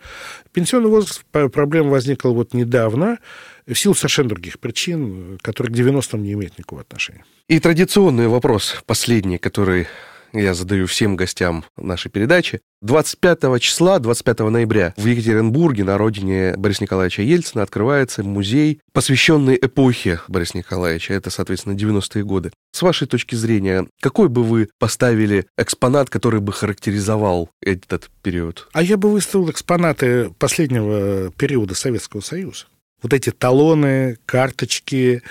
Пенсионный 0.52 0.88
возраст, 0.88 1.24
проблема 1.30 1.90
возникла 1.90 2.30
вот 2.30 2.54
недавно, 2.54 3.18
в 3.66 3.74
силу 3.74 3.94
совершенно 3.94 4.28
других 4.28 4.58
причин, 4.58 5.38
которые 5.42 5.72
к 5.72 5.76
90-м 5.76 6.22
не 6.22 6.32
имеют 6.32 6.58
никакого 6.58 6.82
отношения. 6.82 7.24
И 7.48 7.58
традиционный 7.58 8.28
вопрос, 8.28 8.82
последний, 8.86 9.38
который 9.38 9.86
я 10.32 10.54
задаю 10.54 10.86
всем 10.86 11.16
гостям 11.16 11.64
нашей 11.76 12.10
передачи. 12.10 12.60
25 12.82 13.60
числа, 13.60 14.00
25 14.00 14.40
ноября 14.40 14.92
в 14.96 15.06
Екатеринбурге, 15.06 15.84
на 15.84 15.96
родине 15.98 16.54
Бориса 16.56 16.82
Николаевича 16.82 17.22
Ельцина, 17.22 17.62
открывается 17.62 18.24
музей, 18.24 18.80
посвященный 18.92 19.56
эпохе 19.60 20.20
Бориса 20.26 20.58
Николаевича. 20.58 21.14
Это, 21.14 21.30
соответственно, 21.30 21.74
90-е 21.74 22.24
годы. 22.24 22.50
С 22.72 22.82
вашей 22.82 23.06
точки 23.06 23.36
зрения, 23.36 23.86
какой 24.00 24.28
бы 24.28 24.42
вы 24.42 24.68
поставили 24.80 25.46
экспонат, 25.56 26.10
который 26.10 26.40
бы 26.40 26.52
характеризовал 26.52 27.50
этот 27.60 28.10
период? 28.22 28.68
А 28.72 28.82
я 28.82 28.96
бы 28.96 29.12
выставил 29.12 29.48
экспонаты 29.50 30.30
последнего 30.38 31.30
периода 31.30 31.74
Советского 31.74 32.20
Союза 32.20 32.66
вот 33.02 33.12
эти 33.12 33.30
талоны, 33.30 34.16
карточки, 34.26 35.22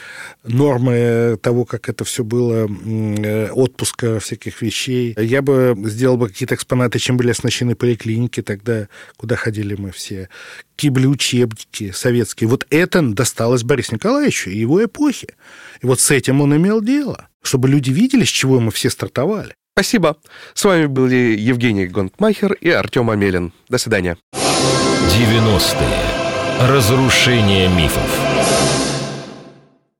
нормы 0.43 1.38
того, 1.41 1.65
как 1.65 1.89
это 1.89 2.03
все 2.03 2.24
было, 2.24 2.67
э, 2.67 3.49
отпуска 3.51 4.19
всяких 4.19 4.61
вещей. 4.61 5.15
Я 5.17 5.41
бы 5.41 5.76
сделал 5.86 6.17
бы 6.17 6.30
какие-то 6.30 6.55
экспонаты, 6.55 6.99
чем 6.99 7.17
были 7.17 7.32
оснащены 7.32 7.76
поликлиники 7.76 8.41
тогда, 8.41 8.88
куда 9.17 9.36
ходили 9.36 9.76
мы 9.76 9.91
все. 9.91 10.30
Какие 10.76 10.91
были 10.91 11.07
учебники 11.07 11.91
советские. 11.91 12.49
Вот 12.49 12.65
это 12.69 13.01
досталось 13.01 13.63
Борису 13.63 13.95
Николаевичу 13.95 14.49
и 14.49 14.57
его 14.57 14.84
эпохе. 14.84 15.28
И 15.82 15.86
вот 15.86 15.99
с 15.99 16.11
этим 16.11 16.41
он 16.41 16.55
имел 16.55 16.82
дело, 16.82 17.30
чтобы 17.41 17.69
люди 17.69 17.91
видели, 17.91 18.24
с 18.24 18.30
чего 18.30 18.59
мы 18.59 18.72
все 18.72 18.89
стартовали. 18.89 19.53
Спасибо. 19.74 20.17
С 20.53 20.65
вами 20.65 20.88
были 20.88 21.36
Евгений 21.39 21.88
Гонтмахер 21.88 22.53
и 22.53 22.69
Артем 22.69 23.09
Амелин. 23.09 23.53
До 23.69 23.78
свидания. 23.78 24.17
90-е. 24.34 26.20
Разрушение 26.68 27.68
мифов. 27.68 28.80